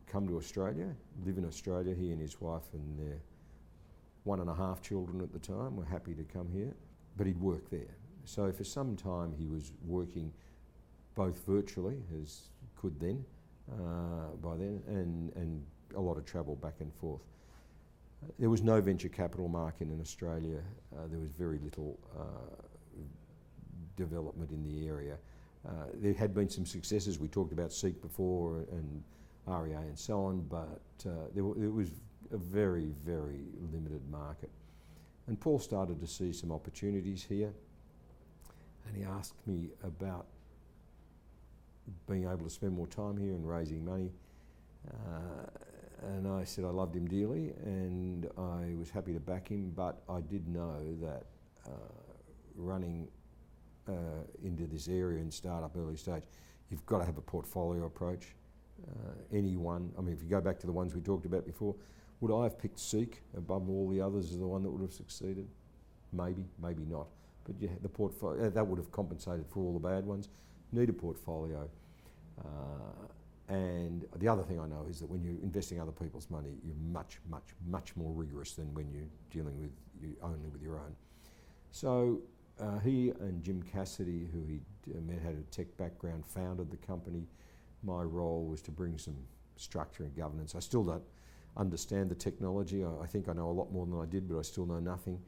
come 0.08 0.26
to 0.26 0.38
Australia, 0.38 0.88
live 1.24 1.38
in 1.38 1.44
Australia. 1.44 1.94
He 1.94 2.10
and 2.10 2.20
his 2.20 2.40
wife 2.40 2.64
and 2.72 2.98
their 2.98 3.20
one 4.26 4.40
and 4.40 4.50
a 4.50 4.54
half 4.54 4.82
children 4.82 5.20
at 5.20 5.32
the 5.32 5.38
time 5.38 5.76
were 5.76 5.84
happy 5.84 6.12
to 6.12 6.24
come 6.24 6.48
here, 6.52 6.74
but 7.16 7.26
he'd 7.26 7.40
work 7.40 7.70
there. 7.70 7.96
So 8.24 8.50
for 8.50 8.64
some 8.64 8.96
time 8.96 9.32
he 9.38 9.46
was 9.46 9.72
working 9.86 10.32
both 11.14 11.38
virtually, 11.46 12.02
as 12.20 12.48
could 12.74 12.98
then, 12.98 13.24
uh, 13.72 14.34
by 14.42 14.56
then, 14.56 14.82
and, 14.88 15.32
and 15.36 15.64
a 15.94 16.00
lot 16.00 16.18
of 16.18 16.24
travel 16.24 16.56
back 16.56 16.74
and 16.80 16.92
forth. 16.94 17.22
There 18.38 18.50
was 18.50 18.62
no 18.62 18.80
venture 18.80 19.08
capital 19.08 19.48
market 19.48 19.88
in 19.88 20.00
Australia. 20.00 20.60
Uh, 20.92 21.06
there 21.08 21.20
was 21.20 21.30
very 21.30 21.58
little 21.58 21.98
uh, 22.18 22.66
development 23.96 24.50
in 24.50 24.64
the 24.64 24.88
area. 24.88 25.16
Uh, 25.66 25.70
there 25.94 26.14
had 26.14 26.34
been 26.34 26.48
some 26.48 26.66
successes. 26.66 27.18
We 27.18 27.28
talked 27.28 27.52
about 27.52 27.72
Seek 27.72 28.02
before 28.02 28.64
and 28.72 29.02
REA 29.46 29.74
and 29.74 29.98
so 29.98 30.24
on, 30.24 30.40
but 30.48 30.80
uh, 31.06 31.28
there, 31.32 31.44
there 31.56 31.70
was 31.70 31.90
a 32.32 32.36
very, 32.36 32.92
very 33.04 33.44
limited 33.72 34.02
market. 34.10 34.50
And 35.26 35.38
Paul 35.38 35.58
started 35.58 36.00
to 36.00 36.06
see 36.06 36.32
some 36.32 36.52
opportunities 36.52 37.24
here, 37.28 37.52
and 38.86 38.96
he 38.96 39.02
asked 39.02 39.34
me 39.46 39.70
about 39.82 40.26
being 42.08 42.24
able 42.24 42.44
to 42.44 42.50
spend 42.50 42.72
more 42.72 42.86
time 42.86 43.16
here 43.16 43.34
and 43.34 43.48
raising 43.48 43.84
money. 43.84 44.10
Uh, 44.88 45.46
and 46.02 46.28
I 46.28 46.44
said 46.44 46.64
I 46.64 46.68
loved 46.68 46.94
him 46.94 47.06
dearly 47.06 47.52
and 47.64 48.28
I 48.36 48.74
was 48.78 48.90
happy 48.90 49.12
to 49.12 49.20
back 49.20 49.48
him, 49.48 49.72
but 49.74 50.02
I 50.08 50.20
did 50.20 50.46
know 50.48 50.76
that 51.00 51.24
uh, 51.66 51.70
running 52.54 53.08
uh, 53.88 53.92
into 54.44 54.66
this 54.66 54.88
area 54.88 55.20
in 55.20 55.30
startup 55.30 55.76
early 55.76 55.96
stage, 55.96 56.24
you've 56.70 56.84
got 56.86 56.98
to 56.98 57.04
have 57.04 57.18
a 57.18 57.22
portfolio 57.22 57.86
approach. 57.86 58.34
Uh, 58.86 59.12
any 59.32 59.56
one, 59.56 59.92
I 59.98 60.02
mean, 60.02 60.14
if 60.14 60.22
you 60.22 60.28
go 60.28 60.40
back 60.40 60.58
to 60.60 60.66
the 60.66 60.72
ones 60.72 60.94
we 60.94 61.00
talked 61.00 61.24
about 61.24 61.46
before, 61.46 61.74
Would 62.20 62.34
I 62.34 62.44
have 62.44 62.58
picked 62.58 62.78
Seek 62.78 63.22
above 63.36 63.68
all 63.68 63.88
the 63.88 64.00
others 64.00 64.32
as 64.32 64.38
the 64.38 64.46
one 64.46 64.62
that 64.62 64.70
would 64.70 64.82
have 64.82 64.92
succeeded? 64.92 65.46
Maybe, 66.12 66.44
maybe 66.62 66.84
not. 66.84 67.08
But 67.44 67.56
yeah, 67.60 67.70
the 67.82 67.88
portfolio 67.88 68.50
that 68.50 68.66
would 68.66 68.78
have 68.78 68.90
compensated 68.90 69.46
for 69.48 69.60
all 69.60 69.72
the 69.72 69.88
bad 69.88 70.04
ones. 70.06 70.28
Need 70.72 70.88
a 70.88 70.92
portfolio. 70.92 71.68
Uh, 72.38 73.06
and 73.48 74.04
the 74.16 74.26
other 74.26 74.42
thing 74.42 74.58
I 74.58 74.66
know 74.66 74.86
is 74.88 74.98
that 75.00 75.08
when 75.08 75.22
you're 75.22 75.40
investing 75.42 75.80
other 75.80 75.92
people's 75.92 76.28
money, 76.30 76.50
you're 76.64 76.74
much, 76.90 77.18
much, 77.30 77.54
much 77.68 77.94
more 77.96 78.12
rigorous 78.12 78.54
than 78.54 78.72
when 78.74 78.90
you're 78.90 79.08
dealing 79.30 79.60
with 79.60 79.70
you 80.00 80.16
only 80.22 80.48
with 80.48 80.62
your 80.62 80.76
own. 80.76 80.94
So 81.70 82.20
uh, 82.60 82.78
he 82.80 83.12
and 83.20 83.42
Jim 83.44 83.62
Cassidy, 83.62 84.28
who 84.32 84.44
he 84.44 84.60
uh, 84.92 85.00
met, 85.02 85.22
had 85.22 85.34
a 85.34 85.42
tech 85.54 85.76
background, 85.76 86.24
founded 86.26 86.70
the 86.70 86.76
company. 86.78 87.28
My 87.84 88.02
role 88.02 88.44
was 88.44 88.62
to 88.62 88.70
bring 88.72 88.98
some 88.98 89.16
structure 89.56 90.02
and 90.02 90.16
governance. 90.16 90.54
I 90.54 90.60
still 90.60 90.82
don't 90.82 91.04
understand 91.56 92.10
the 92.10 92.14
technology. 92.14 92.84
I, 92.84 92.88
I 93.02 93.06
think 93.06 93.28
I 93.28 93.32
know 93.32 93.48
a 93.48 93.52
lot 93.52 93.72
more 93.72 93.86
than 93.86 93.98
I 94.00 94.06
did, 94.06 94.28
but 94.28 94.38
I 94.38 94.42
still 94.42 94.66
know 94.66 94.80
nothing. 94.80 95.18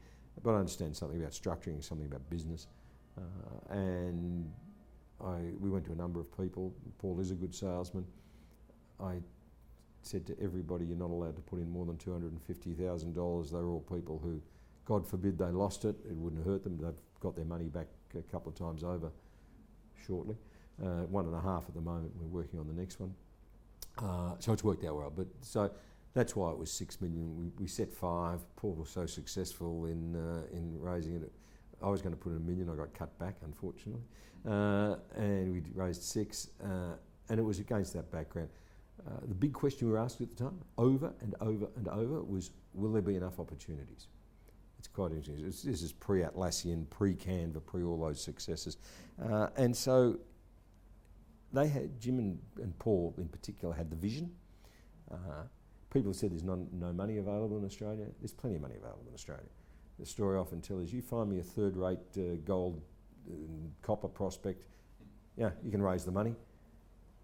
But 0.43 0.53
I 0.53 0.59
understand 0.59 0.95
something 0.95 1.19
about 1.19 1.31
structuring, 1.31 1.83
something 1.83 2.07
about 2.07 2.29
business. 2.29 2.67
Uh, 3.17 3.73
and 3.73 4.49
I, 5.23 5.37
we 5.59 5.69
went 5.69 5.85
to 5.85 5.91
a 5.91 5.95
number 5.95 6.19
of 6.19 6.35
people. 6.37 6.73
Paul 6.99 7.19
is 7.19 7.31
a 7.31 7.35
good 7.35 7.53
salesman. 7.53 8.05
I 9.01 9.15
said 10.01 10.25
to 10.27 10.35
everybody, 10.41 10.85
you're 10.85 10.97
not 10.97 11.09
allowed 11.09 11.35
to 11.35 11.41
put 11.41 11.59
in 11.59 11.69
more 11.69 11.85
than 11.85 11.97
$250,000. 11.97 13.51
They're 13.51 13.65
all 13.65 13.81
people 13.81 14.19
who, 14.23 14.41
God 14.85 15.05
forbid 15.05 15.37
they 15.37 15.45
lost 15.45 15.85
it, 15.85 15.95
it 16.09 16.15
wouldn't 16.15 16.45
hurt 16.45 16.63
them. 16.63 16.77
They've 16.77 16.93
got 17.19 17.35
their 17.35 17.45
money 17.45 17.65
back 17.65 17.87
a 18.17 18.21
couple 18.31 18.51
of 18.51 18.57
times 18.57 18.83
over 18.83 19.11
shortly. 20.07 20.35
Uh, 20.81 21.03
one 21.07 21.25
and 21.25 21.35
a 21.35 21.41
half 21.41 21.65
at 21.67 21.75
the 21.75 21.81
moment, 21.81 22.11
we're 22.15 22.41
working 22.41 22.59
on 22.59 22.67
the 22.67 22.73
next 22.73 22.99
one. 22.99 23.13
Uh, 23.97 24.35
so 24.39 24.53
it's 24.53 24.63
worked 24.63 24.85
out 24.85 24.95
well. 24.95 25.11
But 25.13 25.27
so 25.41 25.69
that's 26.13 26.35
why 26.35 26.51
it 26.51 26.57
was 26.57 26.71
six 26.71 27.01
million. 27.01 27.35
We, 27.37 27.51
we 27.59 27.67
set 27.67 27.93
five. 27.93 28.39
Paul 28.55 28.73
was 28.73 28.89
so 28.89 29.05
successful 29.05 29.85
in, 29.85 30.15
uh, 30.15 30.55
in 30.55 30.79
raising 30.79 31.15
it. 31.15 31.31
I 31.81 31.89
was 31.89 32.01
going 32.01 32.13
to 32.13 32.19
put 32.19 32.31
in 32.31 32.37
a 32.37 32.41
million, 32.41 32.69
I 32.69 32.75
got 32.75 32.93
cut 32.93 33.17
back, 33.19 33.35
unfortunately. 33.43 34.03
Uh, 34.47 34.95
and 35.15 35.51
we 35.51 35.61
raised 35.73 36.03
six, 36.03 36.49
uh, 36.63 36.95
and 37.29 37.39
it 37.39 37.43
was 37.43 37.59
against 37.59 37.93
that 37.93 38.11
background. 38.11 38.49
Uh, 39.07 39.11
the 39.27 39.35
big 39.35 39.53
question 39.53 39.87
we 39.87 39.93
were 39.93 39.99
asked 39.99 40.19
at 40.19 40.29
the 40.29 40.35
time, 40.35 40.59
over 40.77 41.13
and 41.21 41.35
over 41.39 41.67
and 41.77 41.87
over, 41.87 42.21
was 42.21 42.51
will 42.73 42.91
there 42.91 43.01
be 43.01 43.15
enough 43.15 43.39
opportunities? 43.39 44.07
It's 44.77 44.87
quite 44.87 45.11
interesting. 45.11 45.45
It's, 45.45 45.63
this 45.63 45.81
is 45.81 45.93
pre 45.93 46.21
Atlassian, 46.21 46.89
pre 46.89 47.13
Canva, 47.13 47.65
pre 47.65 47.83
all 47.83 47.99
those 47.99 48.21
successes. 48.21 48.77
Uh, 49.21 49.47
and 49.57 49.75
so 49.75 50.19
they 51.53 51.67
had, 51.67 51.99
Jim 51.99 52.19
and, 52.19 52.39
and, 52.61 52.77
Paul 52.79 53.13
in 53.17 53.27
particular, 53.27 53.73
had 53.73 53.89
the 53.89 53.95
vision. 53.95 54.31
Uh, 55.11 55.43
people 55.91 56.13
said 56.13 56.31
there's 56.31 56.43
no, 56.43 56.67
no 56.71 56.93
money 56.93 57.17
available 57.17 57.57
in 57.57 57.65
Australia. 57.65 58.05
There's 58.19 58.33
plenty 58.33 58.55
of 58.55 58.61
money 58.61 58.75
available 58.75 59.05
in 59.07 59.13
Australia. 59.13 59.49
The 59.99 60.05
story 60.05 60.37
I 60.37 60.41
often 60.41 60.61
tell 60.61 60.79
is 60.79 60.93
you 60.93 61.01
find 61.01 61.29
me 61.29 61.39
a 61.39 61.43
third 61.43 61.75
rate 61.75 61.99
uh, 62.17 62.35
gold 62.45 62.81
and 63.27 63.71
copper 63.81 64.07
prospect, 64.07 64.65
yeah, 65.37 65.51
you 65.63 65.71
can 65.71 65.81
raise 65.81 66.05
the 66.05 66.11
money, 66.11 66.35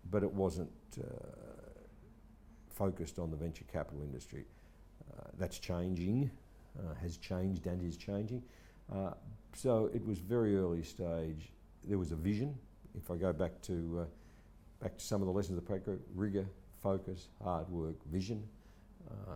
but 0.09 0.23
it 0.23 0.31
wasn't 0.31 0.69
uh, 0.99 1.03
focused 2.69 3.19
on 3.19 3.31
the 3.31 3.37
venture 3.37 3.65
capital 3.71 4.01
industry. 4.01 4.45
Uh, 5.11 5.27
that's 5.37 5.59
changing, 5.59 6.29
uh, 6.77 6.93
has 7.01 7.17
changed 7.17 7.65
and 7.67 7.81
is 7.81 7.97
changing. 7.97 8.43
Uh, 8.93 9.11
so 9.53 9.89
it 9.93 10.05
was 10.05 10.19
very 10.19 10.57
early 10.57 10.83
stage. 10.83 11.49
There 11.85 11.97
was 11.97 12.11
a 12.11 12.15
vision. 12.15 12.55
If 12.97 13.09
I 13.09 13.15
go 13.15 13.33
back 13.33 13.61
to 13.63 14.01
uh, 14.01 14.05
back 14.81 14.97
to 14.97 15.03
some 15.03 15.21
of 15.21 15.27
the 15.27 15.33
lessons 15.33 15.57
of 15.57 15.63
the 15.63 15.67
practice, 15.67 15.99
rigor, 16.13 16.45
focus, 16.81 17.29
hard 17.43 17.69
work, 17.69 17.95
vision, 18.11 18.43
uh, 19.09 19.35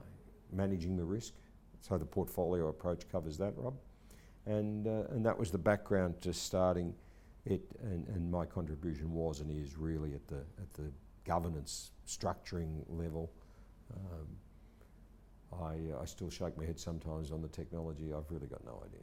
managing 0.51 0.95
the 0.95 1.05
risk. 1.05 1.33
So 1.81 1.97
the 1.97 2.05
portfolio 2.05 2.67
approach 2.67 3.07
covers 3.09 3.37
that, 3.37 3.53
Rob 3.55 3.75
and 4.49 4.87
uh, 4.87 5.03
and 5.11 5.25
that 5.25 5.37
was 5.37 5.51
the 5.51 5.57
background 5.57 6.21
to 6.21 6.33
starting 6.33 6.93
it. 7.45 7.61
And, 7.81 8.07
and 8.07 8.29
my 8.29 8.45
contribution 8.45 9.13
was 9.13 9.39
and 9.39 9.49
is 9.51 9.77
really 9.77 10.13
at 10.13 10.27
the 10.27 10.43
at 10.59 10.73
the 10.73 10.91
governance 11.25 11.91
structuring 12.07 12.83
level. 12.89 13.31
Um, 13.93 14.27
I, 15.51 16.01
I 16.01 16.05
still 16.05 16.29
shake 16.29 16.57
my 16.57 16.65
head 16.65 16.79
sometimes 16.79 17.31
on 17.31 17.41
the 17.41 17.47
technology. 17.47 18.13
I've 18.13 18.29
really 18.29 18.47
got 18.47 18.63
no 18.63 18.83
idea. 18.85 19.01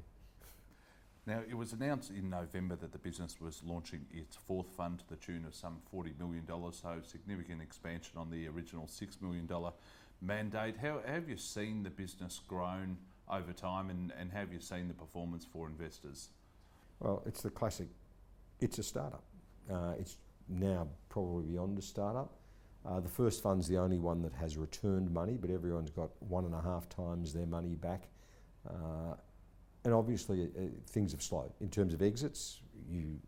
Now, 1.27 1.43
it 1.49 1.57
was 1.57 1.73
announced 1.73 2.11
in 2.11 2.31
November 2.31 2.77
that 2.77 2.93
the 2.93 2.99
business 2.99 3.41
was 3.41 3.61
launching 3.64 4.07
its 4.12 4.37
fourth 4.37 4.69
fund 4.77 5.01
to 5.01 5.09
the 5.09 5.17
tune 5.17 5.45
of 5.45 5.57
some 5.57 5.79
$40 5.93 6.17
million, 6.21 6.47
so 6.71 7.01
significant 7.03 7.61
expansion 7.61 8.17
on 8.17 8.31
the 8.31 8.47
original 8.47 8.87
$6 8.87 9.21
million 9.21 9.49
mandate. 10.21 10.77
How, 10.81 11.01
have 11.07 11.29
you 11.29 11.37
seen 11.37 11.83
the 11.83 11.91
business 11.91 12.41
grown 12.47 12.97
over 13.31 13.53
time, 13.53 13.91
and, 13.91 14.12
and 14.19 14.31
have 14.33 14.53
you 14.53 14.61
seen 14.61 14.89
the 14.89 14.95
performance 14.95 15.45
for 15.45 15.67
investors? 15.67 16.29
Well, 17.01 17.23
it's 17.27 17.43
the 17.43 17.51
classic. 17.51 17.89
It's 18.61 18.79
a 18.79 18.83
startup. 18.83 19.25
Uh, 19.71 19.95
it's 19.99 20.17
now 20.49 20.89
probably 21.09 21.45
beyond 21.53 21.79
a 21.79 21.83
startup. 21.83 22.33
Uh, 22.85 23.01
the 23.01 23.09
first 23.09 23.43
fund's 23.43 23.67
the 23.67 23.77
only 23.77 23.99
one 23.99 24.23
that 24.23 24.33
has 24.33 24.57
returned 24.57 25.11
money, 25.11 25.37
but 25.41 25.51
everyone's 25.51 25.91
got 25.91 26.11
one 26.21 26.45
and 26.45 26.55
a 26.55 26.62
half 26.62 26.89
times 26.89 27.33
their 27.33 27.47
money 27.47 27.75
back. 27.75 28.09
Uh, 28.69 29.14
and 29.85 29.93
obviously, 29.93 30.45
uh, 30.45 30.62
things 30.89 31.12
have 31.12 31.23
slowed. 31.23 31.53
In 31.61 31.69
terms 31.69 31.95
of 31.95 32.03
exits, 32.03 32.61
you 32.89 33.19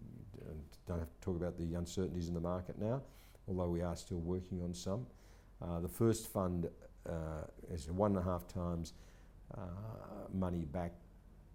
don't 0.86 0.98
have 0.98 1.12
to 1.12 1.20
talk 1.20 1.36
about 1.36 1.58
the 1.58 1.74
uncertainties 1.74 2.28
in 2.28 2.34
the 2.34 2.40
market 2.40 2.78
now, 2.80 3.02
although 3.46 3.68
we 3.68 3.82
are 3.82 3.96
still 3.96 4.18
working 4.18 4.62
on 4.62 4.74
some. 4.74 5.06
Uh, 5.62 5.80
the 5.80 5.88
first 5.88 6.28
fund 6.28 6.68
uh, 7.08 7.12
is 7.70 7.90
one 7.90 8.12
and 8.16 8.20
a 8.20 8.22
half 8.22 8.46
times 8.46 8.92
uh, 9.56 9.60
money 10.32 10.64
back, 10.64 10.92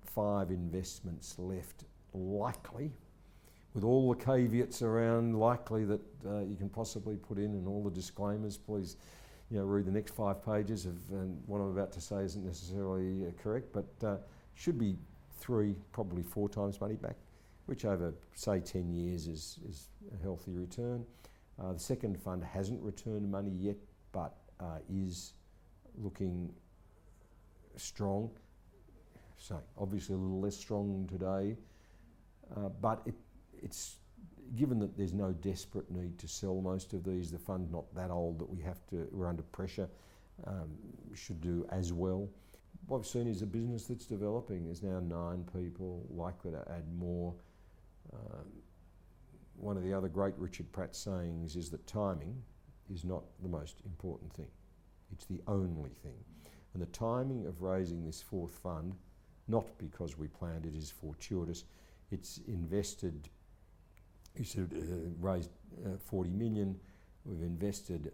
five 0.04 0.50
investments 0.50 1.36
left, 1.38 1.86
likely, 2.14 2.92
with 3.74 3.84
all 3.84 4.14
the 4.14 4.24
caveats 4.24 4.82
around 4.82 5.40
likely 5.40 5.86
that 5.86 6.02
uh, 6.26 6.40
you 6.40 6.56
can 6.56 6.70
possibly 6.70 7.16
put 7.16 7.38
in 7.38 7.54
and 7.54 7.68
all 7.68 7.84
the 7.84 7.92
disclaimers. 7.92 8.58
Please, 8.58 8.98
you 9.50 9.58
know, 9.58 9.66
read 9.66 9.86
the 9.86 9.92
next 9.92 10.14
five 10.14 10.44
pages 10.44 10.86
of 10.86 10.96
what 11.46 11.60
I'm 11.60 11.72
about 11.72 11.92
to 11.94 12.02
say 12.02 12.24
isn't 12.24 12.46
necessarily 12.46 13.28
uh, 13.28 13.32
correct, 13.42 13.74
but 13.74 14.22
should 14.56 14.78
be 14.78 14.98
three, 15.40 15.76
probably 15.92 16.24
four 16.24 16.50
times 16.50 16.80
money 16.80 16.96
back, 16.96 17.16
which 17.66 17.86
over 17.86 18.14
say 18.34 18.60
10 18.60 18.92
years 18.92 19.28
is, 19.28 19.60
is 19.68 19.90
a 20.14 20.24
healthy 20.24 20.54
return. 20.54 21.06
Uh, 21.62 21.74
the 21.74 21.80
second 21.80 22.20
fund 22.20 22.44
hasn't 22.44 22.82
returned 22.82 23.30
money 23.30 23.52
yet, 23.52 23.76
but 24.14 24.38
uh, 24.62 24.78
is 24.90 25.34
looking 25.98 26.50
strong. 27.76 28.30
So 29.36 29.60
obviously 29.78 30.16
a 30.16 30.18
little 30.18 30.40
less 30.40 30.56
strong 30.56 31.10
today, 31.12 31.58
uh, 32.56 32.70
but 32.82 33.02
it, 33.06 33.16
it's 33.62 33.98
given 34.56 34.80
that 34.80 34.96
there's 34.96 35.14
no 35.14 35.34
desperate 35.34 35.90
need 35.92 36.18
to 36.20 36.28
sell 36.28 36.62
most 36.62 36.94
of 36.94 37.04
these. 37.04 37.32
The 37.32 37.40
fund's 37.40 37.70
not 37.70 37.94
that 37.96 38.10
old 38.10 38.40
that 38.40 38.50
we 38.50 38.62
have 38.62 38.86
to. 38.92 39.08
We're 39.12 39.28
under 39.28 39.44
pressure. 39.44 39.90
Um, 40.48 40.70
should 41.14 41.42
do 41.42 41.66
as 41.70 41.94
well. 41.94 42.28
What 42.88 42.98
we've 43.00 43.08
seen 43.08 43.28
is 43.28 43.42
a 43.42 43.46
business 43.46 43.86
that's 43.86 44.06
developing. 44.06 44.66
There's 44.66 44.82
now 44.82 45.00
nine 45.00 45.46
people, 45.54 46.06
likely 46.10 46.52
to 46.52 46.64
add 46.70 46.84
more. 46.98 47.34
Um, 48.14 48.46
one 49.56 49.78
of 49.78 49.84
the 49.84 49.94
other 49.94 50.08
great 50.08 50.34
Richard 50.38 50.72
Pratt 50.72 50.96
sayings 50.96 51.56
is 51.56 51.70
that 51.70 51.86
timing 51.86 52.42
is 52.94 53.04
not 53.04 53.24
the 53.42 53.50
most 53.50 53.82
important 53.86 54.32
thing. 54.34 54.52
It's 55.12 55.26
the 55.26 55.42
only 55.48 55.92
thing. 56.04 56.18
And 56.74 56.82
the 56.82 56.88
timing 56.88 57.46
of 57.46 57.62
raising 57.62 58.06
this 58.06 58.22
fourth 58.22 58.54
fund, 58.56 58.96
not 59.48 59.66
because 59.78 60.18
we 60.18 60.28
planned 60.28 60.66
it, 60.66 60.76
is 60.76 60.92
fortuitous. 60.92 61.66
It's 62.12 62.40
invested, 62.48 63.30
you 64.38 64.46
said, 64.46 64.70
uh, 64.76 65.10
raised 65.20 65.52
uh, 65.86 65.98
40 65.98 66.32
million. 66.32 66.80
We've 67.26 67.42
invested 67.42 68.12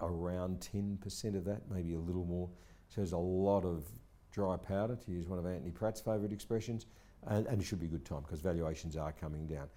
around 0.00 0.60
10% 0.60 1.36
of 1.36 1.44
that, 1.44 1.62
maybe 1.70 1.94
a 1.94 1.98
little 1.98 2.24
more. 2.24 2.48
So 2.88 3.00
there's 3.00 3.12
a 3.12 3.18
lot 3.18 3.64
of 3.64 3.84
dry 4.32 4.56
powder, 4.56 4.96
to 4.96 5.10
use 5.10 5.28
one 5.28 5.38
of 5.38 5.46
Anthony 5.46 5.70
Pratt's 5.70 6.00
favourite 6.00 6.32
expressions, 6.32 6.86
and, 7.26 7.46
and, 7.46 7.60
it 7.60 7.64
should 7.64 7.78
be 7.78 7.86
a 7.86 7.90
good 7.90 8.04
time 8.04 8.22
because 8.22 8.40
valuations 8.40 8.96
are 8.96 9.12
coming 9.12 9.46
down. 9.46 9.68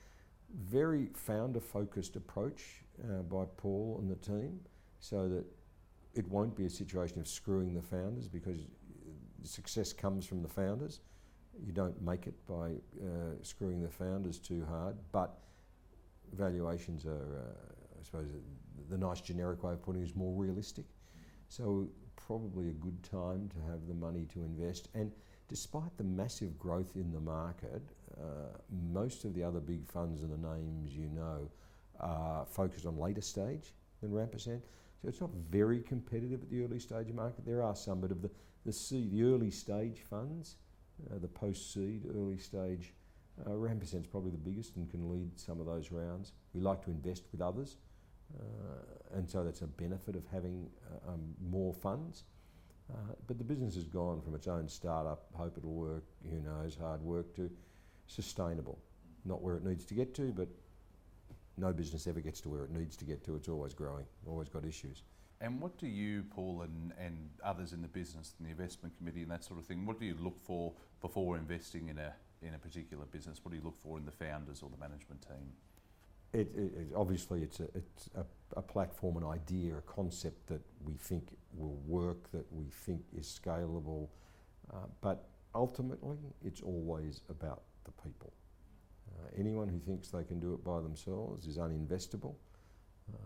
Very 0.57 1.09
founder 1.13 1.59
focused 1.59 2.15
approach 2.15 2.84
uh, 3.03 3.21
by 3.23 3.45
Paul 3.57 3.97
and 4.01 4.09
the 4.09 4.15
team 4.15 4.59
so 4.99 5.27
that 5.29 5.45
it 6.13 6.27
won't 6.29 6.55
be 6.55 6.65
a 6.65 6.69
situation 6.69 7.19
of 7.19 7.27
screwing 7.27 7.73
the 7.73 7.81
founders 7.81 8.27
because 8.27 8.59
success 9.43 9.93
comes 9.93 10.25
from 10.25 10.41
the 10.41 10.47
founders. 10.47 11.01
You 11.65 11.71
don't 11.71 12.01
make 12.01 12.27
it 12.27 12.33
by 12.47 12.71
uh, 13.01 13.35
screwing 13.41 13.81
the 13.81 13.89
founders 13.89 14.39
too 14.39 14.65
hard, 14.69 14.95
but 15.11 15.37
valuations 16.33 17.05
are, 17.05 17.11
uh, 17.11 17.99
I 17.99 18.03
suppose, 18.03 18.27
the 18.89 18.97
nice 18.97 19.21
generic 19.21 19.63
way 19.63 19.73
of 19.73 19.81
putting 19.81 20.01
it 20.01 20.05
is 20.05 20.15
more 20.15 20.33
realistic. 20.33 20.85
So 21.49 21.87
probably 22.15 22.69
a 22.69 22.73
good 22.73 23.01
time 23.03 23.49
to 23.49 23.71
have 23.71 23.87
the 23.87 23.93
money 23.93 24.25
to 24.33 24.39
invest. 24.39 24.89
And 24.93 25.11
despite 25.47 25.95
the 25.97 26.03
massive 26.03 26.57
growth 26.57 26.95
in 26.95 27.11
the 27.11 27.19
market, 27.19 27.81
uh, 28.19 28.57
most 28.91 29.25
of 29.25 29.33
the 29.33 29.43
other 29.43 29.59
big 29.59 29.85
funds 29.85 30.21
and 30.21 30.31
the 30.31 30.47
names 30.55 30.95
you 30.95 31.09
know 31.09 31.49
are 31.99 32.45
focused 32.45 32.85
on 32.85 32.97
later 32.97 33.21
stage 33.21 33.73
than 34.01 34.11
Rampersand. 34.11 34.61
So 35.01 35.09
it's 35.09 35.21
not 35.21 35.31
very 35.49 35.81
competitive 35.81 36.41
at 36.41 36.49
the 36.49 36.63
early 36.63 36.79
stage 36.79 37.11
market. 37.13 37.45
There 37.45 37.61
are 37.61 37.75
some, 37.75 38.01
but 38.01 38.11
of 38.11 38.21
the, 38.21 38.31
the 38.65 38.73
seed, 38.73 39.11
the 39.11 39.23
early 39.23 39.51
stage 39.51 40.01
funds, 40.09 40.55
uh, 41.11 41.19
the 41.19 41.27
post 41.27 41.73
seed, 41.73 42.05
early 42.09 42.37
stage, 42.37 42.93
uh, 43.45 43.51
Rampersand's 43.51 44.07
probably 44.07 44.31
the 44.31 44.37
biggest 44.37 44.77
and 44.77 44.89
can 44.89 45.09
lead 45.11 45.37
some 45.37 45.59
of 45.59 45.65
those 45.65 45.91
rounds. 45.91 46.31
We 46.53 46.61
like 46.61 46.83
to 46.85 46.91
invest 46.91 47.23
with 47.31 47.41
others, 47.41 47.77
uh, 48.39 49.17
and 49.17 49.29
so 49.29 49.43
that's 49.43 49.61
a 49.61 49.67
benefit 49.67 50.15
of 50.15 50.23
having 50.31 50.69
uh, 50.89 51.11
um, 51.11 51.35
more 51.41 51.73
funds. 51.73 52.23
Uh, 52.89 53.13
but 53.27 53.37
the 53.37 53.43
business 53.43 53.75
has 53.75 53.87
gone 53.87 54.21
from 54.21 54.35
its 54.35 54.47
own 54.47 54.69
startup, 54.69 55.25
hope 55.33 55.57
it'll 55.57 55.73
work, 55.73 56.05
who 56.29 56.39
knows, 56.39 56.77
hard 56.79 57.01
work, 57.01 57.35
to 57.35 57.49
sustainable. 58.07 58.79
Not 59.25 59.41
where 59.41 59.57
it 59.57 59.65
needs 59.65 59.85
to 59.85 59.95
get 59.95 60.13
to, 60.15 60.31
but 60.31 60.47
no 61.57 61.71
business 61.71 62.07
ever 62.07 62.19
gets 62.19 62.41
to 62.41 62.49
where 62.49 62.63
it 62.63 62.71
needs 62.71 62.95
to 62.97 63.05
get 63.05 63.23
to. 63.25 63.35
It's 63.35 63.49
always 63.49 63.73
growing, 63.73 64.05
always 64.27 64.49
got 64.49 64.65
issues. 64.65 65.03
And 65.41 65.61
what 65.61 65.77
do 65.77 65.87
you, 65.87 66.23
Paul, 66.33 66.61
and, 66.61 66.93
and 66.97 67.29
others 67.43 67.73
in 67.73 67.81
the 67.81 67.87
business 67.87 68.33
and 68.37 68.47
the 68.47 68.51
investment 68.51 68.95
committee 68.97 69.21
and 69.21 69.31
that 69.31 69.43
sort 69.43 69.59
of 69.59 69.65
thing, 69.65 69.85
what 69.85 69.99
do 69.99 70.05
you 70.05 70.15
look 70.19 70.39
for 70.43 70.73
before 71.01 71.37
investing 71.37 71.89
in 71.89 71.97
a, 71.97 72.13
in 72.41 72.53
a 72.53 72.57
particular 72.57 73.05
business? 73.05 73.39
What 73.43 73.51
do 73.51 73.57
you 73.57 73.63
look 73.63 73.77
for 73.77 73.97
in 73.97 74.05
the 74.05 74.11
founders 74.11 74.61
or 74.61 74.69
the 74.69 74.77
management 74.77 75.21
team? 75.21 75.51
It, 76.33 76.51
it, 76.55 76.71
it, 76.77 76.87
obviously, 76.95 77.43
it's, 77.43 77.59
a, 77.59 77.65
it's 77.75 78.09
a, 78.15 78.25
a, 78.57 78.61
platform, 78.61 79.17
an 79.17 79.23
idea, 79.23 79.77
a 79.77 79.81
concept 79.81 80.47
that 80.47 80.61
we 80.83 80.93
think 80.93 81.37
will 81.53 81.79
work, 81.85 82.31
that 82.31 82.45
we 82.51 82.65
think 82.65 83.01
is 83.17 83.39
scalable. 83.41 84.07
Uh, 84.73 84.87
but 85.01 85.27
ultimately, 85.53 86.17
it's 86.43 86.61
always 86.61 87.21
about 87.29 87.61
the 87.85 87.91
people. 88.03 88.33
Uh, 89.17 89.27
anyone 89.37 89.67
who 89.67 89.79
thinks 89.79 90.09
they 90.09 90.23
can 90.23 90.39
do 90.39 90.53
it 90.53 90.63
by 90.63 90.81
themselves 90.81 91.47
is 91.47 91.57
uninvestable. 91.57 92.35
Uh, 93.13 93.17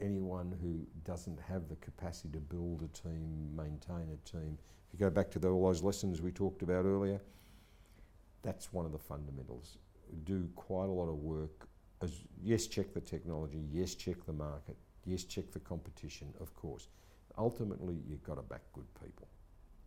anyone 0.00 0.54
who 0.60 0.86
doesn't 1.04 1.38
have 1.40 1.68
the 1.68 1.76
capacity 1.76 2.30
to 2.30 2.40
build 2.40 2.82
a 2.82 2.88
team, 2.88 3.50
maintain 3.56 4.08
a 4.12 4.28
team, 4.28 4.58
if 4.92 5.00
you 5.00 5.06
go 5.06 5.10
back 5.10 5.30
to 5.32 5.38
the, 5.38 5.48
all 5.48 5.66
those 5.66 5.82
lessons 5.82 6.20
we 6.20 6.30
talked 6.30 6.62
about 6.62 6.84
earlier, 6.84 7.20
that's 8.42 8.72
one 8.72 8.84
of 8.84 8.92
the 8.92 8.98
fundamentals. 8.98 9.78
Do 10.24 10.48
quite 10.54 10.88
a 10.88 10.92
lot 10.92 11.08
of 11.08 11.16
work. 11.16 11.66
As, 12.02 12.20
yes, 12.42 12.66
check 12.66 12.92
the 12.92 13.00
technology. 13.00 13.64
Yes, 13.72 13.94
check 13.94 14.24
the 14.26 14.32
market. 14.32 14.76
Yes, 15.06 15.24
check 15.24 15.50
the 15.50 15.60
competition, 15.60 16.32
of 16.40 16.54
course. 16.54 16.88
Ultimately, 17.38 17.96
you've 18.06 18.22
got 18.22 18.36
to 18.36 18.42
back 18.42 18.62
good 18.72 18.86
people. 19.02 19.28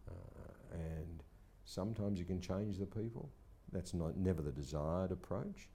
Uh, 0.10 0.74
and 0.74 1.24
sometimes 1.64 2.20
you 2.20 2.26
can 2.26 2.42
change 2.42 2.78
the 2.78 2.86
people. 2.86 3.30
That's 3.72 3.94
not 3.94 4.18
never 4.18 4.42
the 4.42 4.52
desired 4.52 5.12
approach. 5.12 5.70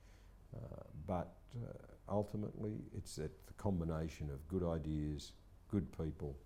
Uh, 0.55 0.82
but 1.07 1.34
uh, 1.57 1.72
ultimately, 2.09 2.84
it's 2.97 3.16
that 3.16 3.47
the 3.47 3.53
combination 3.55 4.30
of 4.30 4.47
good 4.49 4.62
ideas, 4.62 5.32
good 5.68 5.86
people, 5.97 6.36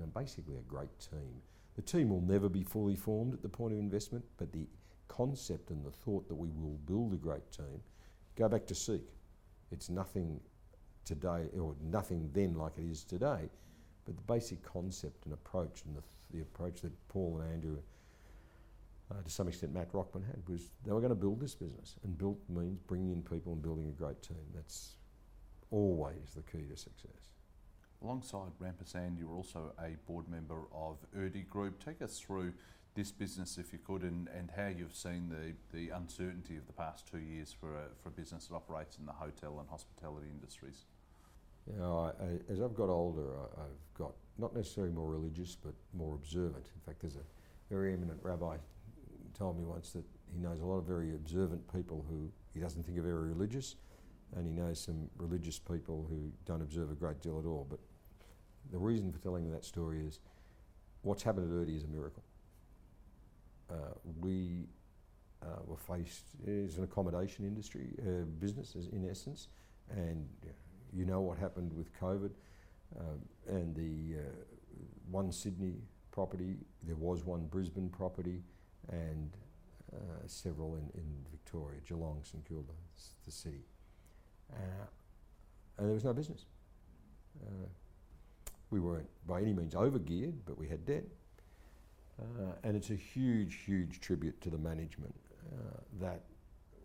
and 0.00 0.12
basically 0.14 0.56
a 0.56 0.62
great 0.62 0.90
team. 0.98 1.42
The 1.76 1.82
team 1.82 2.10
will 2.10 2.20
never 2.20 2.48
be 2.48 2.62
fully 2.62 2.96
formed 2.96 3.34
at 3.34 3.42
the 3.42 3.48
point 3.48 3.72
of 3.72 3.78
investment, 3.78 4.24
but 4.36 4.52
the 4.52 4.66
concept 5.08 5.70
and 5.70 5.84
the 5.84 5.90
thought 5.90 6.28
that 6.28 6.34
we 6.34 6.50
will 6.50 6.78
build 6.86 7.12
a 7.12 7.16
great 7.16 7.50
team, 7.50 7.80
go 8.36 8.48
back 8.48 8.66
to 8.66 8.74
Seek. 8.74 9.08
It's 9.70 9.88
nothing 9.88 10.40
today, 11.04 11.46
or 11.58 11.74
nothing 11.82 12.30
then 12.32 12.54
like 12.54 12.78
it 12.78 12.84
is 12.90 13.04
today, 13.04 13.48
but 14.04 14.16
the 14.16 14.22
basic 14.22 14.62
concept 14.62 15.24
and 15.24 15.34
approach, 15.34 15.82
and 15.86 15.96
the, 15.96 16.02
the 16.32 16.42
approach 16.42 16.82
that 16.82 16.92
Paul 17.08 17.40
and 17.40 17.52
Andrew, 17.52 17.78
uh, 19.10 19.22
to 19.22 19.30
some 19.30 19.48
extent 19.48 19.72
Matt 19.72 19.92
Rockman 19.92 20.26
had, 20.26 20.46
was 20.48 20.70
they 20.84 20.92
were 20.92 21.00
going 21.00 21.10
to 21.10 21.16
build 21.16 21.40
this 21.40 21.54
business. 21.54 21.96
And 22.04 22.16
build 22.16 22.38
means 22.48 22.78
bringing 22.86 23.10
in 23.10 23.22
people 23.22 23.52
and 23.52 23.62
building 23.62 23.88
a 23.88 23.92
great 23.92 24.22
team. 24.22 24.44
That's 24.54 24.96
always 25.70 26.34
the 26.36 26.42
key 26.42 26.66
to 26.68 26.76
success. 26.76 27.30
Alongside 28.02 28.52
Rampersand, 28.60 29.18
you're 29.18 29.34
also 29.34 29.72
a 29.80 29.96
board 30.06 30.28
member 30.28 30.62
of 30.72 30.98
Erdi 31.16 31.48
Group. 31.48 31.84
Take 31.84 32.00
us 32.00 32.18
through 32.18 32.52
this 32.94 33.10
business, 33.10 33.58
if 33.58 33.72
you 33.72 33.78
could, 33.78 34.02
and, 34.02 34.28
and 34.36 34.50
how 34.56 34.68
you've 34.68 34.94
seen 34.94 35.28
the, 35.28 35.76
the 35.76 35.90
uncertainty 35.90 36.56
of 36.56 36.66
the 36.66 36.72
past 36.72 37.08
two 37.10 37.18
years 37.18 37.52
for 37.52 37.74
a, 37.74 37.86
for 38.02 38.08
a 38.08 38.12
business 38.12 38.46
that 38.46 38.54
operates 38.54 38.98
in 38.98 39.06
the 39.06 39.12
hotel 39.12 39.58
and 39.58 39.68
hospitality 39.68 40.28
industries? 40.32 40.84
You 41.66 41.78
know, 41.78 41.98
I, 41.98 42.24
I, 42.24 42.52
as 42.52 42.60
I've 42.60 42.74
got 42.74 42.88
older, 42.88 43.26
I, 43.56 43.62
have 43.62 43.94
got 43.94 44.12
not 44.38 44.54
necessarily 44.54 44.92
more 44.92 45.10
religious, 45.10 45.56
but 45.56 45.74
more 45.92 46.14
observant. 46.14 46.66
In 46.74 46.80
fact, 46.86 47.00
there's 47.00 47.16
a 47.16 47.26
very 47.68 47.92
eminent 47.92 48.20
rabbi 48.22 48.56
told 49.38 49.58
me 49.58 49.64
once 49.64 49.90
that 49.90 50.04
he 50.32 50.38
knows 50.38 50.60
a 50.60 50.64
lot 50.64 50.78
of 50.78 50.84
very 50.84 51.14
observant 51.14 51.62
people 51.72 52.04
who 52.08 52.30
he 52.52 52.60
doesn't 52.60 52.84
think 52.84 52.98
are 52.98 53.02
very 53.02 53.28
religious, 53.28 53.76
and 54.36 54.46
he 54.46 54.52
knows 54.52 54.80
some 54.80 55.08
religious 55.16 55.58
people 55.58 56.06
who 56.08 56.30
don't 56.44 56.60
observe 56.60 56.90
a 56.90 56.94
great 56.94 57.20
deal 57.20 57.38
at 57.38 57.46
all. 57.46 57.66
But 57.68 57.78
the 58.70 58.78
reason 58.78 59.12
for 59.12 59.18
telling 59.18 59.50
that 59.50 59.64
story 59.64 60.00
is 60.00 60.20
what's 61.02 61.22
happened 61.22 61.50
at 61.50 61.66
Erdi 61.66 61.76
is 61.76 61.84
a 61.84 61.88
miracle. 61.88 62.22
Uh, 63.70 63.94
we 64.20 64.66
uh, 65.42 65.60
were 65.66 65.76
faced 65.76 66.24
as 66.46 66.78
an 66.78 66.84
accommodation 66.84 67.44
industry 67.44 67.94
uh, 68.00 68.24
business, 68.40 68.74
in 68.92 69.08
essence, 69.08 69.48
and 69.90 70.26
you 70.92 71.04
know 71.04 71.20
what 71.20 71.38
happened 71.38 71.72
with 71.72 71.92
COVID 72.00 72.30
um, 72.98 73.20
and 73.46 73.74
the 73.74 74.18
uh, 74.18 74.22
one 75.10 75.30
Sydney 75.30 75.74
property. 76.10 76.56
There 76.82 76.96
was 76.96 77.24
one 77.24 77.46
Brisbane 77.46 77.88
property, 77.88 78.42
and 78.90 79.36
uh, 79.92 80.26
several 80.26 80.76
in, 80.76 80.90
in 80.94 81.06
Victoria, 81.30 81.80
Geelong, 81.86 82.20
St 82.22 82.44
Kilda, 82.46 82.72
the 83.24 83.30
city, 83.30 83.64
uh, 84.52 84.86
and 85.78 85.86
there 85.86 85.94
was 85.94 86.04
no 86.04 86.12
business. 86.12 86.46
we 88.70 88.80
weren't 88.80 89.08
by 89.26 89.40
any 89.40 89.52
means 89.52 89.74
overgeared, 89.74 90.34
but 90.46 90.58
we 90.58 90.68
had 90.68 90.84
debt. 90.84 91.04
Uh, 92.20 92.52
and 92.64 92.76
it's 92.76 92.90
a 92.90 92.96
huge, 92.96 93.60
huge 93.64 94.00
tribute 94.00 94.40
to 94.40 94.50
the 94.50 94.58
management 94.58 95.14
uh, 95.52 95.78
that 96.00 96.22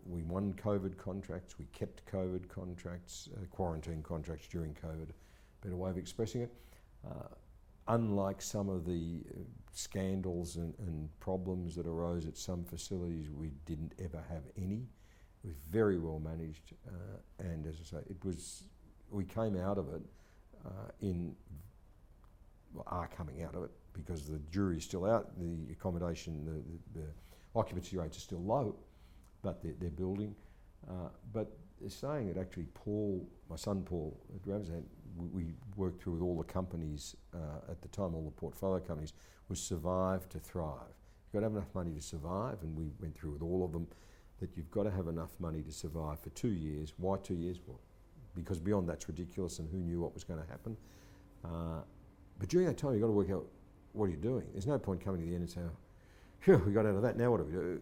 we 0.06 0.22
won 0.22 0.54
COVID 0.54 0.96
contracts, 0.96 1.58
we 1.58 1.66
kept 1.66 2.04
COVID 2.06 2.48
contracts, 2.48 3.28
uh, 3.36 3.44
quarantine 3.50 4.02
contracts 4.02 4.46
during 4.46 4.74
COVID, 4.74 5.08
better 5.62 5.76
way 5.76 5.90
of 5.90 5.96
expressing 5.96 6.42
it. 6.42 6.52
Uh, 7.86 7.94
unlike 7.94 8.40
some 8.42 8.68
of 8.68 8.84
the 8.84 9.22
uh, 9.30 9.38
scandals 9.72 10.56
and, 10.56 10.74
and, 10.78 11.08
problems 11.20 11.74
that 11.74 11.86
arose 11.86 12.26
at 12.26 12.36
some 12.36 12.64
facilities, 12.64 13.30
we 13.30 13.50
didn't 13.66 13.92
ever 14.02 14.22
have 14.28 14.42
any. 14.56 14.86
It 15.42 15.48
was 15.48 15.56
very 15.70 15.98
well 15.98 16.20
managed, 16.20 16.72
uh, 16.86 17.18
and 17.38 17.66
as 17.66 17.76
I 17.80 17.98
say, 17.98 18.04
it 18.08 18.24
was. 18.24 18.64
We 19.10 19.24
came 19.24 19.56
out 19.56 19.78
of 19.78 19.92
it 19.94 20.02
in, 21.00 21.36
well, 22.72 22.84
are 22.86 23.06
coming 23.06 23.42
out 23.42 23.54
of 23.54 23.64
it 23.64 23.70
because 23.92 24.26
the 24.26 24.38
jury 24.50 24.78
is 24.78 24.84
still 24.84 25.04
out, 25.04 25.38
the 25.38 25.72
accommodation, 25.72 26.44
the, 26.44 26.98
the, 26.98 27.06
the 27.06 27.06
occupancy 27.54 27.96
rates 27.96 28.16
are 28.16 28.20
still 28.20 28.42
low, 28.42 28.74
but 29.42 29.62
they're, 29.62 29.74
they're 29.78 29.90
building. 29.90 30.34
Uh, 30.88 31.08
but 31.32 31.56
they're 31.80 31.90
saying 31.90 32.32
that 32.32 32.38
actually 32.38 32.66
Paul, 32.74 33.26
my 33.48 33.56
son 33.56 33.82
Paul 33.82 34.18
at 34.34 34.46
Rampersand, 34.46 34.84
we, 35.16 35.28
we 35.28 35.52
worked 35.76 36.02
through 36.02 36.14
with 36.14 36.22
all 36.22 36.36
the 36.36 36.44
companies 36.44 37.16
uh, 37.34 37.70
at 37.70 37.80
the 37.82 37.88
time, 37.88 38.14
all 38.14 38.24
the 38.24 38.40
portfolio 38.40 38.80
companies, 38.80 39.12
was 39.48 39.60
survive 39.60 40.28
to 40.30 40.38
thrive. 40.38 40.94
You've 41.26 41.32
got 41.32 41.40
to 41.40 41.44
have 41.46 41.52
enough 41.52 41.74
money 41.74 41.92
to 41.92 42.00
survive, 42.00 42.58
and 42.62 42.76
we 42.76 42.90
went 43.00 43.16
through 43.16 43.32
with 43.32 43.42
all 43.42 43.64
of 43.64 43.72
them 43.72 43.86
that 44.40 44.56
you've 44.56 44.70
got 44.70 44.84
to 44.84 44.90
have 44.90 45.08
enough 45.08 45.30
money 45.38 45.62
to 45.62 45.72
survive 45.72 46.20
for 46.20 46.30
two 46.30 46.52
years. 46.52 46.94
Why 46.96 47.16
two 47.22 47.34
years? 47.34 47.60
Well, 47.66 47.80
because 48.34 48.58
beyond 48.58 48.88
that's 48.88 49.08
ridiculous, 49.08 49.58
and 49.58 49.68
who 49.70 49.78
knew 49.78 50.00
what 50.00 50.14
was 50.14 50.24
going 50.24 50.40
to 50.40 50.46
happen. 50.46 50.76
Uh, 51.44 51.82
but 52.38 52.48
during 52.48 52.66
that 52.66 52.78
time, 52.78 52.92
you've 52.92 53.02
got 53.02 53.08
to 53.08 53.12
work 53.12 53.30
out 53.30 53.46
what 53.94 54.06
are 54.06 54.10
you 54.10 54.16
doing? 54.16 54.44
There's 54.52 54.66
no 54.66 54.78
point 54.78 55.02
coming 55.02 55.20
to 55.20 55.26
the 55.26 55.34
end 55.34 55.42
and 55.42 55.50
saying, 55.50 55.70
phew, 56.40 56.60
we 56.66 56.72
got 56.72 56.84
out 56.84 56.96
of 56.96 57.02
that, 57.02 57.16
now 57.16 57.30
what 57.30 57.38
do 57.38 57.44
we 57.44 57.52
do? 57.52 57.80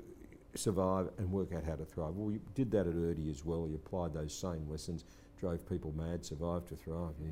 Survive 0.54 1.08
and 1.16 1.32
work 1.32 1.52
out 1.54 1.64
how 1.64 1.74
to 1.74 1.86
thrive. 1.86 2.14
Well, 2.14 2.26
we 2.26 2.38
did 2.54 2.70
that 2.72 2.86
at 2.86 2.94
Erdi 2.94 3.30
as 3.30 3.44
well. 3.44 3.66
You 3.66 3.76
applied 3.76 4.12
those 4.12 4.34
same 4.34 4.68
lessons, 4.68 5.04
drove 5.42 5.68
people 5.68 5.92
mad, 5.96 6.24
survived 6.24 6.68
to 6.68 6.76
thrive. 6.76 7.14
Yeah. 7.20 7.30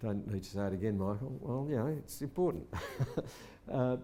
Don't 0.00 0.24
need 0.32 0.44
to 0.44 0.50
say 0.50 0.66
it 0.66 0.72
again, 0.72 0.96
Michael. 0.96 1.36
Well, 1.40 1.66
you 1.68 1.76
know, 1.76 1.88
it's 1.88 2.22
important. 2.22 2.64
uh, 3.72 3.96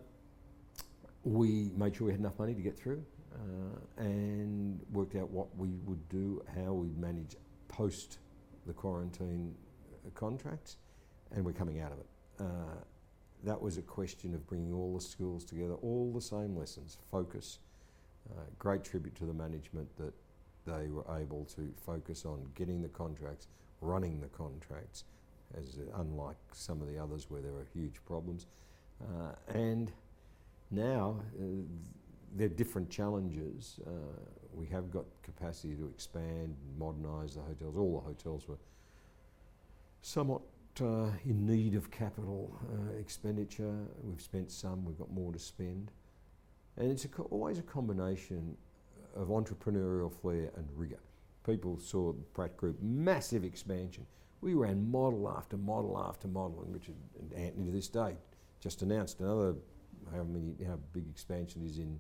we 1.23 1.71
made 1.77 1.95
sure 1.95 2.07
we 2.07 2.13
had 2.13 2.19
enough 2.19 2.41
money 2.41 2.55
to 2.55 2.61
get 2.61 2.77
through 2.77 3.01
uh, 3.37 4.03
and 4.03 4.81
worked 4.93 5.15
out 5.15 5.31
what 5.31 5.47
we 5.57 5.69
would 5.85 6.09
do, 6.09 6.43
how 6.57 6.73
we'd 6.73 6.99
manage 6.99 7.37
post 7.69 8.19
the 8.67 8.73
quarantine 8.73 9.55
uh, 10.05 10.11
contracts, 10.17 10.79
and 11.31 11.45
we're 11.45 11.53
coming 11.53 11.81
out 11.81 11.93
of 11.93 11.99
it. 12.01 12.07
Uh, 12.41 12.81
that 13.45 13.63
was 13.63 13.79
a 13.79 13.83
question 13.83 14.35
of 14.35 14.45
bringing 14.49 14.73
all 14.73 14.93
the 14.93 15.01
schools 15.01 15.45
together, 15.45 15.75
all 15.75 16.11
the 16.13 16.21
same 16.21 16.57
lessons, 16.57 16.99
focus. 17.13 17.61
Uh, 18.29 18.43
great 18.59 18.83
tribute 18.83 19.15
to 19.15 19.25
the 19.25 19.33
management 19.33 19.89
that 19.99 20.13
they 20.69 20.89
were 20.89 21.05
able 21.17 21.45
to 21.57 21.73
focus 21.85 22.25
on 22.25 22.47
getting 22.55 22.83
the 22.83 22.89
contracts, 22.89 23.49
running 23.81 24.21
the 24.21 24.29
contracts, 24.29 25.05
as 25.57 25.79
unlike 25.97 26.37
some 26.53 26.81
of 26.83 26.89
the 26.89 26.99
others 26.99 27.27
where 27.31 27.41
there 27.41 27.53
were 27.53 27.67
huge 27.73 27.97
problems. 28.07 28.47
Uh, 29.03 29.33
and 29.55 29.93
now 30.71 31.21
uh, 31.41 31.45
there 32.37 32.47
are 32.47 32.51
different 32.51 32.91
challenges. 32.91 33.81
Uh, 33.87 33.91
we 34.53 34.67
have 34.67 34.91
got 34.91 35.05
capacity 35.23 35.75
to 35.75 35.87
expand, 35.87 36.55
modernise 36.79 37.35
the 37.35 37.41
hotels. 37.41 37.77
All 37.77 38.01
the 38.01 38.07
hotels 38.07 38.49
were 38.49 38.59
somewhat 40.03 40.43
uh, 40.81 41.11
in 41.25 41.47
need 41.47 41.75
of 41.75 41.91
capital 41.91 42.59
uh, 42.73 42.99
expenditure. 42.99 43.75
We've 44.03 44.21
spent 44.21 44.51
some, 44.51 44.85
we've 44.85 44.99
got 44.99 45.11
more 45.11 45.33
to 45.33 45.39
spend. 45.39 45.91
And 46.77 46.91
it's 46.91 47.05
a 47.05 47.09
co- 47.09 47.29
always 47.31 47.59
a 47.59 47.63
combination 47.63 48.57
of 49.15 49.29
entrepreneurial 49.29 50.13
flair 50.13 50.51
and 50.57 50.67
rigour. 50.75 51.01
People 51.45 51.79
saw 51.79 52.13
the 52.13 52.23
Pratt 52.35 52.57
Group, 52.57 52.81
massive 52.83 53.45
expansion. 53.45 54.07
We 54.41 54.55
ran 54.55 54.91
model 54.91 55.29
after 55.29 55.57
model 55.57 55.99
after 55.99 56.29
model, 56.29 56.63
and 56.63 56.73
Richard 56.73 56.95
and 57.19 57.33
Anthony 57.33 57.67
to 57.67 57.73
this 57.73 57.89
day 57.89 58.17
just 58.61 58.83
announced 58.83 59.21
another 59.21 59.55
how 60.15 60.23
many 60.23 60.55
how 60.67 60.79
big 60.93 61.09
expansion 61.09 61.63
is 61.65 61.79
in 61.79 61.99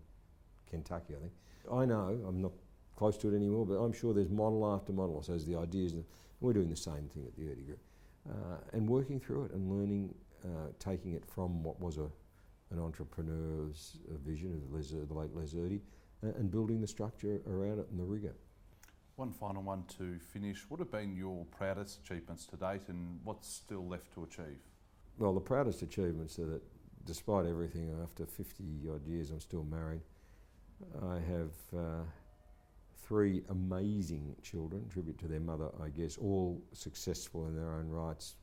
Kentucky, 0.68 1.14
I 1.16 1.20
think. 1.20 1.32
I 1.72 1.84
know, 1.84 2.20
I'm 2.26 2.40
not 2.40 2.52
close 2.96 3.16
to 3.18 3.32
it 3.32 3.36
anymore, 3.36 3.66
but 3.66 3.74
I'm 3.74 3.92
sure 3.92 4.12
there's 4.14 4.30
model 4.30 4.66
after 4.74 4.92
model. 4.92 5.22
So 5.22 5.36
the 5.36 5.56
ideas, 5.56 5.92
and 5.92 6.04
we're 6.40 6.52
doing 6.52 6.68
the 6.68 6.76
same 6.76 7.08
thing 7.12 7.26
at 7.26 7.34
the 7.36 7.42
Erdi 7.42 7.66
Group. 7.66 7.80
Uh, 8.28 8.58
and 8.72 8.88
working 8.88 9.20
through 9.20 9.44
it 9.46 9.52
and 9.52 9.70
learning, 9.70 10.14
uh, 10.44 10.68
taking 10.78 11.12
it 11.12 11.24
from 11.24 11.62
what 11.62 11.80
was 11.80 11.96
a, 11.96 12.08
an 12.70 12.78
entrepreneur's 12.78 13.98
vision 14.26 14.52
of 14.52 14.74
Les, 14.74 14.90
the 14.90 15.14
late 15.14 15.34
Les 15.34 15.54
Erdi, 15.54 15.76
uh, 15.76 15.80
and 16.22 16.50
building 16.50 16.80
the 16.80 16.86
structure 16.86 17.40
around 17.46 17.78
it 17.78 17.88
and 17.90 17.98
the 17.98 18.04
rigour. 18.04 18.34
One 19.16 19.32
final 19.32 19.62
one 19.62 19.84
to 19.98 20.18
finish. 20.18 20.64
What 20.68 20.80
have 20.80 20.90
been 20.90 21.16
your 21.16 21.44
proudest 21.46 22.00
achievements 22.00 22.46
to 22.46 22.56
date 22.56 22.82
and 22.88 23.18
what's 23.24 23.48
still 23.48 23.86
left 23.86 24.12
to 24.14 24.24
achieve? 24.24 24.58
Well, 25.18 25.34
the 25.34 25.40
proudest 25.40 25.82
achievements 25.82 26.38
are 26.38 26.46
that 26.46 26.62
despite 27.04 27.46
everything, 27.46 27.90
after 28.02 28.26
50 28.26 28.64
odd 28.92 29.04
years, 29.06 29.30
I'm 29.30 29.40
still 29.40 29.64
married. 29.64 30.02
I 31.02 31.14
have 31.14 31.52
uh, 31.76 32.02
three 33.02 33.42
amazing 33.48 34.36
children, 34.42 34.86
tribute 34.88 35.18
to 35.18 35.26
their 35.26 35.40
mother, 35.40 35.70
I 35.82 35.88
guess, 35.88 36.16
all 36.18 36.62
successful 36.72 37.46
in 37.46 37.56
their 37.56 37.72
own 37.72 37.88
rights, 37.88 38.36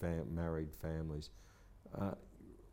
fam- 0.00 0.34
married 0.34 0.72
families. 0.72 1.30
Uh, 2.00 2.12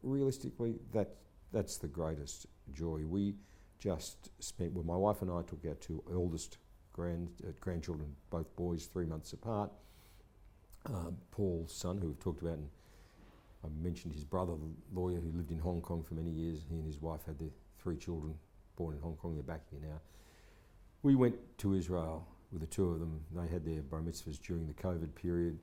realistically, 0.04 0.76
that, 0.94 1.16
that's 1.52 1.78
the 1.78 1.88
greatest 1.88 2.46
joy. 2.74 3.02
We 3.06 3.36
just 3.82 4.30
spent, 4.40 4.74
well, 4.74 4.86
my 4.86 4.96
wife 4.96 5.22
and 5.22 5.32
I 5.32 5.42
took 5.42 5.66
our 5.68 5.74
two 5.74 6.04
eldest 6.14 6.60
grand, 6.94 7.30
uh, 7.44 7.52
grandchildren, 7.60 8.16
both 8.30 8.56
boys, 8.56 8.86
three 8.86 9.06
months 9.06 9.34
apart. 9.34 9.72
Uh, 10.86 11.12
Paul's 11.32 11.74
son, 11.74 11.98
who 11.98 12.08
we've 12.08 12.20
talked 12.20 12.42
about, 12.42 12.54
and 12.54 12.70
I 13.66 13.68
mentioned 13.84 14.14
his 14.14 14.24
brother, 14.24 14.54
the 14.54 15.00
lawyer 15.00 15.20
who 15.20 15.32
lived 15.36 15.52
in 15.52 15.60
Hong 15.60 15.82
Kong 15.82 16.04
for 16.04 16.14
many 16.14 16.30
years. 16.30 16.64
He 16.70 16.76
and 16.76 16.86
his 16.86 17.02
wife 17.02 17.22
had 17.26 17.40
their 17.40 17.50
three 17.82 17.98
children 17.98 18.36
born 18.76 18.96
in 18.96 19.02
Hong 19.02 19.16
Kong. 19.16 19.34
They're 19.34 19.44
back 19.44 19.62
here 19.70 19.80
now. 19.82 20.00
We 21.02 21.16
went 21.16 21.36
to 21.60 21.74
Israel 21.74 22.28
with 22.52 22.62
the 22.62 22.68
two 22.68 22.90
of 22.90 23.00
them. 23.00 23.22
They 23.36 23.48
had 23.48 23.66
their 23.66 23.82
bar 23.82 24.02
mitzvahs 24.02 24.40
during 24.40 24.68
the 24.68 24.74
COVID 24.74 25.16
period. 25.16 25.58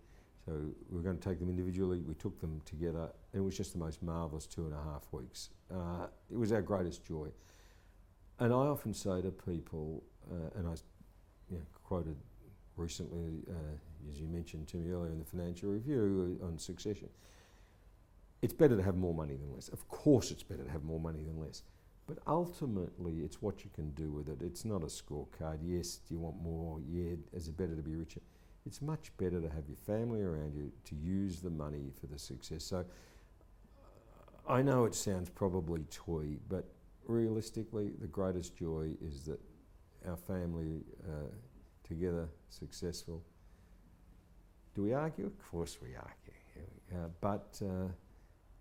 So 0.45 0.53
we 0.89 0.97
were 0.97 1.03
going 1.03 1.19
to 1.19 1.29
take 1.29 1.39
them 1.39 1.51
individually. 1.51 2.01
We 2.01 2.15
took 2.15 2.41
them 2.41 2.61
together. 2.65 3.11
And 3.33 3.43
it 3.43 3.45
was 3.45 3.57
just 3.57 3.73
the 3.73 3.79
most 3.79 4.03
marvellous 4.03 4.47
two 4.47 4.65
and 4.65 4.75
a 4.75 4.83
half 4.83 5.07
weeks. 5.13 5.51
Uh, 5.73 6.07
it 6.31 6.37
was 6.37 6.53
our 6.53 6.63
greatest 6.63 7.05
joy. 7.05 7.29
And 8.41 8.53
I 8.53 8.57
often 8.57 8.95
say 8.95 9.21
to 9.23 9.31
people, 9.31 10.03
uh, 10.31 10.59
and 10.59 10.69
I 10.69 10.73
you 11.51 11.59
know, 11.59 11.65
quoted 11.85 12.17
recently, 12.77 13.43
uh, 13.49 14.11
as 14.11 14.21
you 14.21 14.29
mentioned 14.29 14.69
to 14.69 14.77
me 14.77 14.91
earlier 14.91 15.11
in 15.11 15.19
the 15.19 15.25
Financial 15.25 15.71
Review 15.71 16.39
on 16.43 16.59
succession, 16.59 17.09
it's 18.41 18.53
better 18.53 18.77
to 18.77 18.83
have 18.83 18.97
more 18.97 19.15
money 19.15 19.35
than 19.35 19.53
less. 19.53 19.69
Of 19.69 19.89
course, 19.89 20.31
it's 20.31 20.45
better 20.45 20.63
to 20.63 20.71
have 20.71 20.85
more 20.85 21.01
money 21.01 21.23
than 21.23 21.41
less. 21.41 21.63
But 22.07 22.19
ultimately, 22.27 23.21
it's 23.21 23.43
what 23.43 23.65
you 23.65 23.71
can 23.75 23.91
do 23.91 24.11
with 24.11 24.29
it. 24.29 24.41
It's 24.41 24.65
not 24.65 24.83
a 24.83 24.87
scorecard. 24.87 25.59
Yes, 25.63 25.97
do 25.97 26.15
you 26.15 26.21
want 26.21 26.41
more? 26.41 26.79
Yeah, 26.89 27.17
is 27.33 27.49
it 27.49 27.57
better 27.57 27.75
to 27.75 27.83
be 27.83 27.95
richer? 27.97 28.21
It's 28.65 28.81
much 28.81 29.11
better 29.19 29.41
to 29.41 29.49
have 29.49 29.65
your 29.67 29.77
family 29.77 30.23
around 30.23 30.55
you 30.55 30.71
to 30.85 30.95
use 30.95 31.41
the 31.41 31.51
money 31.51 31.91
for 32.01 32.07
the 32.07 32.19
success. 32.19 32.65
So 32.65 32.85
I 34.49 34.63
know 34.63 34.85
it 34.85 34.95
sounds 34.95 35.29
probably 35.29 35.85
toy, 35.91 36.37
but 36.49 36.65
realistically, 37.09 37.91
the 38.01 38.07
greatest 38.07 38.57
joy 38.57 38.91
is 39.05 39.25
that 39.25 39.41
our 40.07 40.17
family 40.17 40.85
uh, 41.05 41.29
together 41.83 42.29
successful. 42.51 43.25
Do 44.75 44.83
we 44.83 44.93
argue? 44.93 45.27
Of 45.27 45.39
course 45.51 45.79
we 45.83 45.97
argue. 45.97 46.35
Uh, 46.93 47.09
but 47.21 47.61
uh, 47.63 47.89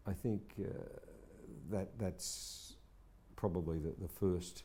I 0.09 0.13
think 0.13 0.55
uh, 0.59 0.67
that 1.69 1.97
that's 1.99 2.75
probably 3.35 3.77
the, 3.77 3.93
the 4.01 4.07
first 4.07 4.63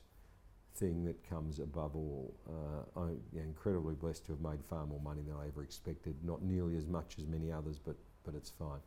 thing 0.74 1.04
that 1.04 1.28
comes 1.28 1.58
above 1.58 1.94
all. 1.94 2.34
Uh, 2.48 3.00
I'm 3.00 3.20
incredibly 3.34 3.94
blessed 3.94 4.26
to 4.26 4.32
have 4.32 4.40
made 4.40 4.64
far 4.68 4.86
more 4.86 5.00
money 5.00 5.20
than 5.26 5.36
I 5.36 5.48
ever 5.48 5.62
expected. 5.62 6.16
Not 6.24 6.42
nearly 6.42 6.76
as 6.76 6.86
much 6.86 7.16
as 7.18 7.26
many 7.26 7.52
others, 7.52 7.78
but 7.78 7.96
but 8.24 8.34
it's 8.34 8.50
fine. 8.50 8.80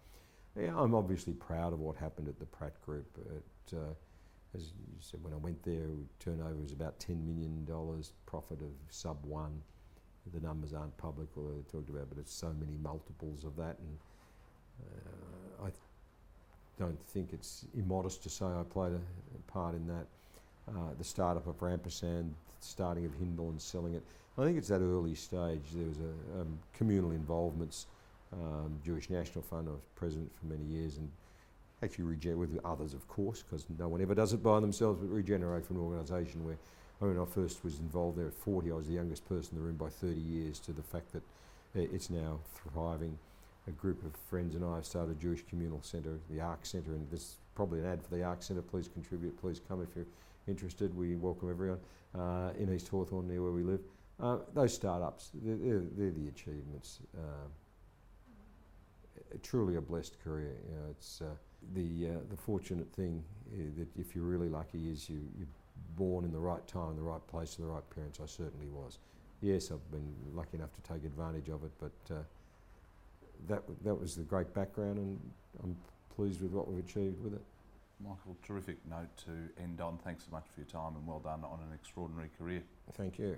Yeah, 0.57 0.73
I'm 0.77 0.95
obviously 0.95 1.33
proud 1.33 1.73
of 1.73 1.79
what 1.79 1.97
happened 1.97 2.29
at 2.29 2.39
the 2.39 2.45
Pratt 2.45 2.81
Group. 2.85 3.05
It, 3.35 3.77
as 4.55 4.71
you 4.77 4.97
said, 4.99 5.23
when 5.23 5.33
I 5.33 5.37
went 5.37 5.61
there, 5.63 5.87
turnover 6.19 6.55
was 6.61 6.71
about 6.71 6.99
$10 6.99 7.25
million, 7.25 7.67
profit 8.25 8.61
of 8.61 8.71
sub 8.89 9.17
one. 9.25 9.61
The 10.33 10.39
numbers 10.39 10.73
aren't 10.73 10.97
public 10.97 11.27
or 11.35 11.51
talked 11.71 11.89
about, 11.89 12.09
but 12.09 12.17
it's 12.17 12.33
so 12.33 12.53
many 12.59 12.77
multiples 12.81 13.43
of 13.43 13.55
that. 13.57 13.77
And 13.79 13.97
uh, 14.81 15.65
I 15.67 15.69
don't 16.79 16.99
think 17.07 17.31
it's 17.31 17.65
immodest 17.77 18.23
to 18.23 18.29
say 18.29 18.45
I 18.45 18.63
played 18.69 18.93
a, 18.93 18.95
a 18.95 19.51
part 19.51 19.75
in 19.75 19.87
that. 19.87 20.07
Uh, 20.67 20.93
the 20.97 21.03
startup 21.03 21.45
of 21.45 21.61
Rampersand, 21.61 22.31
starting 22.59 23.05
of 23.05 23.11
Hindal 23.19 23.49
and 23.49 23.61
selling 23.61 23.93
it. 23.93 24.03
I 24.37 24.43
think 24.43 24.57
it's 24.57 24.67
that 24.69 24.81
early 24.81 25.13
stage. 25.15 25.61
There 25.73 25.87
was 25.87 25.99
a 25.99 26.41
um, 26.41 26.57
communal 26.73 27.11
involvements. 27.11 27.85
Um, 28.33 28.79
Jewish 28.83 29.09
National 29.09 29.43
Fund. 29.43 29.67
I 29.69 29.71
was 29.71 29.81
president 29.95 30.31
for 30.35 30.47
many 30.47 30.63
years, 30.63 30.97
and 30.97 31.09
actually 31.85 32.05
regenerate 32.05 32.49
with 32.49 32.65
others, 32.65 32.93
of 32.93 33.07
course, 33.07 33.43
because 33.43 33.65
no 33.77 33.87
one 33.87 34.01
ever 34.01 34.15
does 34.15 34.33
it 34.33 34.43
by 34.43 34.59
themselves. 34.59 34.99
But 34.99 35.09
regenerate 35.09 35.65
for 35.65 35.73
an 35.73 35.79
organisation 35.79 36.43
where 36.43 36.57
when 36.99 37.19
I 37.19 37.25
first 37.25 37.63
was 37.63 37.79
involved 37.79 38.17
there 38.17 38.27
at 38.27 38.33
40, 38.33 38.71
I 38.71 38.75
was 38.75 38.87
the 38.87 38.93
youngest 38.93 39.27
person 39.27 39.55
in 39.55 39.61
the 39.61 39.67
room 39.67 39.77
by 39.77 39.89
30 39.89 40.19
years. 40.19 40.59
To 40.59 40.73
the 40.73 40.83
fact 40.83 41.13
that 41.13 41.23
it's 41.75 42.09
now 42.09 42.39
thriving 42.55 43.17
a 43.67 43.71
group 43.71 44.03
of 44.05 44.15
friends 44.29 44.55
and 44.55 44.63
I 44.63 44.75
have 44.75 44.85
started 44.85 45.17
a 45.17 45.19
Jewish 45.19 45.43
Communal 45.47 45.81
Centre, 45.81 46.19
the 46.29 46.41
Ark 46.41 46.65
Centre, 46.65 46.91
and 46.91 47.09
this 47.09 47.21
is 47.21 47.35
probably 47.55 47.79
an 47.79 47.85
ad 47.85 48.01
for 48.01 48.15
the 48.15 48.23
Ark 48.23 48.43
Centre. 48.43 48.61
Please 48.61 48.87
contribute, 48.87 49.39
please 49.39 49.59
come 49.67 49.81
if 49.81 49.89
you're 49.95 50.05
interested. 50.47 50.95
We 50.95 51.15
welcome 51.15 51.49
everyone 51.49 51.79
uh, 52.17 52.51
in 52.57 52.73
East 52.73 52.87
Hawthorn, 52.89 53.27
near 53.27 53.41
where 53.41 53.51
we 53.51 53.63
live. 53.63 53.81
Uh, 54.19 54.37
those 54.53 54.73
startups, 54.73 55.31
they're, 55.33 55.57
they're, 55.57 55.83
they're 55.97 56.11
the 56.11 56.27
achievements. 56.29 56.99
Uh, 57.17 57.47
truly 59.43 59.75
a 59.75 59.81
blessed 59.81 60.17
career. 60.23 60.55
You 60.69 60.75
know, 60.75 60.87
it's 60.91 61.21
uh, 61.21 61.35
the 61.73 62.09
uh, 62.09 62.19
the 62.29 62.37
fortunate 62.37 62.91
thing 62.93 63.23
uh, 63.53 63.57
that 63.77 63.87
if 63.99 64.15
you're 64.15 64.25
really 64.25 64.49
lucky 64.49 64.89
is 64.89 65.09
you 65.09 65.19
you're 65.37 65.47
born 65.97 66.25
in 66.25 66.31
the 66.31 66.39
right 66.39 66.65
time, 66.67 66.95
the 66.95 67.01
right 67.01 67.25
place, 67.27 67.55
to 67.55 67.61
the 67.61 67.67
right 67.67 67.89
parents. 67.93 68.19
I 68.21 68.25
certainly 68.25 68.67
was. 68.67 68.99
Yes, 69.41 69.71
I've 69.71 69.91
been 69.91 70.13
lucky 70.33 70.57
enough 70.57 70.71
to 70.75 70.93
take 70.93 71.03
advantage 71.03 71.49
of 71.49 71.63
it, 71.63 71.71
but 71.79 72.15
uh, 72.15 72.19
that 73.47 73.63
that 73.83 73.95
was 73.95 74.15
the 74.15 74.23
great 74.23 74.53
background, 74.53 74.97
and 74.97 75.19
I'm 75.63 75.75
pleased 76.15 76.41
with 76.41 76.51
what 76.51 76.67
we've 76.71 76.83
achieved 76.83 77.23
with 77.23 77.33
it. 77.33 77.41
Michael, 78.01 78.35
terrific 78.45 78.77
note 78.89 79.15
to 79.25 79.63
end 79.63 79.79
on. 79.79 79.97
Thanks 80.03 80.25
so 80.25 80.31
much 80.31 80.45
for 80.53 80.59
your 80.59 80.67
time 80.67 80.97
and 80.97 81.07
well 81.07 81.19
done 81.19 81.43
on 81.43 81.59
an 81.59 81.73
extraordinary 81.73 82.29
career. 82.37 82.61
Thank 82.93 83.19
you. 83.19 83.37